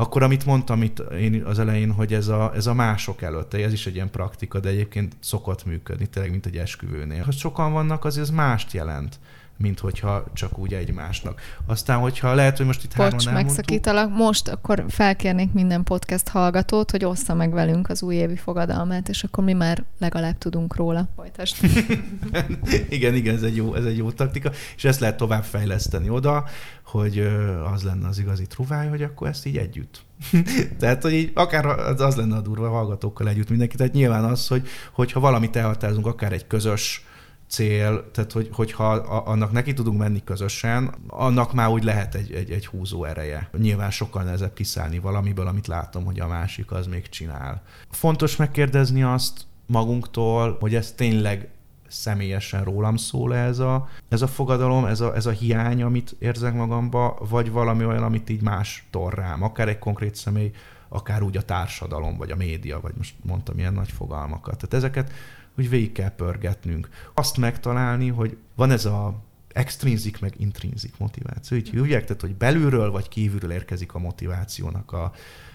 Akkor, 0.00 0.22
amit 0.22 0.46
mondtam 0.46 0.82
itt 0.82 0.98
én 0.98 1.42
az 1.44 1.58
elején, 1.58 1.92
hogy 1.92 2.14
ez 2.14 2.28
a, 2.28 2.52
ez 2.54 2.66
a 2.66 2.74
mások 2.74 3.22
előtt, 3.22 3.54
ez 3.54 3.72
is 3.72 3.86
egy 3.86 3.94
ilyen 3.94 4.10
praktika, 4.10 4.60
de 4.60 4.68
egyébként 4.68 5.16
szokott 5.20 5.64
működni, 5.64 6.06
tényleg, 6.06 6.30
mint 6.30 6.46
egy 6.46 6.56
esküvőnél. 6.56 7.22
Ha 7.22 7.30
sokan 7.30 7.72
vannak, 7.72 8.04
azért 8.04 8.26
ez 8.26 8.34
mást 8.34 8.72
jelent, 8.72 9.18
mint 9.60 9.78
hogyha 9.78 10.24
csak 10.32 10.58
úgy 10.58 10.74
egymásnak. 10.74 11.40
Aztán, 11.66 11.98
hogyha 11.98 12.34
lehet, 12.34 12.56
hogy 12.56 12.66
most 12.66 12.84
itt 12.84 12.92
hárman 12.92 13.12
Bocs, 13.12 13.26
elmondtuk, 13.26 13.56
megszakítalak. 13.56 14.16
Most 14.16 14.48
akkor 14.48 14.84
felkérnék 14.88 15.52
minden 15.52 15.82
podcast 15.82 16.28
hallgatót, 16.28 16.90
hogy 16.90 17.04
ossza 17.04 17.34
meg 17.34 17.52
velünk 17.52 17.88
az 17.88 18.02
újévi 18.02 18.36
fogadalmát, 18.36 19.08
és 19.08 19.24
akkor 19.24 19.44
mi 19.44 19.52
már 19.52 19.84
legalább 19.98 20.38
tudunk 20.38 20.76
róla. 20.76 21.08
Folytasd. 21.16 21.56
igen, 22.88 23.14
igen, 23.14 23.34
ez 23.34 23.42
egy, 23.42 23.56
jó, 23.56 23.74
ez 23.74 23.84
egy 23.84 23.96
jó 23.96 24.10
taktika, 24.10 24.50
és 24.76 24.84
ezt 24.84 25.00
lehet 25.00 25.16
tovább 25.16 25.44
fejleszteni 25.44 26.10
oda, 26.10 26.44
hogy 26.82 27.18
az 27.72 27.82
lenne 27.82 28.08
az 28.08 28.18
igazi 28.18 28.46
truváj, 28.46 28.88
hogy 28.88 29.02
akkor 29.02 29.28
ezt 29.28 29.46
így 29.46 29.56
együtt. 29.56 30.00
Tehát, 30.80 31.02
hogy 31.02 31.12
így 31.12 31.30
akár 31.34 31.66
az 31.66 32.00
az 32.00 32.16
lenne 32.16 32.36
a 32.36 32.40
durva 32.40 32.66
a 32.66 32.70
hallgatókkal 32.70 33.28
együtt 33.28 33.48
mindenki. 33.48 33.76
Tehát 33.76 33.92
nyilván 33.92 34.24
az, 34.24 34.46
hogy, 34.46 34.68
hogyha 34.92 35.20
valamit 35.20 35.56
elhatározunk, 35.56 36.06
akár 36.06 36.32
egy 36.32 36.46
közös 36.46 37.04
cél, 37.50 38.10
tehát 38.10 38.32
hogy, 38.32 38.48
hogyha 38.52 38.90
annak 39.24 39.52
neki 39.52 39.72
tudunk 39.72 39.98
menni 39.98 40.24
közösen, 40.24 40.94
annak 41.06 41.52
már 41.52 41.68
úgy 41.68 41.84
lehet 41.84 42.14
egy, 42.14 42.32
egy, 42.32 42.50
egy 42.50 42.66
húzó 42.66 43.04
ereje. 43.04 43.50
Nyilván 43.58 43.90
sokkal 43.90 44.22
nehezebb 44.22 44.52
kiszállni 44.52 44.98
valamiből, 44.98 45.46
amit 45.46 45.66
látom, 45.66 46.04
hogy 46.04 46.20
a 46.20 46.26
másik 46.26 46.72
az 46.72 46.86
még 46.86 47.08
csinál. 47.08 47.62
Fontos 47.90 48.36
megkérdezni 48.36 49.02
azt 49.02 49.44
magunktól, 49.66 50.56
hogy 50.60 50.74
ez 50.74 50.92
tényleg 50.92 51.48
személyesen 51.88 52.64
rólam 52.64 52.96
szól 52.96 53.34
ez 53.34 53.58
a, 53.58 53.88
ez 54.08 54.22
a 54.22 54.26
fogadalom, 54.26 54.84
ez 54.84 55.00
a, 55.00 55.14
ez 55.14 55.26
a 55.26 55.30
hiány, 55.30 55.82
amit 55.82 56.16
érzek 56.18 56.54
magamba, 56.54 57.18
vagy 57.28 57.50
valami 57.50 57.84
olyan, 57.84 58.02
amit 58.02 58.30
így 58.30 58.42
más 58.42 58.86
tor 58.90 59.14
rám, 59.14 59.42
akár 59.42 59.68
egy 59.68 59.78
konkrét 59.78 60.14
személy, 60.14 60.50
akár 60.88 61.22
úgy 61.22 61.36
a 61.36 61.42
társadalom, 61.42 62.16
vagy 62.16 62.30
a 62.30 62.36
média, 62.36 62.80
vagy 62.80 62.92
most 62.96 63.14
mondtam 63.22 63.58
ilyen 63.58 63.74
nagy 63.74 63.90
fogalmakat. 63.90 64.56
Tehát 64.56 64.74
ezeket 64.74 65.12
úgy 65.58 65.68
végig 65.68 65.92
kell 65.92 66.14
pörgetnünk. 66.14 66.88
Azt 67.14 67.36
megtalálni, 67.36 68.08
hogy 68.08 68.36
van 68.54 68.70
ez 68.70 68.84
a 68.84 69.22
extrinzik 69.52 70.20
meg 70.20 70.34
intrinzik 70.36 70.98
motiváció. 70.98 71.56
Így 71.56 71.70
hívják, 71.70 72.04
tehát 72.04 72.20
hogy 72.20 72.34
belülről 72.34 72.90
vagy 72.90 73.08
kívülről 73.08 73.52
érkezik 73.52 73.94
a 73.94 73.98
motivációnak 73.98 74.92
a, 74.92 75.12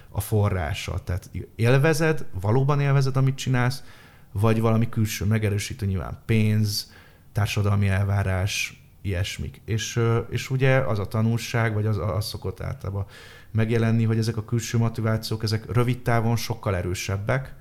a 0.09 0.21
forrása. 0.21 0.99
Tehát 1.03 1.29
élvezed, 1.55 2.25
valóban 2.41 2.79
élvezed, 2.79 3.17
amit 3.17 3.35
csinálsz, 3.35 3.83
vagy 4.31 4.59
valami 4.59 4.89
külső 4.89 5.25
megerősítő, 5.25 5.85
nyilván 5.85 6.21
pénz, 6.25 6.91
társadalmi 7.31 7.87
elvárás, 7.87 8.83
ilyesmik. 9.01 9.61
És, 9.65 9.99
és 10.29 10.49
ugye 10.49 10.77
az 10.77 10.99
a 10.99 11.07
tanulság, 11.07 11.73
vagy 11.73 11.85
az, 11.85 11.97
az 11.97 12.25
szokott 12.25 12.61
általában 12.61 13.05
megjelenni, 13.51 14.03
hogy 14.03 14.17
ezek 14.17 14.37
a 14.37 14.45
külső 14.45 14.77
motivációk, 14.77 15.43
ezek 15.43 15.73
rövid 15.73 16.01
távon 16.01 16.35
sokkal 16.35 16.75
erősebbek, 16.75 17.55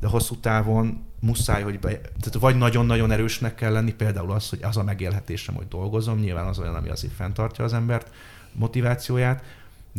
de 0.00 0.06
hosszú 0.06 0.36
távon 0.36 1.06
muszáj, 1.20 1.62
hogy 1.62 1.78
be, 1.78 1.88
tehát 2.00 2.34
vagy 2.40 2.56
nagyon-nagyon 2.56 3.10
erősnek 3.10 3.54
kell 3.54 3.72
lenni, 3.72 3.92
például 3.92 4.32
az, 4.32 4.48
hogy 4.48 4.62
az 4.62 4.76
a 4.76 4.82
megélhetésem, 4.82 5.54
hogy 5.54 5.68
dolgozom, 5.68 6.18
nyilván 6.18 6.46
az 6.46 6.58
olyan, 6.58 6.74
ami 6.74 6.88
azért 6.88 7.14
fenntartja 7.14 7.64
az 7.64 7.72
embert 7.72 8.10
motivációját, 8.52 9.42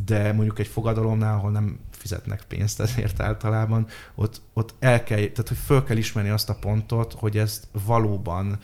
de 0.06 0.34
mondjuk 0.34 0.60
egy 0.60 0.68
fogadalomnál, 0.68 1.36
ahol 1.36 1.52
nem 1.52 1.80
fizetnek 1.92 2.44
pénzt 2.48 2.80
ezért 2.80 3.20
általában, 3.20 3.88
ott, 4.16 4.42
ott 4.54 4.74
el 4.80 5.04
kell, 5.04 5.18
tehát 5.18 5.48
hogy 5.48 5.58
föl 5.66 5.84
kell 5.84 5.98
ismerni 5.98 6.30
azt 6.30 6.50
a 6.50 6.56
pontot, 6.56 7.14
hogy 7.14 7.38
ezt 7.38 7.68
valóban 7.86 8.58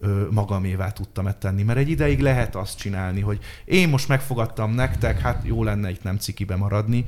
ö, 0.00 0.26
magamévá 0.30 0.92
tudtam 0.92 1.28
tenni. 1.38 1.62
Mert 1.62 1.78
egy 1.78 1.88
ideig 1.88 2.20
lehet 2.20 2.56
azt 2.56 2.78
csinálni, 2.78 3.20
hogy 3.20 3.38
én 3.64 3.88
most 3.88 4.08
megfogadtam 4.08 4.72
nektek, 4.74 5.20
hát 5.20 5.42
jó 5.44 5.64
lenne 5.64 5.90
itt 5.90 6.02
nem 6.02 6.16
cikibe 6.16 6.56
maradni, 6.56 7.04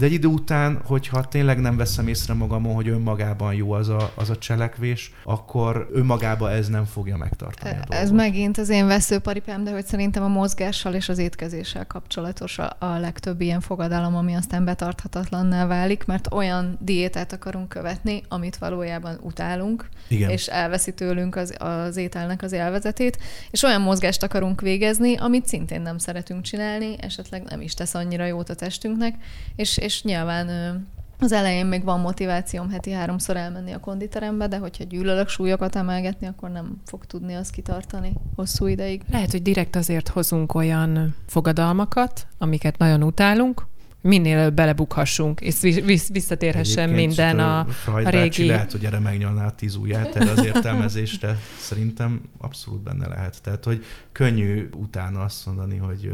de 0.00 0.06
egy 0.06 0.12
idő 0.12 0.28
után, 0.28 0.80
hogyha 0.84 1.24
tényleg 1.24 1.60
nem 1.60 1.76
veszem 1.76 2.08
észre 2.08 2.34
magamon, 2.34 2.74
hogy 2.74 2.88
önmagában 2.88 3.54
jó 3.54 3.72
az 3.72 3.88
a, 3.88 4.12
az 4.14 4.30
a 4.30 4.38
cselekvés, 4.38 5.12
akkor 5.24 5.88
önmagában 5.92 6.50
ez 6.50 6.68
nem 6.68 6.84
fogja 6.84 7.16
megtartani 7.16 7.70
a 7.70 7.74
dolgot. 7.74 7.94
Ez 7.94 8.10
megint 8.10 8.58
az 8.58 8.68
én 8.68 8.86
veszőparipám, 8.86 9.64
de 9.64 9.70
hogy 9.70 9.86
szerintem 9.86 10.22
a 10.22 10.28
mozgással 10.28 10.94
és 10.94 11.08
az 11.08 11.18
étkezéssel 11.18 11.86
kapcsolatos 11.86 12.58
a, 12.58 12.76
a 12.78 12.98
legtöbb 12.98 13.40
ilyen 13.40 13.60
fogadalom, 13.60 14.16
ami 14.16 14.34
aztán 14.34 14.64
betarthatatlanná 14.64 15.66
válik, 15.66 16.04
mert 16.04 16.32
olyan 16.32 16.78
diétát 16.80 17.32
akarunk 17.32 17.68
követni, 17.68 18.22
amit 18.28 18.56
valójában 18.56 19.18
utálunk, 19.22 19.88
Igen. 20.08 20.30
és 20.30 20.46
elveszi 20.46 20.94
tőlünk 20.94 21.36
az, 21.36 21.54
az 21.58 21.96
ételnek 21.96 22.42
az 22.42 22.52
élvezetét, 22.52 23.18
és 23.50 23.62
olyan 23.62 23.80
mozgást 23.80 24.22
akarunk 24.22 24.60
végezni, 24.60 25.16
amit 25.16 25.46
szintén 25.46 25.80
nem 25.80 25.98
szeretünk 25.98 26.42
csinálni, 26.42 26.96
esetleg 27.00 27.42
nem 27.42 27.60
is 27.60 27.74
tesz 27.74 27.94
annyira 27.94 28.24
jót 28.24 28.48
a 28.48 28.54
testünknek, 28.54 29.14
és, 29.56 29.76
és 29.76 29.89
nyilván 30.02 30.48
ö, 30.48 30.70
az 31.22 31.32
elején 31.32 31.66
még 31.66 31.84
van 31.84 32.00
motivációm 32.00 32.70
heti 32.70 32.90
háromszor 32.90 33.36
elmenni 33.36 33.72
a 33.72 33.80
konditerembe, 33.80 34.48
de 34.48 34.58
hogyha 34.58 34.84
gyűlölök 34.84 35.28
súlyokat 35.28 35.76
emelgetni, 35.76 36.26
akkor 36.26 36.50
nem 36.50 36.80
fog 36.84 37.04
tudni 37.04 37.34
azt 37.34 37.50
kitartani 37.50 38.12
hosszú 38.36 38.66
ideig. 38.66 39.02
Lehet, 39.10 39.30
hogy 39.30 39.42
direkt 39.42 39.76
azért 39.76 40.08
hozunk 40.08 40.54
olyan 40.54 41.14
fogadalmakat, 41.26 42.26
amiket 42.38 42.78
nagyon 42.78 43.02
utálunk, 43.02 43.66
minél 44.00 44.38
előbb 44.38 44.54
belebukhassunk, 44.54 45.40
és 45.40 45.54
visszatérhessen 46.12 46.88
Egyébként 46.88 47.06
minden 47.06 47.38
a, 47.38 47.58
a 47.86 48.08
régi... 48.08 48.46
lehet, 48.46 48.72
hogy 48.72 48.84
erre 48.84 48.98
megnyalná 48.98 49.46
a 49.46 49.54
tíz 49.54 49.74
ujját 49.74 50.16
erre 50.16 50.30
az 50.30 50.44
értelmezésre. 50.44 51.36
Szerintem 51.58 52.20
abszolút 52.38 52.82
benne 52.82 53.08
lehet. 53.08 53.42
Tehát, 53.42 53.64
hogy 53.64 53.84
könnyű 54.12 54.68
utána 54.76 55.20
azt 55.20 55.46
mondani, 55.46 55.76
hogy 55.76 56.12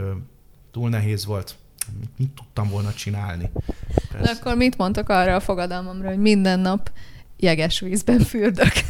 túl 0.70 0.88
nehéz 0.88 1.24
volt, 1.24 1.56
mit, 2.00 2.10
mit 2.18 2.30
tudtam 2.30 2.68
volna 2.68 2.92
csinálni. 2.92 3.50
De 3.54 4.18
Persze. 4.18 4.32
akkor 4.32 4.56
mit 4.56 4.76
mondtak 4.76 5.08
arra 5.08 5.34
a 5.34 5.40
fogadalmamra, 5.40 6.08
hogy 6.08 6.18
minden 6.18 6.60
nap 6.60 6.90
jeges 7.36 7.80
vízben 7.80 8.18
fürdök? 8.18 8.72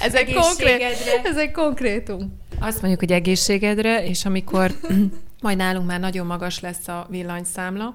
ez, 0.00 0.14
egy 0.14 0.34
konkrét, 0.34 0.82
ez 1.24 1.36
egy 1.36 1.50
konkrétum. 1.50 2.38
Azt 2.60 2.78
mondjuk, 2.80 3.00
hogy 3.00 3.12
egészségedre, 3.12 4.04
és 4.04 4.24
amikor 4.24 4.74
majd 5.42 5.56
nálunk 5.56 5.86
már 5.86 6.00
nagyon 6.00 6.26
magas 6.26 6.60
lesz 6.60 6.88
a 6.88 7.06
villanyszámla, 7.10 7.94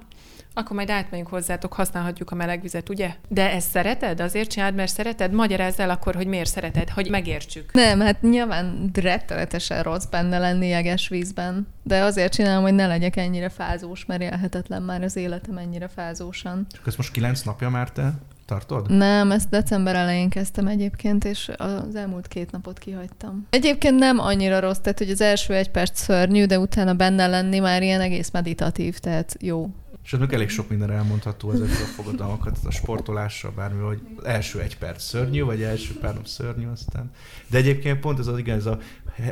akkor 0.54 0.76
majd 0.76 0.90
átmegyünk 0.90 1.28
hozzátok, 1.28 1.72
használhatjuk 1.72 2.30
a 2.30 2.34
melegvizet, 2.34 2.88
ugye? 2.88 3.14
De 3.28 3.50
ezt 3.52 3.70
szereted? 3.70 4.20
Azért 4.20 4.50
csináld, 4.50 4.74
mert 4.74 4.92
szereted? 4.92 5.32
Magyarázz 5.32 5.80
el 5.80 5.90
akkor, 5.90 6.14
hogy 6.14 6.26
miért 6.26 6.50
szereted, 6.50 6.88
hogy 6.88 7.10
megértsük. 7.10 7.72
Nem, 7.72 8.00
hát 8.00 8.22
nyilván 8.22 8.90
rettenetesen 8.94 9.82
rossz 9.82 10.04
benne 10.04 10.38
lenni 10.38 10.66
jeges 10.66 11.08
vízben, 11.08 11.66
de 11.82 12.02
azért 12.02 12.32
csinálom, 12.32 12.62
hogy 12.62 12.74
ne 12.74 12.86
legyek 12.86 13.16
ennyire 13.16 13.48
fázós, 13.48 14.04
mert 14.04 14.22
élhetetlen 14.22 14.82
már 14.82 15.02
az 15.02 15.16
életem 15.16 15.56
ennyire 15.56 15.88
fázósan. 15.88 16.66
Csak 16.72 16.86
ezt 16.86 16.96
most 16.96 17.12
kilenc 17.12 17.42
napja 17.42 17.68
már 17.68 17.90
te 17.90 18.12
tartod? 18.46 18.90
Nem, 18.90 19.30
ezt 19.30 19.48
december 19.48 19.94
elején 19.94 20.28
kezdtem 20.28 20.66
egyébként, 20.66 21.24
és 21.24 21.50
az 21.56 21.94
elmúlt 21.94 22.28
két 22.28 22.50
napot 22.50 22.78
kihagytam. 22.78 23.46
Egyébként 23.50 23.98
nem 23.98 24.18
annyira 24.18 24.60
rossz, 24.60 24.78
tehát 24.78 24.98
hogy 24.98 25.10
az 25.10 25.20
első 25.20 25.54
egy 25.54 25.70
perc 25.70 26.00
szörnyű, 26.00 26.44
de 26.44 26.58
utána 26.58 26.94
benne 26.94 27.26
lenni 27.26 27.58
már 27.58 27.82
ilyen 27.82 28.00
egész 28.00 28.30
meditatív, 28.30 28.98
tehát 28.98 29.36
jó. 29.40 29.70
És 30.04 30.12
ez 30.12 30.20
elég 30.30 30.48
sok 30.48 30.68
minden 30.68 30.90
elmondható 30.90 31.50
ezekről 31.50 31.82
a 31.82 32.02
fogadalmakat, 32.02 32.58
a 32.64 32.70
sportolásra, 32.70 33.52
bármi, 33.52 33.82
hogy 33.82 34.00
első 34.24 34.60
egy 34.60 34.78
perc 34.78 35.02
szörnyű, 35.02 35.42
vagy 35.42 35.62
első 35.62 35.98
pár 35.98 36.14
nap 36.14 36.26
szörnyű 36.26 36.66
aztán. 36.66 37.10
De 37.50 37.58
egyébként 37.58 38.00
pont 38.00 38.18
ez 38.18 38.26
az 38.26 38.38
igen, 38.38 38.56
ez 38.56 38.66
a 38.66 38.78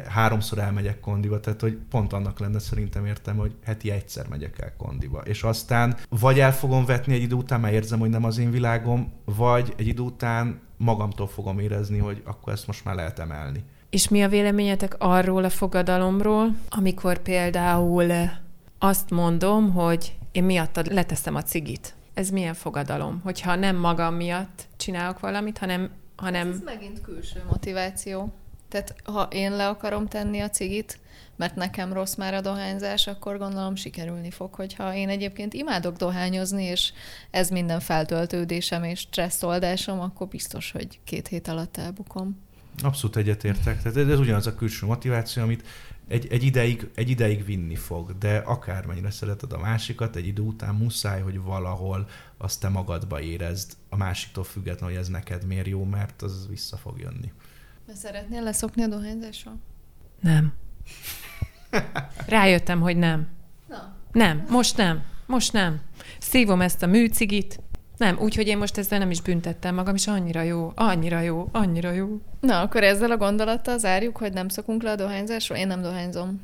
háromszor 0.08 0.58
elmegyek 0.58 1.00
kondiba, 1.00 1.40
tehát 1.40 1.60
hogy 1.60 1.78
pont 1.90 2.12
annak 2.12 2.38
lenne 2.38 2.58
szerintem 2.58 3.06
értem, 3.06 3.36
hogy 3.36 3.54
heti 3.64 3.90
egyszer 3.90 4.26
megyek 4.28 4.58
el 4.58 4.72
kondiba. 4.76 5.20
És 5.20 5.42
aztán 5.42 5.96
vagy 6.08 6.40
el 6.40 6.52
fogom 6.52 6.84
vetni 6.84 7.14
egy 7.14 7.22
idő 7.22 7.34
után, 7.34 7.60
mert 7.60 7.74
érzem, 7.74 7.98
hogy 7.98 8.10
nem 8.10 8.24
az 8.24 8.38
én 8.38 8.50
világom, 8.50 9.12
vagy 9.24 9.74
egy 9.76 9.86
idő 9.86 10.02
után 10.02 10.60
magamtól 10.76 11.28
fogom 11.28 11.58
érezni, 11.58 11.98
hogy 11.98 12.22
akkor 12.24 12.52
ezt 12.52 12.66
most 12.66 12.84
már 12.84 12.94
lehet 12.94 13.18
emelni. 13.18 13.64
És 13.90 14.08
mi 14.08 14.22
a 14.22 14.28
véleményetek 14.28 14.94
arról 14.98 15.44
a 15.44 15.50
fogadalomról, 15.50 16.56
amikor 16.68 17.18
például 17.18 18.12
azt 18.84 19.10
mondom, 19.10 19.72
hogy 19.72 20.16
én 20.32 20.44
miattad 20.44 20.92
leteszem 20.92 21.34
a 21.34 21.42
cigit. 21.42 21.94
Ez 22.14 22.30
milyen 22.30 22.54
fogadalom? 22.54 23.20
Hogyha 23.24 23.54
nem 23.54 23.76
magam 23.76 24.14
miatt 24.14 24.66
csinálok 24.76 25.20
valamit, 25.20 25.58
hanem... 25.58 25.90
hanem... 26.16 26.50
Ez 26.50 26.60
megint 26.64 27.00
külső 27.00 27.42
motiváció. 27.48 28.32
Tehát 28.68 28.94
ha 29.04 29.22
én 29.30 29.52
le 29.52 29.68
akarom 29.68 30.06
tenni 30.06 30.40
a 30.40 30.50
cigit, 30.50 30.98
mert 31.36 31.54
nekem 31.54 31.92
rossz 31.92 32.14
már 32.14 32.34
a 32.34 32.40
dohányzás, 32.40 33.06
akkor 33.06 33.38
gondolom 33.38 33.74
sikerülni 33.74 34.30
fog, 34.30 34.54
hogyha 34.54 34.94
én 34.94 35.08
egyébként 35.08 35.54
imádok 35.54 35.96
dohányozni, 35.96 36.64
és 36.64 36.92
ez 37.30 37.48
minden 37.48 37.80
feltöltődésem 37.80 38.84
és 38.84 38.98
stresszoldásom, 38.98 40.00
akkor 40.00 40.28
biztos, 40.28 40.70
hogy 40.70 40.98
két 41.04 41.28
hét 41.28 41.48
alatt 41.48 41.76
elbukom. 41.76 42.40
Abszolút 42.82 43.16
egyetértek. 43.16 43.82
Tehát 43.82 43.98
ez, 43.98 44.08
ez 44.08 44.18
ugyanaz 44.18 44.46
a 44.46 44.54
külső 44.54 44.86
motiváció, 44.86 45.42
amit 45.42 45.66
egy, 46.12 46.26
egy, 46.30 46.42
ideig, 46.42 46.90
egy 46.94 47.10
ideig 47.10 47.44
vinni 47.44 47.74
fog, 47.74 48.18
de 48.18 48.36
akármennyire 48.36 49.10
szereted 49.10 49.52
a 49.52 49.58
másikat, 49.58 50.16
egy 50.16 50.26
idő 50.26 50.42
után 50.42 50.74
muszáj, 50.74 51.20
hogy 51.20 51.40
valahol 51.40 52.08
azt 52.36 52.60
te 52.60 52.68
magadba 52.68 53.20
érezd, 53.20 53.72
a 53.88 53.96
másiktól 53.96 54.44
függetlenül, 54.44 54.94
hogy 54.94 55.04
ez 55.04 55.08
neked 55.08 55.46
miért 55.46 55.66
jó, 55.66 55.84
mert 55.84 56.22
az 56.22 56.46
vissza 56.48 56.76
fog 56.76 56.98
jönni. 56.98 57.32
De 57.86 57.94
szeretnél 57.94 58.42
leszokni 58.42 58.82
a 58.82 58.86
dohányzásról? 58.86 59.58
Nem. 60.20 60.52
Rájöttem, 62.26 62.80
hogy 62.80 62.96
nem. 62.96 63.28
Na. 63.68 63.96
Nem, 64.12 64.46
most 64.48 64.76
nem. 64.76 65.04
Most 65.26 65.52
nem. 65.52 65.80
Szívom 66.18 66.60
ezt 66.60 66.82
a 66.82 66.86
műcigit. 66.86 67.60
Nem, 67.96 68.18
úgyhogy 68.20 68.46
én 68.46 68.58
most 68.58 68.78
ezzel 68.78 68.98
nem 68.98 69.10
is 69.10 69.20
büntettem 69.20 69.74
magam, 69.74 69.94
és 69.94 70.06
annyira 70.06 70.42
jó, 70.42 70.72
annyira 70.74 71.20
jó, 71.20 71.48
annyira 71.52 71.90
jó. 71.90 72.20
Na, 72.40 72.60
akkor 72.60 72.82
ezzel 72.82 73.10
a 73.10 73.16
gondolattal 73.16 73.78
zárjuk, 73.78 74.16
hogy 74.16 74.32
nem 74.32 74.48
szokunk 74.48 74.82
le 74.82 74.90
a 74.90 74.96
dohányzásról. 74.96 75.58
Én 75.58 75.66
nem 75.66 75.82
dohányzom. 75.82 76.40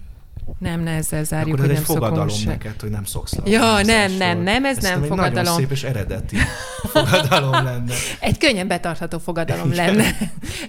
Nem, 0.59 0.81
ne 0.81 0.91
ezzel 0.91 1.25
zárjuk, 1.25 1.59
Akkor 1.59 1.71
ez 1.71 1.71
hogy 1.71 1.77
egy 1.81 1.87
nem 1.87 1.97
fogadalom 1.97 2.29
szokunk 2.29 2.45
se. 2.45 2.49
neked, 2.65 2.81
hogy 2.81 2.91
nem 2.91 3.05
szoksz 3.05 3.35
le 3.35 3.51
Ja, 3.51 3.83
nem, 3.83 4.13
nem, 4.13 4.39
nem, 4.43 4.65
ez 4.65 4.77
Ez 4.77 4.83
nem 4.83 5.03
egy 5.03 5.09
fogadalom. 5.09 5.35
Nagyon 5.35 5.55
szép 5.59 5.71
és 5.71 5.83
eredeti 5.83 6.37
fogadalom 6.93 7.51
lenne. 7.53 7.93
Egy 8.21 8.39
könnyen 8.39 8.69
betartható 8.69 9.19
fogadalom 9.19 9.75
lenne. 9.75 10.17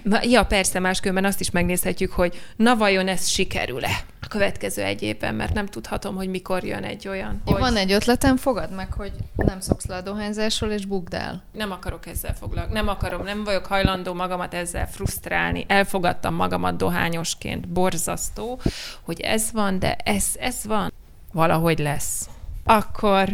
Na, 0.02 0.20
ja, 0.22 0.44
persze, 0.44 0.78
máskülönben 0.78 1.24
azt 1.24 1.40
is 1.40 1.50
megnézhetjük, 1.50 2.12
hogy 2.12 2.40
na 2.56 2.76
vajon 2.76 3.08
ez 3.08 3.26
sikerül-e 3.28 4.00
a 4.22 4.26
következő 4.26 4.82
egy 4.82 5.02
évben, 5.02 5.34
mert 5.34 5.54
nem 5.54 5.66
tudhatom, 5.66 6.16
hogy 6.16 6.28
mikor 6.28 6.64
jön 6.64 6.84
egy 6.84 7.08
olyan. 7.08 7.40
Hogy... 7.44 7.60
Van 7.60 7.76
egy 7.76 7.92
ötletem, 7.92 8.36
fogad 8.36 8.74
meg, 8.74 8.92
hogy 8.92 9.12
nem 9.36 9.60
szoksz 9.60 9.86
le 9.86 9.96
a 9.96 10.00
dohányzásról, 10.00 10.70
és 10.70 10.84
bukd 10.84 11.14
el. 11.14 11.42
Nem 11.52 11.70
akarok 11.70 12.06
ezzel 12.06 12.34
foglalkozni. 12.34 12.78
Nem 12.78 12.88
akarom, 12.88 13.22
nem 13.22 13.44
vagyok 13.44 13.66
hajlandó 13.66 14.14
magamat 14.14 14.54
ezzel 14.54 14.88
frusztrálni. 14.88 15.64
Elfogadtam 15.68 16.34
magamat 16.34 16.76
dohányosként. 16.76 17.68
Borzasztó, 17.68 18.60
hogy 19.00 19.20
ez 19.20 19.52
van, 19.52 19.78
de 19.78 19.94
ez, 19.94 20.26
ez 20.38 20.64
van. 20.64 20.92
Valahogy 21.32 21.78
lesz. 21.78 22.28
Akkor, 22.64 23.28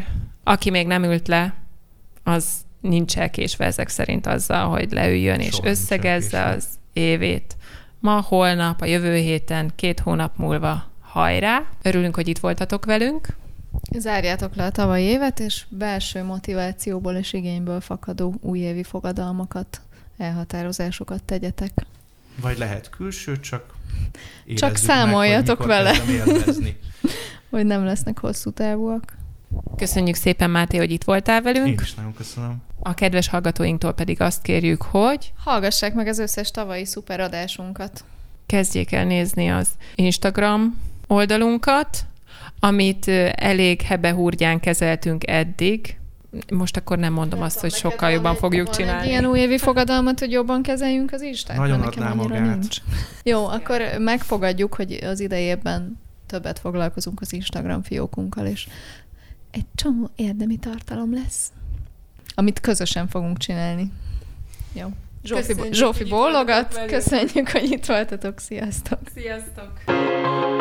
aki 0.44 0.70
még 0.70 0.86
nem 0.86 1.04
ült 1.04 1.28
le, 1.28 1.54
az 2.22 2.46
nincs 2.80 3.18
elkésve 3.18 3.64
ezek 3.64 3.88
szerint 3.88 4.26
azzal, 4.26 4.68
hogy 4.68 4.92
leüljön 4.92 5.40
és 5.40 5.54
Soha 5.54 5.62
nincs 5.62 5.78
összegezze 5.78 6.44
az 6.44 6.66
évét. 6.92 7.56
Ma, 7.98 8.20
holnap, 8.20 8.80
a 8.80 8.84
jövő 8.84 9.14
héten, 9.14 9.72
két 9.74 10.00
hónap 10.00 10.36
múlva 10.36 10.84
hajrá. 11.00 11.64
Örülünk, 11.82 12.14
hogy 12.14 12.28
itt 12.28 12.38
voltatok 12.38 12.84
velünk. 12.84 13.26
Zárjátok 13.98 14.54
le 14.54 14.64
a 14.64 14.70
tavalyi 14.70 15.04
évet, 15.04 15.40
és 15.40 15.64
belső 15.68 16.22
motivációból 16.22 17.14
és 17.14 17.32
igényből 17.32 17.80
fakadó 17.80 18.34
újévi 18.40 18.82
fogadalmakat, 18.82 19.80
elhatározásokat 20.16 21.22
tegyetek. 21.22 21.72
Vagy 22.40 22.58
lehet 22.58 22.90
külső, 22.90 23.40
csak 23.40 23.74
Csak 24.54 24.72
meg, 24.72 24.76
számoljatok 24.76 25.56
hogy 25.56 25.66
mikor 25.66 25.82
vele. 25.82 25.98
Hogy 27.50 27.66
nem 27.66 27.84
lesznek 27.84 28.18
hosszú 28.18 28.50
távúak. 28.50 29.15
Köszönjük 29.76 30.14
szépen, 30.14 30.50
Máté, 30.50 30.76
hogy 30.76 30.90
itt 30.90 31.04
voltál 31.04 31.42
velünk. 31.42 31.66
Én 31.66 31.78
is 31.82 31.94
nagyon 31.94 32.14
köszönöm. 32.14 32.56
A 32.80 32.94
kedves 32.94 33.28
hallgatóinktól 33.28 33.92
pedig 33.92 34.20
azt 34.20 34.42
kérjük, 34.42 34.82
hogy 34.82 35.32
Hallgassák 35.44 35.94
meg 35.94 36.06
az 36.06 36.18
összes 36.18 36.50
tavalyi 36.50 36.84
szuper 36.84 37.20
adásunkat. 37.20 38.04
kezdjék 38.46 38.92
el 38.92 39.04
nézni 39.04 39.48
az 39.48 39.68
Instagram 39.94 40.80
oldalunkat, 41.06 42.04
amit 42.60 43.08
elég 43.34 43.82
hebehúrgyán 43.82 44.60
kezeltünk 44.60 45.26
eddig. 45.26 45.98
Most 46.52 46.76
akkor 46.76 46.98
nem 46.98 47.12
mondom 47.12 47.42
azt, 47.42 47.60
hogy 47.60 47.72
sokkal 47.72 48.10
jobban 48.10 48.34
fogjuk 48.34 48.66
Van 48.66 48.74
csinálni. 48.74 49.02
Egy 49.02 49.08
ilyen 49.08 49.26
újévi 49.26 49.58
fogadalmat, 49.58 50.18
hogy 50.18 50.30
jobban 50.30 50.62
kezeljünk 50.62 51.12
az 51.12 51.22
Isten? 51.22 51.56
Nagyon 51.56 51.80
adná 51.80 52.12
magát. 52.12 52.58
nincs. 52.58 52.76
Jó, 53.22 53.46
akkor 53.46 53.82
megfogadjuk, 53.98 54.74
hogy 54.74 54.92
az 54.92 55.20
idejében 55.20 56.00
többet 56.26 56.58
foglalkozunk 56.58 57.20
az 57.20 57.32
Instagram 57.32 57.82
fiókunkkal, 57.82 58.46
és 58.46 58.68
egy 59.56 59.66
csomó 59.74 60.10
érdemi 60.16 60.56
tartalom 60.56 61.14
lesz, 61.14 61.52
amit 62.34 62.60
közösen 62.60 63.08
fogunk 63.08 63.38
csinálni. 63.38 63.92
Jó. 64.72 64.88
Zsófi, 65.24 65.46
Köszönjük, 65.46 65.74
Zsófi 65.74 65.98
hogy 65.98 66.06
itt 66.06 66.12
bólogat. 66.12 66.84
Köszönjük, 66.86 67.48
hogy 67.48 67.70
itt 67.70 67.84
voltatok. 67.86 68.38
Sziasztok! 68.38 68.98
Sziasztok! 69.14 70.55